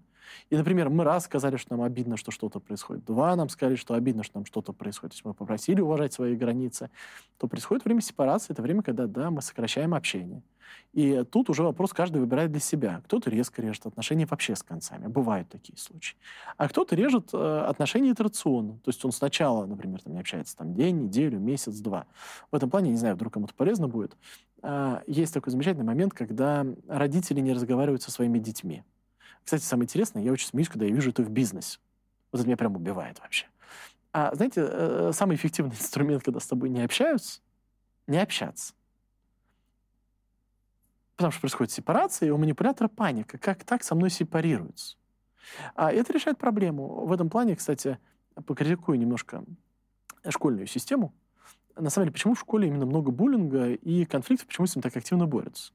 и, 0.50 0.56
например, 0.56 0.88
мы 0.90 1.04
раз 1.04 1.24
сказали, 1.24 1.56
что 1.56 1.76
нам 1.76 1.82
обидно, 1.82 2.16
что 2.16 2.30
что-то 2.30 2.60
происходит, 2.60 3.04
два 3.04 3.34
нам 3.36 3.48
сказали, 3.48 3.76
что 3.76 3.94
обидно, 3.94 4.22
что 4.22 4.38
нам 4.38 4.44
что-то 4.44 4.72
происходит, 4.72 5.12
то 5.12 5.16
есть 5.16 5.24
мы 5.24 5.34
попросили 5.34 5.80
уважать 5.80 6.12
свои 6.12 6.36
границы, 6.36 6.90
то 7.38 7.46
происходит 7.48 7.84
время 7.84 8.00
сепарации, 8.00 8.52
это 8.52 8.62
время, 8.62 8.82
когда, 8.82 9.06
да, 9.06 9.30
мы 9.30 9.42
сокращаем 9.42 9.94
общение. 9.94 10.42
И 10.92 11.24
тут 11.30 11.48
уже 11.48 11.62
вопрос 11.62 11.92
каждый 11.92 12.18
выбирает 12.18 12.50
для 12.50 12.60
себя. 12.60 13.00
Кто-то 13.04 13.30
резко 13.30 13.62
режет 13.62 13.86
отношения 13.86 14.26
вообще 14.26 14.54
с 14.54 14.62
концами. 14.62 15.06
Бывают 15.06 15.48
такие 15.48 15.78
случаи. 15.78 16.16
А 16.56 16.68
кто-то 16.68 16.94
режет 16.94 17.30
э, 17.32 17.64
отношения 17.66 18.12
итерационно. 18.12 18.74
То 18.74 18.88
есть 18.90 19.04
он 19.04 19.12
сначала, 19.12 19.64
например, 19.64 20.02
там, 20.02 20.12
не 20.12 20.20
общается 20.20 20.56
там, 20.56 20.74
день, 20.74 21.04
неделю, 21.04 21.38
месяц, 21.38 21.78
два. 21.78 22.06
В 22.50 22.56
этом 22.56 22.68
плане, 22.68 22.90
не 22.90 22.98
знаю, 22.98 23.14
вдруг 23.14 23.32
кому-то 23.32 23.54
полезно 23.54 23.88
будет. 23.88 24.16
Э, 24.62 25.00
есть 25.06 25.32
такой 25.32 25.50
замечательный 25.50 25.84
момент, 25.84 26.12
когда 26.12 26.66
родители 26.88 27.40
не 27.40 27.52
разговаривают 27.52 28.02
со 28.02 28.10
своими 28.10 28.38
детьми. 28.38 28.84
Кстати, 29.44 29.62
самое 29.62 29.84
интересное, 29.84 30.22
я 30.22 30.32
очень 30.32 30.46
смеюсь, 30.46 30.68
когда 30.68 30.86
я 30.86 30.92
вижу 30.92 31.10
это 31.10 31.22
в 31.22 31.30
бизнесе. 31.30 31.78
Вот 32.30 32.40
это 32.40 32.46
меня 32.46 32.56
прям 32.56 32.76
убивает 32.76 33.20
вообще. 33.20 33.46
А 34.12 34.34
знаете, 34.34 34.66
э, 34.66 35.10
самый 35.12 35.36
эффективный 35.36 35.74
инструмент, 35.78 36.22
когда 36.22 36.40
с 36.40 36.46
тобой 36.46 36.68
не 36.68 36.82
общаются, 36.82 37.40
не 38.06 38.18
общаться. 38.18 38.74
Потому 41.16 41.32
что 41.32 41.40
происходит 41.40 41.72
сепарация, 41.72 42.28
и 42.28 42.30
у 42.30 42.38
манипулятора 42.38 42.88
паника. 42.88 43.38
Как 43.38 43.64
так 43.64 43.84
со 43.84 43.94
мной 43.94 44.10
сепарируются? 44.10 44.96
А 45.74 45.92
это 45.92 46.12
решает 46.12 46.38
проблему. 46.38 47.04
В 47.06 47.12
этом 47.12 47.30
плане, 47.30 47.56
кстати, 47.56 47.98
покритикую 48.46 48.98
немножко 48.98 49.44
школьную 50.28 50.66
систему. 50.66 51.14
На 51.76 51.90
самом 51.90 52.06
деле, 52.06 52.12
почему 52.12 52.34
в 52.34 52.40
школе 52.40 52.68
именно 52.68 52.86
много 52.86 53.10
буллинга 53.10 53.72
и 53.72 54.04
конфликтов, 54.04 54.46
почему 54.46 54.66
с 54.66 54.74
ним 54.74 54.82
так 54.82 54.96
активно 54.96 55.26
борются? 55.26 55.72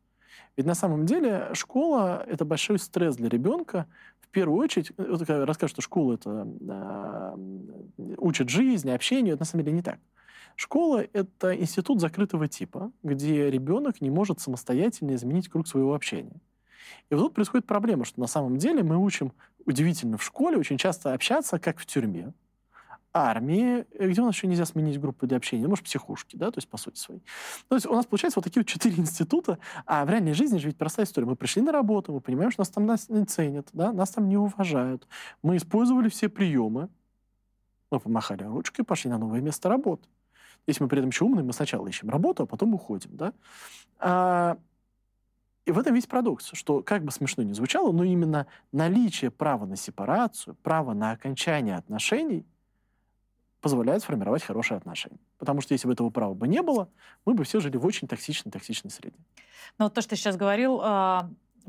Ведь 0.56 0.66
на 0.66 0.76
самом 0.76 1.06
деле 1.06 1.50
школа— 1.54 2.24
это 2.28 2.46
большой 2.46 2.80
стресс 2.80 3.16
для 3.16 3.30
ребенка. 3.30 3.88
В 4.20 4.28
первую 4.30 4.60
очередь, 4.60 4.92
э, 4.98 5.06
вот 5.10 5.20
когда 5.20 5.46
расскажут, 5.46 5.76
что 5.76 5.82
школа— 5.82 6.14
это 6.16 6.48
э, 6.68 7.36
учит 8.18 8.50
жизни, 8.50 8.90
общению, 8.90 9.34
это 9.34 9.42
на 9.42 9.46
самом 9.46 9.64
деле 9.64 9.78
не 9.78 9.84
так. 9.84 10.00
Школа— 10.56 11.04
это 11.14 11.56
институт 11.56 12.02
закрытого 12.02 12.48
типа, 12.48 12.92
где 13.04 13.50
ребенок 13.50 14.02
не 14.02 14.10
может 14.10 14.40
самостоятельно 14.40 15.14
изменить 15.16 15.50
круг 15.50 15.68
своего 15.68 15.94
общения. 15.94 16.42
И 17.10 17.16
вот 17.16 17.22
тут 17.22 17.34
происходит 17.36 17.68
проблема, 17.68 18.06
что 18.06 18.20
на 18.20 18.28
самом 18.28 18.58
деле 18.58 18.84
мы 18.84 18.98
учим 18.98 19.34
удивительно 19.66 20.18
в 20.18 20.24
школе 20.24 20.58
очень 20.58 20.78
часто 20.78 21.14
общаться, 21.14 21.60
как 21.60 21.78
в 21.78 21.86
тюрьме 21.86 22.34
армии, 23.18 23.86
э, 23.92 24.10
где 24.10 24.22
у 24.22 24.26
нас 24.26 24.36
еще 24.36 24.48
нельзя 24.48 24.66
сменить 24.66 25.00
группу 25.00 25.28
для 25.28 25.38
общения, 25.38 25.68
может, 25.68 25.86
психушки, 25.86 26.36
да, 26.36 26.52
то 26.52 26.58
есть 26.58 26.70
по 26.70 26.78
сути 26.78 26.98
своей. 26.98 27.22
То 27.68 27.76
есть 27.76 27.86
у 27.86 27.94
нас 27.94 28.06
получается 28.06 28.40
вот 28.40 28.44
такие 28.44 28.62
вот 28.62 28.68
четыре 28.68 28.96
института, 28.98 29.60
а 29.86 30.06
в 30.06 30.10
реальной 30.10 30.34
жизни 30.34 30.58
же 30.58 30.68
ведь 30.68 30.78
простая 30.78 31.06
история. 31.06 31.28
Мы 31.28 31.36
пришли 31.36 31.62
на 31.62 31.72
работу, 31.72 32.14
мы 32.14 32.22
понимаем, 32.22 32.52
что 32.52 32.62
нас 32.62 32.70
там 32.70 32.86
нас 32.86 33.10
не 33.10 33.26
ценят, 33.26 33.70
да, 33.74 33.92
нас 33.92 34.12
там 34.12 34.30
не 34.30 34.38
уважают. 34.38 35.08
Мы 35.44 35.58
использовали 35.58 36.10
все 36.10 36.30
приемы, 36.30 36.90
мы 37.92 38.00
помахали 38.00 38.44
ручкой, 38.44 38.84
пошли 38.84 39.10
на 39.10 39.18
новое 39.18 39.42
место 39.42 39.70
работы. 39.70 40.08
Если 40.68 40.84
мы 40.84 40.90
при 40.90 41.00
этом 41.00 41.10
еще 41.10 41.26
умные, 41.26 41.44
мы 41.44 41.54
сначала 41.54 41.88
ищем 41.88 42.10
работу, 42.10 42.44
а 42.44 42.46
потом 42.46 42.74
уходим, 42.74 43.16
да. 43.16 43.34
А, 44.00 44.58
и 45.66 45.72
в 45.72 45.80
этом 45.80 45.94
весь 45.94 46.08
парадокс, 46.08 46.52
что 46.54 46.82
как 46.82 47.04
бы 47.04 47.12
смешно 47.12 47.44
ни 47.44 47.54
звучало, 47.54 47.92
но 47.92 48.04
именно 48.04 48.48
наличие 48.72 49.32
права 49.32 49.66
на 49.66 49.78
сепарацию, 49.78 50.56
право 50.62 50.94
на 50.94 51.12
окончание 51.12 51.76
отношений– 51.76 52.46
позволяет 53.68 54.02
сформировать 54.02 54.44
хорошие 54.44 54.78
отношения. 54.78 55.20
Потому 55.38 55.60
что 55.60 55.74
если 55.74 55.88
бы 55.88 55.94
этого 55.94 56.10
права 56.10 56.34
бы 56.34 56.48
не 56.48 56.62
было, 56.62 56.88
мы 57.26 57.34
бы 57.34 57.44
все 57.44 57.60
жили 57.60 57.76
в 57.76 57.86
очень 57.86 58.08
токсичной, 58.08 58.50
токсичной 58.50 58.92
среде. 58.92 59.18
Но 59.78 59.86
вот 59.86 59.94
то, 59.94 60.02
что 60.02 60.12
ты 60.12 60.16
сейчас 60.16 60.38
говорил, 60.38 60.80
э, 60.82 61.24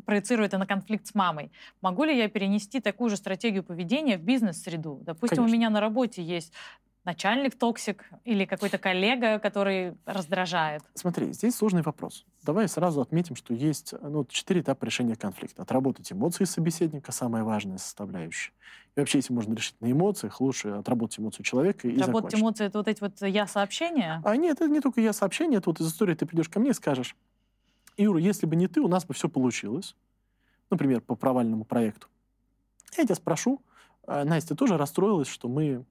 проецирует 0.04 0.50
это 0.50 0.58
на 0.58 0.66
конфликт 0.66 1.08
с 1.08 1.14
мамой. 1.16 1.50
Могу 1.80 2.04
ли 2.04 2.16
я 2.16 2.28
перенести 2.28 2.78
такую 2.78 3.10
же 3.10 3.16
стратегию 3.16 3.64
поведения 3.64 4.16
в 4.16 4.22
бизнес-среду? 4.22 5.00
Допустим, 5.02 5.38
Конечно. 5.38 5.56
у 5.56 5.58
меня 5.58 5.70
на 5.70 5.80
работе 5.80 6.22
есть 6.22 6.52
начальник 7.08 7.56
токсик 7.58 8.04
или 8.26 8.44
какой-то 8.44 8.76
коллега, 8.76 9.38
который 9.38 9.94
раздражает? 10.04 10.82
Смотри, 10.94 11.32
здесь 11.32 11.54
сложный 11.54 11.80
вопрос. 11.80 12.26
Давай 12.42 12.68
сразу 12.68 13.00
отметим, 13.00 13.34
что 13.34 13.54
есть 13.54 13.94
ну, 14.02 14.26
четыре 14.26 14.60
этапа 14.60 14.84
решения 14.84 15.16
конфликта. 15.16 15.62
Отработать 15.62 16.12
эмоции 16.12 16.44
собеседника– 16.44 17.10
самая 17.12 17.44
важная 17.44 17.78
составляющая. 17.78 18.52
И 18.94 19.00
вообще, 19.00 19.18
если 19.18 19.32
можно 19.32 19.54
решить 19.54 19.80
на 19.80 19.90
эмоциях, 19.90 20.38
лучше 20.42 20.68
отработать 20.68 21.18
эмоцию 21.18 21.44
человека 21.46 21.88
и 21.88 21.96
Отработать 21.98 22.32
закончить. 22.32 22.40
эмоции– 22.40 22.66
это 22.66 22.78
вот 22.78 22.88
эти 22.88 23.00
вот 23.00 23.22
я-сообщения? 23.22 24.20
А 24.22 24.36
нет, 24.36 24.60
это 24.60 24.68
не 24.68 24.80
только 24.82 25.00
я-сообщения, 25.00 25.56
это 25.56 25.70
вот 25.70 25.80
из 25.80 25.88
истории 25.88 26.14
ты 26.14 26.26
придешь 26.26 26.50
ко 26.50 26.60
мне 26.60 26.70
и 26.70 26.74
скажешь, 26.74 27.16
Юра, 27.96 28.20
если 28.20 28.44
бы 28.44 28.54
не 28.54 28.68
ты, 28.68 28.82
у 28.82 28.88
нас 28.88 29.06
бы 29.06 29.14
все 29.14 29.30
получилось. 29.30 29.96
Например, 30.68 31.00
по 31.00 31.14
провальному 31.14 31.64
проекту. 31.64 32.08
Я 32.98 33.04
тебя 33.04 33.14
спрошу, 33.14 33.62
«А, 34.06 34.24
Настя 34.24 34.54
тоже 34.54 34.76
расстроилась, 34.76 35.28
что 35.28 35.48
мы 35.48 35.86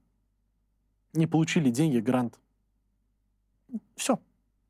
не 1.12 1.26
получили 1.26 1.70
деньги, 1.70 1.98
грант. 1.98 2.38
Все. 3.96 4.18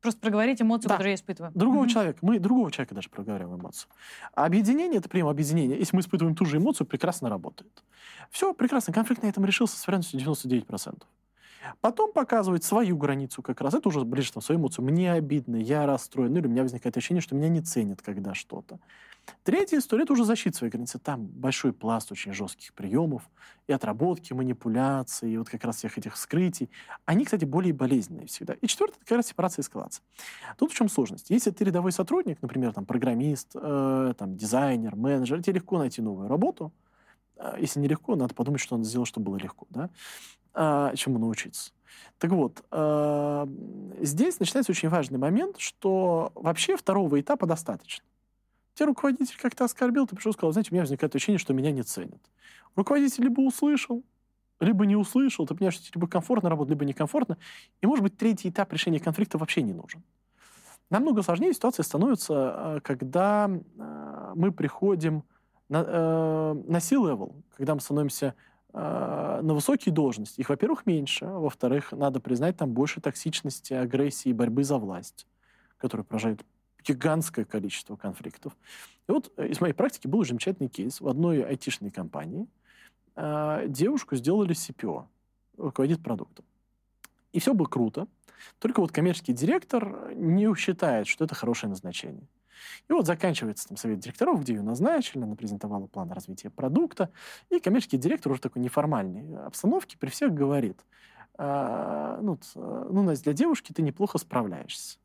Просто 0.01 0.21
проговорить 0.21 0.61
эмоцию, 0.61 0.89
да. 0.89 0.95
которую 0.95 1.11
я 1.11 1.15
испытываю. 1.15 1.51
Другого 1.53 1.83
mm-hmm. 1.85 1.89
человека. 1.89 2.19
Мы 2.21 2.39
другого 2.39 2.71
человека 2.71 2.95
даже 2.95 3.09
проговариваем 3.09 3.59
эмоцию. 3.59 3.89
А 4.33 4.45
объединение, 4.45 4.99
это 4.99 5.09
прием 5.09 5.27
объединения. 5.27 5.77
Если 5.77 5.95
мы 5.95 6.01
испытываем 6.01 6.35
ту 6.35 6.45
же 6.45 6.57
эмоцию, 6.57 6.87
прекрасно 6.87 7.29
работает. 7.29 7.83
Все, 8.31 8.53
прекрасно. 8.53 8.93
Конфликт 8.93 9.23
на 9.23 9.27
этом 9.27 9.43
решился 9.43 9.77
с 9.77 9.85
вероятностью 9.85 10.21
99%. 10.21 11.03
Потом 11.81 12.13
показывать 12.13 12.63
свою 12.63 12.97
границу 12.97 13.41
как 13.41 13.59
раз. 13.59 13.73
Это 13.73 13.89
уже 13.89 14.05
ближе 14.05 14.31
к 14.31 14.41
своей 14.41 14.59
эмоции. 14.59 14.81
Мне 14.81 15.11
обидно, 15.11 15.57
я 15.57 15.85
расстроен. 15.85 16.31
Ну, 16.31 16.39
или 16.39 16.47
у 16.47 16.49
меня 16.49 16.61
возникает 16.61 16.95
ощущение, 16.95 17.21
что 17.21 17.35
меня 17.35 17.49
не 17.49 17.61
ценят, 17.61 18.01
когда 18.01 18.33
что-то. 18.33 18.79
Третья 19.43 19.77
история– 19.77 20.03
это 20.05 20.13
уже 20.13 20.25
защита 20.25 20.57
своей 20.57 20.71
границы. 20.71 20.99
Там 20.99 21.25
большой 21.25 21.73
пласт 21.73 22.11
очень 22.11 22.33
жестких 22.33 22.73
приемов 22.73 23.29
и 23.67 23.73
отработки, 23.73 24.33
манипуляций, 24.33 25.31
и 25.31 25.37
вот 25.37 25.49
как 25.49 25.63
раз 25.63 25.77
всех 25.77 25.97
этих 25.97 26.17
скрытий. 26.17 26.69
Они, 27.05 27.25
кстати, 27.25 27.45
более 27.45 27.73
болезненные 27.73 28.27
всегда. 28.27 28.53
И 28.53 28.67
четвертое– 28.67 28.97
это 28.97 29.05
как 29.05 29.17
раз 29.17 29.27
сепарация 29.27 29.61
и 29.61 29.65
эскалация. 29.65 30.03
Тут 30.57 30.71
в 30.71 30.75
чем 30.75 30.89
сложность? 30.89 31.29
Если 31.29 31.51
ты 31.51 31.63
рядовой 31.63 31.91
сотрудник, 31.91 32.41
например, 32.41 32.73
там, 32.73 32.85
программист, 32.85 33.51
э, 33.55 34.13
там, 34.17 34.35
дизайнер, 34.35 34.95
менеджер, 34.95 35.41
тебе 35.41 35.55
легко 35.55 35.77
найти 35.77 36.01
новую 36.01 36.27
работу. 36.27 36.71
Э, 37.37 37.55
если 37.59 37.79
нелегко, 37.79 38.15
надо 38.15 38.33
подумать, 38.35 38.61
что 38.61 38.77
надо 38.77 38.87
сделать, 38.87 39.07
чтобы 39.07 39.31
было 39.31 39.37
легко. 39.37 39.67
Да? 39.69 39.89
а, 40.53 40.95
чему 40.95 41.19
научиться. 41.19 41.71
Так 42.17 42.31
вот, 42.31 42.63
э, 42.71 43.47
здесь 44.01 44.39
начинается 44.39 44.71
очень 44.71 44.89
важный 44.89 45.17
момент, 45.17 45.57
что 45.57 46.31
вообще 46.35 46.77
второго 46.77 47.19
этапа 47.19 47.45
достаточно. 47.45 48.03
Тебе 48.79 48.87
руководитель 48.87 49.35
как-то 49.37 49.65
оскорбил, 49.65 50.07
ты 50.07 50.15
пришел 50.15 50.31
и 50.31 50.33
сказал, 50.33 50.53
знаете, 50.53 50.69
у 50.71 50.73
меня 50.73 50.83
возникает 50.83 51.13
ощущение, 51.13 51.37
что 51.37 51.53
меня 51.53 51.69
не 51.73 51.83
ценят. 51.83 52.21
Руководитель 52.77 53.23
либо 53.23 53.41
услышал, 53.41 54.05
либо 54.61 54.85
не 54.85 54.95
услышал, 54.95 55.45
ты 55.45 55.53
понимаешь, 55.53 55.73
что 55.73 55.83
тебе 55.83 55.99
либо 55.99 56.07
комфортно 56.07 56.49
работать, 56.49 56.69
либо 56.69 56.85
некомфортно. 56.85 57.37
И, 57.81 57.85
может 57.85 58.03
быть, 58.03 58.15
третий 58.15 58.47
этап 58.47 58.71
решения 58.71 59.01
конфликта 59.01 59.37
вообще 59.37 59.63
не 59.63 59.73
нужен. 59.73 60.01
Намного 60.89 61.23
сложнее 61.23 61.53
ситуация 61.53 61.83
становится, 61.83 62.77
э, 62.77 62.79
когда 62.81 63.49
э, 63.49 64.31
мы 64.35 64.53
приходим 64.53 65.25
на, 65.67 66.53
на 66.53 66.79
C-level, 66.79 67.35
когда 67.57 67.75
мы 67.75 67.81
становимся 67.81 68.33
на 68.71 69.41
высокие 69.53 69.93
должности. 69.93 70.39
Их, 70.39 70.49
во-первых, 70.49 70.85
меньше. 70.85 71.25
А 71.25 71.39
во-вторых, 71.39 71.91
надо 71.91 72.19
признать, 72.19 72.55
там 72.55 72.71
больше 72.71 73.01
токсичности, 73.01 73.73
агрессии, 73.73 74.31
борьбы 74.31 74.63
за 74.63 74.77
власть, 74.77 75.27
которая 75.77 76.05
поражает 76.05 76.45
гигантское 76.83 77.45
количество 77.45 77.95
конфликтов. 77.95 78.55
И 79.07 79.11
вот 79.11 79.31
э, 79.37 79.47
из 79.47 79.61
моей 79.61 79.73
практики 79.73 80.07
был 80.07 80.23
замечательный 80.25 80.69
кейс. 80.69 81.01
В 81.01 81.07
одной 81.07 81.43
айтишной 81.43 81.91
компании 81.91 82.47
э, 83.15 83.65
девушку 83.67 84.15
сделали 84.15 84.55
CPO, 84.55 85.05
руководит 85.57 86.03
продуктом. 86.03 86.45
И 87.31 87.39
все 87.39 87.53
было 87.53 87.67
круто. 87.67 88.07
Только 88.59 88.79
вот 88.79 88.91
коммерческий 88.91 89.33
директор 89.33 90.13
не 90.13 90.53
считает, 90.55 91.07
что 91.07 91.25
это 91.25 91.35
хорошее 91.35 91.69
назначение. 91.69 92.27
И 92.87 92.93
вот 92.93 93.05
заканчивается 93.05 93.67
там 93.67 93.77
совет 93.77 93.99
директоров, 93.99 94.41
где 94.41 94.53
ее 94.53 94.61
назначили, 94.61 95.23
она 95.23 95.35
презентовала 95.35 95.87
план 95.87 96.11
развития 96.11 96.49
продукта, 96.49 97.09
и 97.49 97.59
коммерческий 97.59 97.97
директор 97.97 98.31
уже 98.31 98.41
такой 98.41 98.61
неформальной 98.61 99.37
обстановки 99.45 99.95
при 99.97 100.09
всех 100.09 100.33
говорит, 100.33 100.79
«А, 101.37 102.19
ну, 102.21 102.37
ну, 102.55 103.03
Настя, 103.03 103.25
для 103.25 103.33
девушки 103.33 103.71
ты 103.71 103.81
неплохо 103.81 104.17
справляешься. 104.17 104.98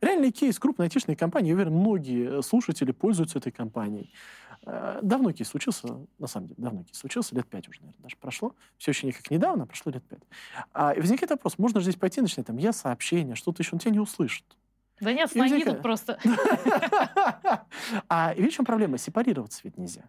Реальный 0.00 0.30
кейс 0.30 0.58
крупной 0.58 0.86
айтишной 0.86 1.16
компании, 1.16 1.48
я 1.48 1.54
уверен, 1.54 1.74
многие 1.74 2.42
слушатели 2.42 2.92
пользуются 2.92 3.38
этой 3.38 3.52
компанией. 3.52 4.12
А, 4.64 5.00
давно 5.02 5.32
кейс 5.32 5.48
случился, 5.48 6.06
на 6.18 6.26
самом 6.26 6.48
деле, 6.48 6.62
давно 6.62 6.84
кейс 6.84 6.98
случился, 6.98 7.34
лет 7.34 7.46
пять 7.46 7.68
уже, 7.68 7.80
наверное, 7.80 8.02
даже 8.02 8.16
прошло. 8.16 8.54
Все 8.76 8.92
еще 8.92 9.06
не 9.06 9.12
как 9.12 9.30
недавно, 9.30 9.66
прошло 9.66 9.90
лет 9.92 10.04
пять. 10.04 10.22
А, 10.72 10.92
и 10.92 11.00
возникает 11.00 11.30
вопрос, 11.30 11.58
можно 11.58 11.80
же 11.80 11.84
здесь 11.84 11.96
пойти 11.96 12.20
начинать, 12.20 12.46
там, 12.46 12.56
я 12.58 12.72
сообщение, 12.72 13.34
что-то 13.34 13.62
еще, 13.62 13.70
он 13.74 13.78
тебя 13.78 13.92
не 13.92 14.00
услышит. 14.00 14.44
Да 15.00 15.12
нет, 15.12 15.34
ноги 15.34 15.64
тут 15.64 15.82
просто. 15.82 16.18
А 18.08 18.34
видишь, 18.34 18.54
в 18.54 18.56
чем 18.56 18.64
проблема? 18.64 18.98
Сепарироваться 18.98 19.60
ведь 19.64 19.78
нельзя. 19.78 20.02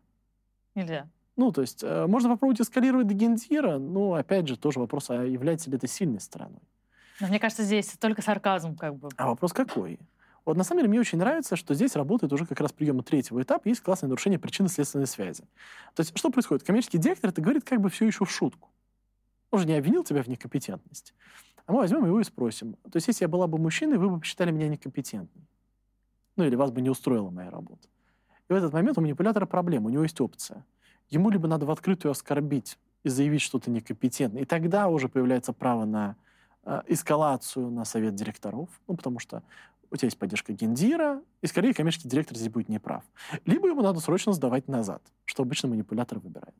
Нельзя. 0.76 1.08
Ну, 1.36 1.52
то 1.52 1.62
есть 1.62 1.84
э, 1.84 2.06
можно 2.08 2.30
попробовать 2.30 2.60
эскалировать 2.60 3.08
до 3.08 3.14
гендира, 3.14 3.78
но, 3.78 4.16
опять 4.16 4.48
же, 4.48 4.58
тоже 4.58 4.80
вопрос, 4.80 5.10
а 5.10 5.24
является 5.24 5.70
ли 5.70 5.78
это 5.78 5.88
сильной 5.88 6.20
стороной? 6.20 6.60
Но 7.20 7.28
мне 7.28 7.40
кажется, 7.40 7.64
здесь 7.64 7.88
только 8.00 8.22
сарказм 8.22 8.76
как 8.76 8.96
бы. 8.96 9.10
А 9.18 9.28
вопрос 9.28 9.54
какой? 9.54 10.00
Вот 10.46 10.58
на 10.58 10.64
самом 10.64 10.80
деле 10.80 10.90
мне 10.90 11.00
очень 11.00 11.18
нравится, 11.18 11.56
что 11.56 11.74
здесь 11.74 11.96
работает 11.96 12.34
уже 12.34 12.46
как 12.46 12.60
раз 12.60 12.72
приема 12.72 13.04
третьего 13.04 13.42
этапа, 13.42 13.68
есть 13.68 13.82
классное 13.82 14.08
нарушение 14.08 14.40
причинно-следственной 14.40 15.06
связи. 15.06 15.44
То 15.94 16.02
есть 16.02 16.18
что 16.18 16.30
происходит? 16.30 16.66
Коммерческий 16.66 16.98
директор 16.98 17.30
это 17.30 17.42
говорит 17.42 17.66
как 17.66 17.82
бы 17.82 17.90
все 17.90 18.08
еще 18.08 18.26
в 18.26 18.32
шутку. 18.32 18.70
Он 19.52 19.60
же 19.60 19.68
не 19.68 19.74
обвинил 19.74 20.04
тебя 20.04 20.24
в 20.24 20.28
некомпетентности. 20.28 21.14
А 21.66 21.72
мы 21.72 21.80
возьмем 21.80 22.06
его 22.06 22.20
и 22.20 22.24
спросим. 22.24 22.74
То 22.84 22.96
есть, 22.96 23.08
если 23.08 23.26
я 23.26 23.28
была 23.28 23.46
бы 23.46 23.60
мужчиной, 23.60 23.98
вы 23.98 24.10
бы 24.10 24.20
посчитали 24.20 24.50
меня 24.52 24.68
некомпетентной. 24.70 25.48
Ну, 26.36 26.44
или 26.46 26.56
вас 26.56 26.72
бы 26.72 26.82
не 26.82 26.90
устроила 26.90 27.30
моя 27.30 27.52
работа. 27.52 27.88
И 28.48 28.54
в 28.54 28.56
этот 28.56 28.74
момент 28.74 28.98
у 28.98 29.02
манипулятора 29.02 29.46
проблема, 29.46 29.88
у 29.88 29.90
него 29.90 30.04
есть 30.04 30.20
опция. 30.20 30.66
Ему 31.10 31.30
либо 31.30 31.48
надо 31.48 31.68
в 31.68 31.72
открытую 31.72 32.12
оскорбить 32.12 32.80
и 33.04 33.10
заявить, 33.10 33.42
что 33.42 33.60
ты 33.60 33.70
некомпетентный, 33.70 34.42
и 34.42 34.46
тогда 34.46 34.88
уже 34.88 35.10
появляется 35.10 35.54
право 35.54 35.86
на 35.86 36.16
эскалацию 36.88 37.70
на 37.70 37.86
совет 37.86 38.16
директоров, 38.16 38.70
ну, 38.88 38.96
потому 38.96 39.20
что 39.20 39.44
у 39.92 39.96
тебя 39.96 40.08
есть 40.08 40.18
поддержка 40.18 40.54
гендира, 40.54 41.22
и 41.42 41.48
скорее 41.48 41.74
коммерческий 41.74 42.10
директор 42.10 42.38
здесь 42.38 42.50
будет 42.50 42.70
неправ. 42.70 43.04
Либо 43.46 43.68
ему 43.68 43.82
надо 43.82 44.00
срочно 44.00 44.34
сдавать 44.34 44.68
назад, 44.68 45.02
что 45.26 45.44
обычно 45.44 45.70
манипулятор 45.70 46.20
выбирает. 46.20 46.56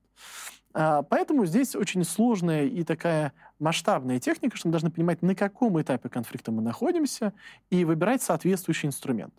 А, 0.74 1.04
поэтому 1.04 1.46
здесь 1.46 1.76
очень 1.76 2.04
сложная 2.04 2.66
и 2.66 2.84
такая 2.84 3.34
масштабная 3.60 4.20
техника, 4.20 4.58
что 4.58 4.68
мы 4.68 4.72
должны 4.72 4.92
понимать, 4.92 5.22
на 5.22 5.36
каком 5.36 5.80
этапе 5.82 6.10
конфликта 6.10 6.52
мы 6.52 6.62
находимся, 6.62 7.34
и 7.70 7.86
выбирать 7.86 8.22
соответствующий 8.22 8.88
инструмент. 8.88 9.34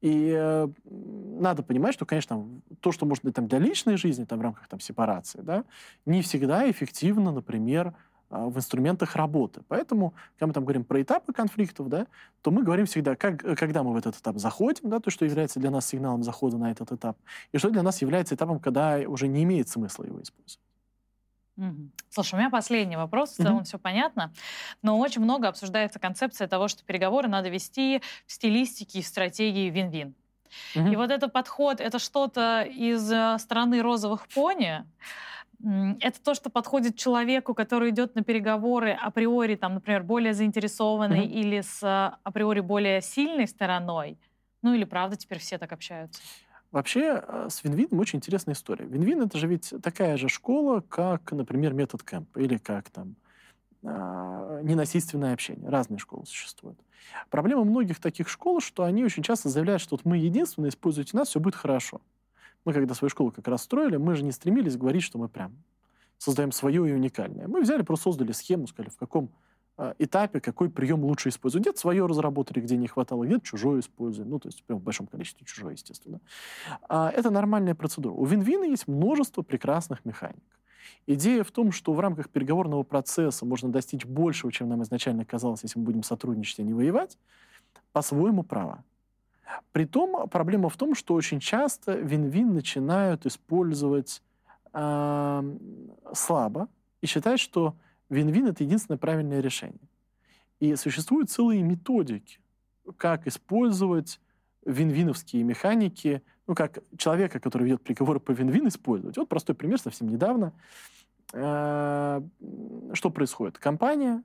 И 0.00 0.34
э, 0.36 0.68
надо 0.84 1.62
понимать, 1.62 1.94
что, 1.94 2.04
конечно, 2.04 2.44
то, 2.80 2.90
что 2.90 3.06
может 3.06 3.24
быть 3.24 3.36
там, 3.36 3.46
для 3.46 3.60
личной 3.60 3.96
жизни 3.96 4.24
там, 4.24 4.40
в 4.40 4.42
рамках 4.42 4.66
там, 4.66 4.80
сепарации, 4.80 5.40
да, 5.42 5.64
не 6.06 6.22
всегда 6.22 6.68
эффективно, 6.68 7.30
например, 7.30 7.88
а, 7.88 7.94
в 8.32 8.56
инструментах 8.56 9.14
работы. 9.16 9.62
Поэтому, 9.68 10.14
когда 10.34 10.46
мы 10.46 10.52
там 10.52 10.64
говорим 10.64 10.84
про 10.84 11.02
этапы 11.02 11.32
конфликтов, 11.32 11.88
да, 11.88 12.06
то 12.40 12.50
мы 12.50 12.62
говорим 12.62 12.86
всегда, 12.86 13.14
как, 13.14 13.44
э, 13.44 13.54
когда 13.54 13.82
мы 13.82 13.92
в 13.92 13.96
этот 13.96 14.16
этап 14.16 14.38
заходим, 14.38 14.88
да, 14.88 15.00
то, 15.00 15.10
что 15.10 15.24
является 15.24 15.60
для 15.60 15.70
нас 15.70 15.86
сигналом 15.86 16.22
захода 16.22 16.56
на 16.56 16.70
этот 16.70 16.92
этап, 16.92 17.16
и 17.52 17.58
что 17.58 17.70
для 17.70 17.82
нас 17.82 18.00
является 18.00 18.34
этапом, 18.34 18.58
когда 18.58 18.98
уже 19.06 19.28
не 19.28 19.42
имеет 19.44 19.68
смысла 19.68 20.04
его 20.04 20.22
использовать. 20.22 20.58
Угу. 21.58 21.90
Слушай, 22.08 22.34
у 22.34 22.38
меня 22.38 22.50
последний 22.50 22.96
вопрос, 22.96 23.32
в 23.32 23.36
целом 23.36 23.56
угу. 23.56 23.64
все 23.64 23.78
понятно, 23.78 24.32
но 24.80 24.98
очень 24.98 25.20
много 25.20 25.48
обсуждается 25.48 25.98
концепция 25.98 26.48
того, 26.48 26.68
что 26.68 26.84
переговоры 26.84 27.28
надо 27.28 27.50
вести 27.50 28.02
в 28.26 28.32
стилистике 28.32 29.00
и 29.00 29.02
стратегии 29.02 29.68
вин-вин. 29.68 30.14
Угу. 30.74 30.88
И 30.88 30.96
вот 30.96 31.10
этот 31.10 31.32
подход, 31.32 31.80
это 31.80 31.98
что-то 31.98 32.62
из 32.62 33.10
э, 33.10 33.38
страны 33.38 33.82
розовых 33.82 34.26
пони, 34.28 34.84
это 36.00 36.20
то, 36.22 36.34
что 36.34 36.50
подходит 36.50 36.96
человеку, 36.96 37.54
который 37.54 37.90
идет 37.90 38.14
на 38.14 38.22
переговоры 38.24 38.92
априори, 38.92 39.54
там, 39.54 39.74
например, 39.74 40.02
более 40.02 40.34
заинтересованный 40.34 41.26
mm-hmm. 41.26 41.40
или 41.40 41.60
с 41.60 41.80
а, 41.82 42.18
априори 42.24 42.60
более 42.60 43.00
сильной 43.00 43.46
стороной. 43.46 44.18
Ну 44.62 44.74
или 44.74 44.84
правда 44.84 45.16
теперь 45.16 45.38
все 45.38 45.58
так 45.58 45.72
общаются? 45.72 46.20
Вообще 46.72 47.22
а, 47.26 47.48
с 47.48 47.62
Винвином 47.62 48.00
очень 48.00 48.18
интересная 48.18 48.54
история. 48.54 48.86
Винвин 48.86 49.22
это 49.22 49.38
же 49.38 49.46
ведь 49.46 49.72
такая 49.82 50.16
же 50.16 50.28
школа, 50.28 50.80
как, 50.80 51.30
например, 51.30 51.74
метод 51.74 52.02
Кэмп 52.02 52.36
или 52.38 52.56
как 52.56 52.90
там 52.90 53.14
а, 53.84 54.60
ненасильственное 54.62 55.34
общение. 55.34 55.68
Разные 55.68 55.98
школы 55.98 56.26
существуют. 56.26 56.78
Проблема 57.30 57.64
многих 57.64 58.00
таких 58.00 58.28
школ, 58.28 58.60
что 58.60 58.84
они 58.84 59.04
очень 59.04 59.22
часто 59.22 59.48
заявляют, 59.48 59.82
что 59.82 59.96
вот 59.96 60.04
мы 60.04 60.16
единственные, 60.18 60.70
используйте 60.70 61.16
нас, 61.16 61.28
все 61.28 61.40
будет 61.40 61.54
хорошо. 61.54 62.00
Мы 62.64 62.72
когда 62.72 62.94
свою 62.94 63.10
школу 63.10 63.30
как 63.30 63.48
раз 63.48 63.62
строили, 63.62 63.96
мы 63.96 64.14
же 64.14 64.22
не 64.22 64.32
стремились 64.32 64.76
говорить, 64.76 65.02
что 65.02 65.18
мы 65.18 65.28
прям 65.28 65.52
создаем 66.18 66.52
свое 66.52 66.88
и 66.88 66.92
уникальное. 66.92 67.48
Мы 67.48 67.62
взяли, 67.62 67.82
просто 67.82 68.04
создали 68.04 68.32
схему, 68.32 68.68
сказали, 68.68 68.90
в 68.90 68.96
каком 68.96 69.30
э, 69.78 69.94
этапе 69.98 70.40
какой 70.40 70.70
прием 70.70 71.04
лучше 71.04 71.30
использовать. 71.30 71.64
Где-то 71.64 71.80
свое 71.80 72.06
разработали, 72.06 72.60
где 72.60 72.76
не 72.76 72.86
хватало, 72.86 73.24
где-то 73.24 73.44
чужое 73.44 73.80
используем. 73.80 74.30
Ну, 74.30 74.38
то 74.38 74.48
есть 74.48 74.62
прям 74.62 74.78
в 74.78 74.82
большом 74.82 75.08
количестве 75.08 75.44
чужое, 75.44 75.72
естественно. 75.72 76.20
А, 76.88 77.10
это 77.10 77.30
нормальная 77.30 77.74
процедура. 77.74 78.12
У 78.12 78.24
Винвина 78.24 78.64
есть 78.64 78.86
множество 78.86 79.42
прекрасных 79.42 80.04
механик. 80.04 80.44
Идея 81.06 81.42
в 81.42 81.50
том, 81.50 81.72
что 81.72 81.92
в 81.92 81.98
рамках 81.98 82.28
переговорного 82.28 82.84
процесса 82.84 83.44
можно 83.44 83.70
достичь 83.70 84.04
большего, 84.04 84.52
чем 84.52 84.68
нам 84.68 84.82
изначально 84.84 85.24
казалось, 85.24 85.64
если 85.64 85.78
мы 85.80 85.84
будем 85.84 86.04
сотрудничать, 86.04 86.60
а 86.60 86.62
не 86.62 86.74
воевать, 86.74 87.18
по-своему 87.92 88.44
права. 88.44 88.84
Притом 89.72 90.28
проблема 90.28 90.68
в 90.68 90.76
том, 90.76 90.94
что 90.94 91.14
очень 91.14 91.40
часто 91.40 91.94
вин-вин 91.94 92.52
начинают 92.54 93.26
использовать 93.26 94.22
э, 94.72 95.56
слабо 96.14 96.68
и 97.00 97.06
считают, 97.06 97.40
что 97.40 97.74
вин-вин 98.08 98.46
это 98.46 98.64
единственное 98.64 98.98
правильное 98.98 99.40
решение. 99.40 99.88
И 100.60 100.76
существуют 100.76 101.30
целые 101.30 101.62
методики, 101.62 102.38
как 102.96 103.26
использовать 103.26 104.20
вин-виновские 104.64 105.42
механики, 105.42 106.22
ну, 106.46 106.54
как 106.54 106.78
человека, 106.96 107.40
который 107.40 107.64
ведет 107.64 107.82
приговоры 107.82 108.20
по 108.20 108.32
вин-вин, 108.32 108.68
использовать. 108.68 109.16
Вот 109.16 109.28
простой 109.28 109.54
пример 109.54 109.80
совсем 109.80 110.08
недавно. 110.08 110.52
Э, 111.32 112.20
что 112.92 113.10
происходит? 113.10 113.58
Компания 113.58 114.22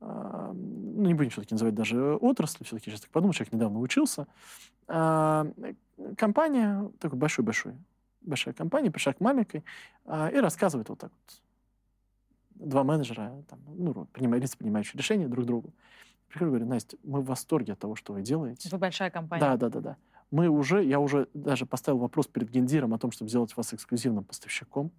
ну, 0.00 1.06
не 1.06 1.14
будем 1.14 1.30
все-таки 1.30 1.54
называть 1.54 1.74
даже 1.74 2.16
отрасль, 2.16 2.64
все-таки 2.64 2.90
сейчас 2.90 3.02
так 3.02 3.10
подумал, 3.10 3.32
человек 3.32 3.52
недавно 3.52 3.80
учился. 3.80 4.26
А, 4.86 5.46
компания, 6.16 6.90
такой 6.98 7.18
большой-большой, 7.18 7.74
большая 8.20 8.54
компания, 8.54 8.90
пришла 8.90 9.12
к 9.12 9.20
маленькой 9.20 9.64
а, 10.04 10.28
и 10.28 10.36
рассказывает 10.36 10.88
вот 10.88 10.98
так 10.98 11.10
вот. 11.10 11.42
Два 12.68 12.82
менеджера, 12.82 13.44
там, 13.48 13.60
ну, 13.68 14.06
принимают, 14.12 14.44
принимающие 14.56 14.98
решения 14.98 15.28
друг 15.28 15.46
другу. 15.46 15.72
Прихожу 16.28 16.50
говорю, 16.50 16.66
Настя, 16.66 16.96
мы 17.04 17.20
в 17.20 17.26
восторге 17.26 17.74
от 17.74 17.78
того, 17.78 17.94
что 17.94 18.12
вы 18.12 18.22
делаете. 18.22 18.68
Вы 18.70 18.78
большая 18.78 19.10
компания. 19.10 19.40
Да, 19.40 19.56
да, 19.56 19.68
да, 19.68 19.80
да. 19.80 19.96
Мы 20.30 20.48
уже, 20.48 20.84
я 20.84 21.00
уже 21.00 21.28
даже 21.32 21.66
поставил 21.66 21.98
вопрос 21.98 22.26
перед 22.26 22.50
гендиром 22.50 22.92
о 22.92 22.98
том, 22.98 23.12
чтобы 23.12 23.30
сделать 23.30 23.56
вас 23.56 23.72
эксклюзивным 23.72 24.24
поставщиком. 24.24 24.90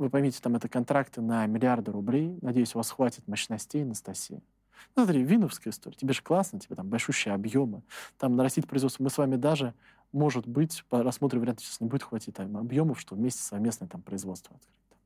Вы 0.00 0.08
поймите, 0.08 0.40
там 0.40 0.56
это 0.56 0.66
контракты 0.66 1.20
на 1.20 1.44
миллиарды 1.44 1.92
рублей. 1.92 2.38
Надеюсь, 2.40 2.74
у 2.74 2.78
вас 2.78 2.90
хватит 2.90 3.28
мощностей, 3.28 3.82
Анастасия. 3.82 4.40
Ну, 4.96 5.04
смотри, 5.04 5.22
виновская 5.22 5.74
история. 5.74 5.94
Тебе 5.94 6.14
же 6.14 6.22
классно, 6.22 6.58
тебе 6.58 6.74
там 6.74 6.88
большущие 6.88 7.34
объемы. 7.34 7.82
Там 8.16 8.34
нарастить 8.34 8.66
производство. 8.66 9.02
Мы 9.02 9.10
с 9.10 9.18
вами 9.18 9.36
даже, 9.36 9.74
может 10.10 10.46
быть, 10.46 10.86
по 10.88 11.02
рассмотрим 11.02 11.40
вариант, 11.40 11.60
сейчас 11.60 11.80
не 11.80 11.86
будет 11.86 12.02
хватить 12.02 12.34
там 12.34 12.56
объемов, 12.56 12.98
что 12.98 13.14
вместе 13.14 13.42
совместное 13.42 13.88
там 13.88 14.00
производство 14.00 14.56
открыть. 14.56 15.00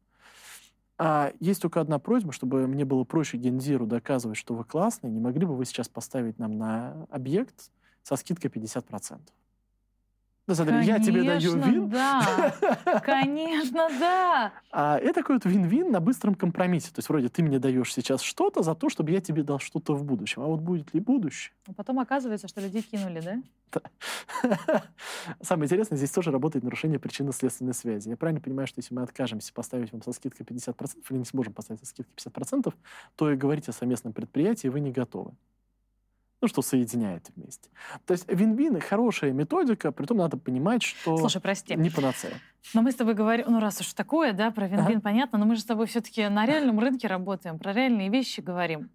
А 0.96 1.32
есть 1.40 1.60
только 1.60 1.80
одна 1.80 1.98
просьба, 1.98 2.30
чтобы 2.30 2.68
мне 2.68 2.84
было 2.84 3.02
проще 3.02 3.36
гензиру 3.36 3.86
доказывать, 3.86 4.38
что 4.38 4.54
вы 4.54 4.62
классный. 4.62 5.10
Не 5.10 5.18
могли 5.18 5.44
бы 5.44 5.56
вы 5.56 5.64
сейчас 5.64 5.88
поставить 5.88 6.38
нам 6.38 6.56
на 6.56 7.08
объект 7.10 7.72
со 8.04 8.14
скидкой 8.14 8.48
50%? 8.48 9.18
Да, 10.46 10.54
смотри, 10.54 10.72
Конечно, 10.74 10.92
я 10.92 11.00
тебе 11.00 11.22
даю 11.22 11.56
вин. 11.56 11.88
да. 11.88 12.54
Конечно, 13.04 13.88
да. 13.98 14.52
А 14.70 14.98
это 14.98 15.14
такой 15.14 15.36
вот 15.36 15.46
вин-вин 15.46 15.90
на 15.90 16.00
быстром 16.00 16.34
компромиссе. 16.34 16.88
То 16.88 16.98
есть 16.98 17.08
вроде 17.08 17.30
ты 17.30 17.42
мне 17.42 17.58
даешь 17.58 17.92
сейчас 17.94 18.20
что-то 18.20 18.62
за 18.62 18.74
то, 18.74 18.90
чтобы 18.90 19.10
я 19.10 19.22
тебе 19.22 19.42
дал 19.42 19.58
что-то 19.58 19.94
в 19.94 20.04
будущем. 20.04 20.42
А 20.42 20.46
вот 20.46 20.60
будет 20.60 20.92
ли 20.92 21.00
будущее? 21.00 21.54
А 21.66 21.72
потом 21.72 21.98
оказывается, 21.98 22.46
что 22.46 22.60
людей 22.60 22.82
кинули, 22.82 23.20
да? 23.20 23.42
Да. 24.42 24.82
Самое 25.40 25.66
интересное, 25.66 25.96
здесь 25.96 26.10
тоже 26.10 26.30
работает 26.30 26.62
нарушение 26.62 26.98
причинно-следственной 26.98 27.72
связи. 27.72 28.10
Я 28.10 28.16
правильно 28.18 28.42
понимаю, 28.42 28.66
что 28.66 28.80
если 28.80 28.94
мы 28.94 29.00
откажемся 29.02 29.50
поставить 29.52 29.92
вам 29.92 30.02
со 30.02 30.12
скидкой 30.12 30.44
50% 30.44 30.96
или 31.08 31.18
не 31.18 31.24
сможем 31.24 31.54
поставить 31.54 31.80
со 31.80 31.86
скидкой 31.86 32.12
50%, 32.16 32.74
то 33.16 33.32
и 33.32 33.36
говорить 33.36 33.68
о 33.70 33.72
совместном 33.72 34.12
предприятии 34.12 34.68
вы 34.68 34.80
не 34.80 34.92
готовы 34.92 35.32
ну, 36.44 36.48
что 36.48 36.60
соединяет 36.60 37.30
вместе. 37.34 37.70
То 38.04 38.12
есть 38.12 38.30
вин-вин— 38.30 38.78
хорошая 38.80 39.32
методика, 39.32 39.92
при 39.92 40.04
том 40.04 40.18
надо 40.18 40.36
понимать, 40.36 40.82
что 40.82 41.16
Слушай, 41.16 41.40
прости. 41.40 41.74
не 41.74 41.88
панацея. 41.88 42.34
Но 42.74 42.82
мы 42.82 42.92
с 42.92 42.94
тобой 42.94 43.14
говорим, 43.14 43.46
ну 43.48 43.60
раз 43.60 43.80
уж 43.80 43.92
такое, 43.94 44.34
да, 44.34 44.50
про 44.50 44.68
вин-вин 44.68 44.98
ага. 44.98 45.00
понятно, 45.00 45.38
но 45.38 45.46
мы 45.46 45.54
же 45.54 45.62
с 45.62 45.64
тобой 45.64 45.86
все-таки 45.86 46.28
на 46.28 46.44
реальном 46.44 46.78
рынке 46.78 47.08
работаем, 47.08 47.58
про 47.58 47.72
реальные 47.72 48.10
вещи 48.10 48.40
говорим. 48.40 48.90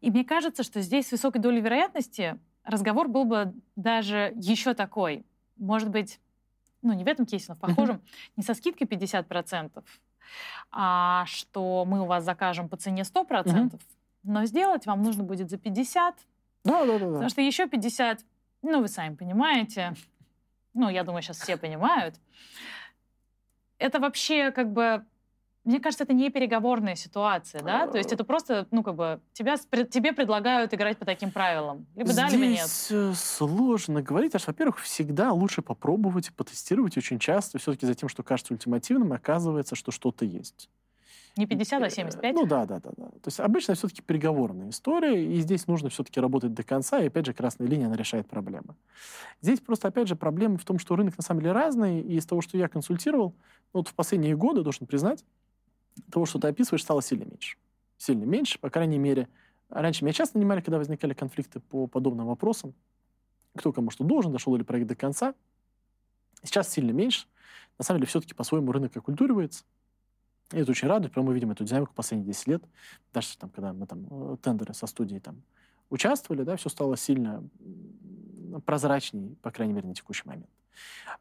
И 0.00 0.10
мне 0.10 0.24
кажется, 0.24 0.62
что 0.62 0.82
здесь 0.82 1.08
с 1.08 1.12
высокой 1.12 1.40
долей 1.40 1.60
вероятности 1.60 2.38
разговор 2.62 3.08
был 3.08 3.24
бы 3.24 3.52
даже 3.74 4.32
еще 4.36 4.74
такой. 4.74 5.24
Может 5.56 5.90
быть, 5.90 6.20
ну 6.82 6.92
не 6.92 7.02
в 7.02 7.08
этом 7.08 7.26
кейсе, 7.26 7.46
но 7.48 7.54
в 7.56 7.58
похожем, 7.58 8.02
не 8.36 8.44
со 8.44 8.54
скидкой 8.54 8.86
50%, 8.86 9.82
а 10.70 11.24
что 11.26 11.84
мы 11.84 12.02
у 12.02 12.06
вас 12.06 12.24
закажем 12.24 12.68
по 12.68 12.76
цене 12.76 13.02
100%, 13.02 13.80
но 14.22 14.44
сделать 14.46 14.86
вам 14.86 15.02
нужно 15.02 15.24
будет 15.24 15.50
за 15.50 15.58
50, 15.58 16.14
да, 16.64 16.86
да, 16.86 16.98
да. 16.98 17.06
Потому 17.06 17.28
что 17.28 17.40
еще 17.40 17.68
50, 17.68 18.20
ну, 18.62 18.80
вы 18.80 18.88
сами 18.88 19.14
понимаете, 19.14 19.94
ну, 20.72 20.88
я 20.88 21.04
думаю, 21.04 21.22
сейчас 21.22 21.38
все 21.40 21.56
понимают, 21.56 22.16
это 23.78 24.00
вообще 24.00 24.50
как 24.50 24.72
бы 24.72 25.04
мне 25.64 25.80
кажется, 25.80 26.04
это 26.04 26.12
не 26.12 26.28
переговорная 26.28 26.94
ситуация, 26.94 27.62
да? 27.62 27.86
То 27.86 27.96
есть 27.96 28.12
это 28.12 28.22
просто, 28.22 28.68
ну, 28.70 28.82
как 28.82 28.96
бы, 28.96 29.20
тебя, 29.32 29.56
тебе 29.56 30.12
предлагают 30.12 30.74
играть 30.74 30.98
по 30.98 31.06
таким 31.06 31.30
правилам. 31.30 31.86
Либо 31.94 32.12
Здесь 32.12 32.16
да, 32.16 32.28
либо 32.28 32.46
нет. 32.46 32.68
Э, 32.90 33.12
сложно 33.16 34.02
говорить. 34.02 34.34
Аж, 34.34 34.46
во-первых, 34.46 34.78
всегда 34.80 35.32
лучше 35.32 35.62
попробовать, 35.62 36.34
потестировать 36.34 36.98
очень 36.98 37.18
часто. 37.18 37.58
Все-таки 37.58 37.86
за 37.86 37.94
тем, 37.94 38.10
что 38.10 38.22
кажется 38.22 38.52
ультимативным, 38.52 39.14
оказывается, 39.14 39.74
что 39.74 39.90
что-то 39.90 40.26
есть. 40.26 40.68
Не 41.36 41.46
50, 41.46 41.82
а 41.82 41.90
75? 41.90 42.34
Ну 42.34 42.46
да, 42.46 42.64
да, 42.64 42.78
да. 42.78 42.90
да. 42.96 43.06
То 43.06 43.26
есть 43.26 43.40
обычно 43.40 43.74
все-таки 43.74 44.02
переговорная 44.02 44.70
история, 44.70 45.24
и 45.24 45.40
здесь 45.40 45.66
нужно 45.66 45.88
все-таки 45.88 46.20
работать 46.20 46.54
до 46.54 46.62
конца, 46.62 47.00
и 47.00 47.08
опять 47.08 47.26
же 47.26 47.32
красная 47.32 47.66
линия, 47.66 47.86
она 47.86 47.96
решает 47.96 48.28
проблемы. 48.28 48.76
Здесь 49.40 49.60
просто, 49.60 49.88
опять 49.88 50.06
же, 50.06 50.14
проблема 50.14 50.58
в 50.58 50.64
том, 50.64 50.78
что 50.78 50.94
рынок 50.94 51.16
на 51.18 51.24
самом 51.24 51.40
деле 51.40 51.52
разный, 51.52 52.00
и 52.00 52.16
из 52.16 52.26
того, 52.26 52.40
что 52.40 52.56
я 52.56 52.68
консультировал, 52.68 53.34
ну, 53.72 53.80
вот 53.80 53.88
в 53.88 53.94
последние 53.94 54.36
годы, 54.36 54.62
должен 54.62 54.86
признать, 54.86 55.24
того, 56.10 56.26
что 56.26 56.38
ты 56.38 56.48
описываешь, 56.48 56.82
стало 56.82 57.02
сильно 57.02 57.24
меньше. 57.24 57.56
Сильно 57.98 58.24
меньше, 58.24 58.58
по 58.60 58.70
крайней 58.70 58.98
мере. 58.98 59.28
Раньше 59.70 60.04
меня 60.04 60.12
часто 60.12 60.38
нанимали, 60.38 60.60
когда 60.60 60.78
возникали 60.78 61.14
конфликты 61.14 61.60
по 61.60 61.86
подобным 61.86 62.26
вопросам. 62.26 62.74
Кто 63.56 63.72
кому 63.72 63.90
что 63.90 64.04
должен, 64.04 64.32
дошел 64.32 64.54
ли 64.56 64.64
проект 64.64 64.88
до 64.88 64.94
конца. 64.94 65.34
Сейчас 66.42 66.68
сильно 66.68 66.90
меньше. 66.90 67.26
На 67.78 67.84
самом 67.84 68.00
деле, 68.00 68.08
все-таки 68.08 68.34
по-своему 68.34 68.70
рынок 68.72 68.96
оккультуривается. 68.96 69.64
И 70.54 70.58
это 70.58 70.70
очень 70.70 70.88
радует, 70.88 71.12
потому 71.12 71.28
мы 71.28 71.34
видим 71.34 71.50
эту 71.50 71.64
динамику 71.64 71.92
последние 71.94 72.28
10 72.28 72.46
лет. 72.46 72.64
Даже 73.12 73.36
там, 73.38 73.50
когда 73.50 73.72
мы 73.72 73.86
там 73.86 74.06
э, 74.10 74.36
тендеры 74.40 74.72
со 74.72 74.86
студией 74.86 75.20
там 75.20 75.42
участвовали, 75.90 76.44
да, 76.44 76.56
все 76.56 76.68
стало 76.68 76.96
сильно 76.96 77.42
прозрачнее, 78.64 79.34
по 79.42 79.50
крайней 79.50 79.74
мере, 79.74 79.88
на 79.88 79.94
текущий 79.94 80.22
момент. 80.26 80.48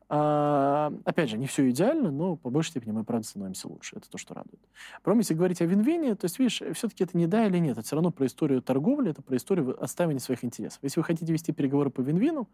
А, 0.10 0.94
опять 1.06 1.30
же, 1.30 1.38
не 1.38 1.48
все 1.48 1.70
идеально, 1.70 2.12
но 2.12 2.36
по 2.36 2.50
большей 2.50 2.70
степени 2.72 2.92
мы, 2.92 3.04
правда, 3.04 3.28
становимся 3.28 3.68
лучше. 3.68 3.96
Это 3.96 4.10
то, 4.10 4.18
что 4.18 4.34
радует. 4.34 4.62
Потом, 5.02 5.20
если 5.20 5.34
говорить 5.34 5.62
о 5.62 5.66
вин-вине, 5.66 6.16
то 6.16 6.26
есть, 6.26 6.40
видишь, 6.40 6.62
все-таки 6.74 7.04
это 7.04 7.18
не 7.18 7.28
да 7.28 7.46
или 7.46 7.58
нет. 7.58 7.78
Это 7.78 7.86
все 7.86 7.96
равно 7.96 8.12
про 8.12 8.26
историю 8.26 8.62
торговли, 8.62 9.12
это 9.12 9.22
про 9.22 9.36
историю 9.38 9.82
отставания 9.82 10.20
своих 10.20 10.44
интересов. 10.44 10.80
Если 10.82 11.00
вы 11.00 11.04
хотите 11.04 11.32
вести 11.32 11.52
переговоры 11.52 11.90
по 11.90 12.02
вин-вину, 12.02 12.48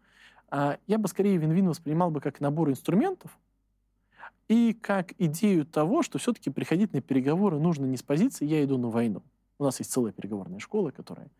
а, 0.50 0.78
я 0.86 0.98
бы 0.98 1.08
скорее 1.08 1.36
вин-вин 1.36 1.68
воспринимал 1.68 2.10
бы 2.10 2.20
как 2.20 2.40
набор 2.40 2.70
инструментов, 2.70 3.30
и 4.50 4.72
как 4.72 5.12
идею 5.16 5.64
того, 5.64 6.02
что 6.02 6.18
все-таки 6.18 6.50
приходить 6.50 6.92
на 6.92 7.00
переговоры 7.00 7.60
нужно 7.60 7.86
не 7.86 7.96
с 7.96 8.02
позиции 8.02 8.44
«я 8.44 8.64
иду 8.64 8.78
на 8.78 8.88
войну». 8.88 9.22
У 9.60 9.64
нас 9.64 9.78
есть 9.78 9.92
целая 9.92 10.12
переговорная 10.12 10.58
школа, 10.58 10.90
которая 10.90 11.30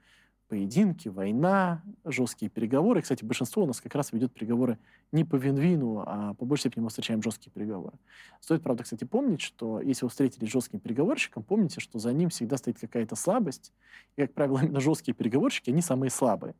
поединки, 0.46 1.08
война, 1.08 1.82
жесткие 2.04 2.50
переговоры. 2.50 3.02
Кстати, 3.02 3.24
большинство 3.24 3.64
у 3.64 3.66
нас 3.66 3.80
как 3.80 3.96
раз 3.96 4.12
ведет 4.12 4.32
переговоры 4.32 4.78
не 5.10 5.24
по 5.24 5.34
вин-вину, 5.34 6.04
а 6.06 6.34
по 6.34 6.44
большей 6.44 6.62
степени 6.62 6.84
мы 6.84 6.90
встречаем 6.90 7.20
жесткие 7.20 7.50
переговоры. 7.50 7.96
Стоит, 8.40 8.62
правда, 8.62 8.84
кстати, 8.84 9.02
помнить, 9.02 9.40
что 9.40 9.80
если 9.80 10.04
вы 10.04 10.10
встретились 10.10 10.48
с 10.48 10.52
жестким 10.52 10.78
переговорщиком, 10.78 11.42
помните, 11.42 11.80
что 11.80 11.98
за 11.98 12.12
ним 12.12 12.28
всегда 12.28 12.58
стоит 12.58 12.78
какая-то 12.78 13.16
слабость. 13.16 13.72
И, 14.14 14.20
как 14.20 14.34
правило, 14.34 14.60
именно 14.62 14.78
жесткие 14.78 15.16
переговорщики, 15.16 15.70
они 15.70 15.82
самые 15.82 16.10
слабые. 16.10 16.54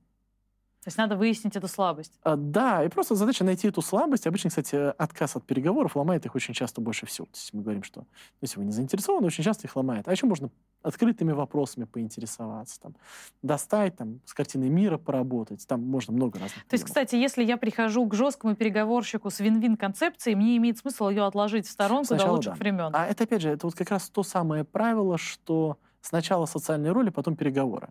То 0.82 0.88
есть 0.88 0.96
надо 0.96 1.14
выяснить 1.14 1.56
эту 1.56 1.68
слабость. 1.68 2.18
А, 2.22 2.36
да, 2.36 2.82
и 2.82 2.88
просто 2.88 3.14
задача 3.14 3.44
найти 3.44 3.68
эту 3.68 3.82
слабость. 3.82 4.26
Обычно, 4.26 4.48
кстати, 4.48 4.76
отказ 4.76 5.36
от 5.36 5.44
переговоров 5.44 5.94
ломает 5.94 6.24
их 6.24 6.34
очень 6.34 6.54
часто 6.54 6.80
больше 6.80 7.04
всего. 7.04 7.26
То 7.26 7.36
есть 7.36 7.52
мы 7.52 7.62
говорим, 7.62 7.82
что 7.82 8.06
если 8.40 8.58
вы 8.58 8.64
не 8.64 8.72
заинтересованы, 8.72 9.26
очень 9.26 9.44
часто 9.44 9.66
их 9.66 9.76
ломает. 9.76 10.08
А 10.08 10.12
еще 10.12 10.24
можно 10.24 10.50
открытыми 10.82 11.32
вопросами 11.32 11.84
поинтересоваться, 11.84 12.80
там, 12.80 12.96
достать, 13.42 13.96
там, 13.96 14.20
с 14.24 14.32
картиной 14.32 14.70
мира 14.70 14.96
поработать. 14.96 15.66
Там 15.66 15.82
можно 15.86 16.14
много 16.14 16.38
разных. 16.38 16.64
То 16.66 16.74
есть, 16.74 16.84
кстати, 16.84 17.14
если 17.14 17.44
я 17.44 17.58
прихожу 17.58 18.06
к 18.08 18.14
жесткому 18.14 18.56
переговорщику 18.56 19.28
с 19.28 19.38
вин-вин 19.40 19.76
концепцией, 19.76 20.34
мне 20.34 20.56
имеет 20.56 20.78
смысл 20.78 21.10
ее 21.10 21.26
отложить 21.26 21.66
в 21.66 21.70
сторонку 21.70 22.06
Сначала 22.06 22.30
до 22.30 22.36
лучших 22.36 22.54
да. 22.54 22.58
времен. 22.58 22.90
А 22.94 23.06
это, 23.06 23.24
опять 23.24 23.42
же, 23.42 23.50
это 23.50 23.66
вот 23.66 23.76
как 23.76 23.90
раз 23.90 24.08
то 24.08 24.22
самое 24.22 24.64
правило, 24.64 25.18
что 25.18 25.76
сначала 26.00 26.46
социальные 26.46 26.92
роли, 26.92 27.10
потом 27.10 27.36
переговоры. 27.36 27.90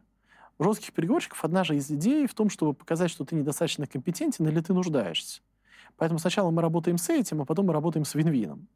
У 0.60 0.64
жестких 0.66 0.91
переговорщиков 0.91 1.43
одна 1.45 1.64
же 1.64 1.78
из 1.78 1.89
идей 1.89 2.28
в 2.28 2.34
том, 2.34 2.49
чтобы 2.49 2.74
показать, 2.74 3.10
что 3.10 3.24
ты 3.24 3.36
недостаточно 3.36 3.88
компетентен 3.88 4.45
или 4.47 4.60
ты 4.60 4.74
нуждаешься. 4.74 5.41
Поэтому 5.95 6.20
сначала 6.20 6.51
мы 6.51 6.62
работаем 6.62 6.97
с 6.97 7.10
этим, 7.10 7.41
а 7.41 7.45
потом 7.45 7.68
мы 7.68 7.74
работаем 7.74 8.03
с 8.03 8.14
вин-вином. 8.14 8.68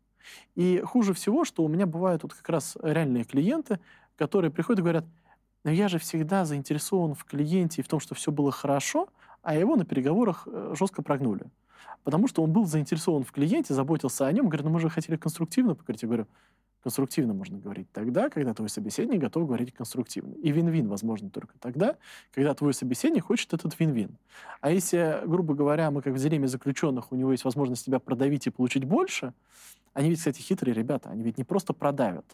И 0.55 0.81
хуже 0.85 1.13
всего, 1.13 1.43
что 1.43 1.63
у 1.63 1.67
меня 1.67 1.85
бывают 1.85 2.23
вот 2.23 2.33
как 2.33 2.47
раз 2.47 2.77
реальные 2.81 3.25
клиенты, 3.25 3.81
которые 4.15 4.49
приходят 4.49 4.79
и 4.79 4.81
говорят, 4.81 5.05
но 5.65 5.71
я 5.71 5.89
же 5.89 5.99
всегда 5.99 6.45
заинтересован 6.45 7.15
в 7.15 7.25
клиенте 7.25 7.81
и 7.81 7.83
в 7.83 7.89
том, 7.89 7.99
что 7.99 8.15
все 8.15 8.31
было 8.31 8.51
хорошо, 8.51 9.09
а 9.41 9.55
его 9.55 9.75
на 9.75 9.83
переговорах 9.83 10.47
э, 10.47 10.73
жестко 10.77 11.01
прогнули. 11.01 11.45
Потому 12.05 12.29
что 12.29 12.43
он 12.43 12.51
был 12.51 12.65
заинтересован 12.65 13.23
в 13.23 13.31
клиенте, 13.33 13.73
заботился 13.73 14.25
о 14.25 14.31
нем, 14.31 14.47
говорит, 14.47 14.65
ну 14.65 14.71
мы 14.71 14.79
же 14.79 14.89
хотели 14.89 15.17
конструктивно 15.17 15.75
поговорить. 15.75 16.03
Я 16.03 16.07
говорю, 16.07 16.27
Конструктивно 16.83 17.33
можно 17.33 17.57
говорить 17.57 17.87
тогда, 17.93 18.29
когда 18.29 18.53
твой 18.53 18.67
собеседник 18.67 19.21
готов 19.21 19.47
говорить 19.47 19.73
конструктивно. 19.73 20.33
И 20.33 20.51
вин-вин 20.51 20.89
возможно 20.89 21.29
только 21.29 21.57
тогда, 21.57 21.95
когда 22.33 22.53
твой 22.53 22.73
собеседник 22.73 23.23
хочет 23.25 23.53
этот 23.53 23.79
вин-вин. 23.79 24.17
А 24.59 24.69
если, 24.69 25.21
грубо 25.25 25.53
говоря, 25.53 25.91
мы 25.91 26.01
как 26.01 26.13
в 26.13 26.17
дилемме 26.17 26.49
заключенных, 26.49 27.13
у 27.13 27.15
него 27.15 27.31
есть 27.31 27.45
возможность 27.45 27.85
тебя 27.85 27.99
продавить 27.99 28.47
и 28.47 28.49
получить 28.49 28.83
больше, 28.83 29.33
они 29.93 30.09
ведь, 30.09 30.19
кстати, 30.19 30.41
хитрые 30.41 30.73
ребята, 30.73 31.09
они 31.09 31.23
ведь 31.23 31.37
не 31.37 31.45
просто 31.45 31.71
продавят, 31.71 32.25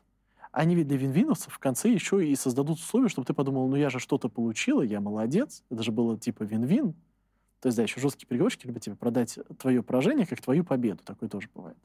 они 0.52 0.74
ведь 0.74 0.88
для 0.88 0.98
вин-виновцев 0.98 1.54
в 1.54 1.60
конце 1.60 1.90
еще 1.90 2.28
и 2.28 2.36
создадут 2.36 2.80
условия, 2.80 3.10
чтобы 3.10 3.28
ты 3.28 3.34
подумал, 3.34 3.68
ну 3.68 3.76
я 3.76 3.92
же 3.92 4.00
что-то 4.00 4.30
получила, 4.30 4.82
я 4.82 5.00
молодец, 5.00 5.64
это 5.70 5.84
же 5.84 5.92
было 5.92 6.18
типа 6.18 6.42
вин-вин, 6.42 6.96
то 7.62 7.68
есть, 7.68 7.78
да, 7.78 7.84
еще 7.84 8.00
жесткие 8.00 8.28
переговорщики 8.28 8.68
любят 8.68 8.84
тебе 8.84 8.96
продать 8.96 9.38
твое 9.58 9.84
поражение 9.84 10.26
как 10.26 10.42
твою 10.42 10.64
победу. 10.64 11.04
Такое 11.04 11.30
тоже 11.30 11.50
бывает. 11.54 11.78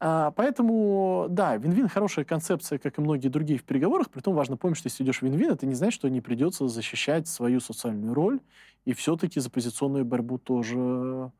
А, 0.00 0.32
поэтому, 0.32 1.26
да, 1.28 1.56
вин-вин 1.56 1.88
хорошая 1.88 2.24
концепция, 2.24 2.78
как 2.78 2.98
и 2.98 3.00
многие 3.00 3.28
другие 3.28 3.58
в 3.58 3.64
переговорах. 3.64 4.10
Притом 4.10 4.34
важно 4.34 4.56
помнить, 4.56 4.78
что 4.78 4.88
если 4.88 5.04
идешь 5.04 5.22
вин-вин, 5.22 5.50
это 5.50 5.66
не 5.66 5.74
значит, 5.74 5.94
что 5.94 6.08
не 6.08 6.20
придется 6.20 6.68
защищать 6.68 7.28
свою 7.28 7.60
социальную 7.60 8.14
роль 8.14 8.40
и 8.84 8.92
все-таки 8.92 9.40
за 9.40 9.50
позиционную 9.50 10.04
борьбу 10.04 10.38
тоже, 10.38 10.76
ну, 10.76 11.32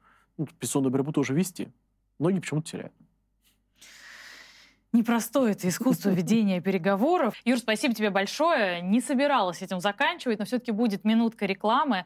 позиционную 0.59 0.93
борьбу 0.93 1.13
тоже 1.13 1.35
вести. 1.35 1.69
Многие 2.19 2.41
почему-то 2.41 2.71
теряют. 2.71 2.93
Непростое 4.93 5.53
это 5.53 5.69
искусство 5.69 6.09
ведения 6.11 6.61
переговоров. 6.61 7.35
Юр, 7.45 7.59
спасибо 7.59 7.95
тебе 7.95 8.11
большое. 8.11 8.81
Не 8.81 9.01
собиралась 9.01 9.63
этим 9.63 9.81
заканчивать, 9.81 10.39
но 10.39 10.45
все-таки 10.45 10.73
будет 10.73 11.05
минутка 11.05 11.47
рекламы. 11.47 12.05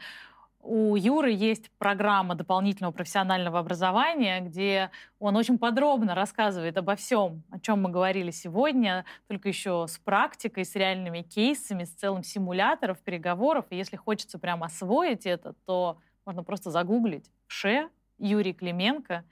У 0.64 0.94
Юры 0.94 1.32
есть 1.32 1.72
программа 1.78 2.36
дополнительного 2.36 2.92
профессионального 2.92 3.58
образования, 3.58 4.40
где 4.40 4.92
он 5.18 5.36
очень 5.36 5.58
подробно 5.58 6.14
рассказывает 6.14 6.76
обо 6.76 6.94
всем, 6.94 7.42
о 7.50 7.58
чем 7.58 7.82
мы 7.82 7.90
говорили 7.90 8.30
сегодня, 8.30 9.04
только 9.26 9.48
еще 9.48 9.86
с 9.88 9.98
практикой, 9.98 10.64
с 10.64 10.76
реальными 10.76 11.22
кейсами, 11.22 11.82
с 11.82 11.90
целым 11.90 12.22
симулятором 12.22 12.96
переговоров. 13.04 13.66
И 13.70 13.76
если 13.76 13.96
хочется 13.96 14.38
прямо 14.38 14.66
освоить 14.66 15.26
это, 15.26 15.54
то 15.66 15.98
можно 16.24 16.44
просто 16.44 16.70
загуглить 16.70 17.28
«ШЕ» 17.48 17.88
Юрий 18.18 18.52
Клименко, 18.52 19.24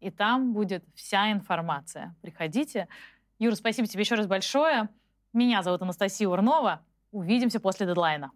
и 0.00 0.10
там 0.10 0.54
будет 0.54 0.84
вся 0.94 1.30
информация. 1.30 2.14
Приходите, 2.22 2.88
Юра, 3.38 3.54
спасибо 3.56 3.86
тебе 3.86 4.04
еще 4.04 4.14
раз 4.14 4.26
большое. 4.26 4.88
Меня 5.34 5.62
зовут 5.62 5.82
Анастасия 5.82 6.28
Урнова. 6.28 6.80
Увидимся 7.12 7.60
после 7.60 7.86
дедлайна. 7.86 8.30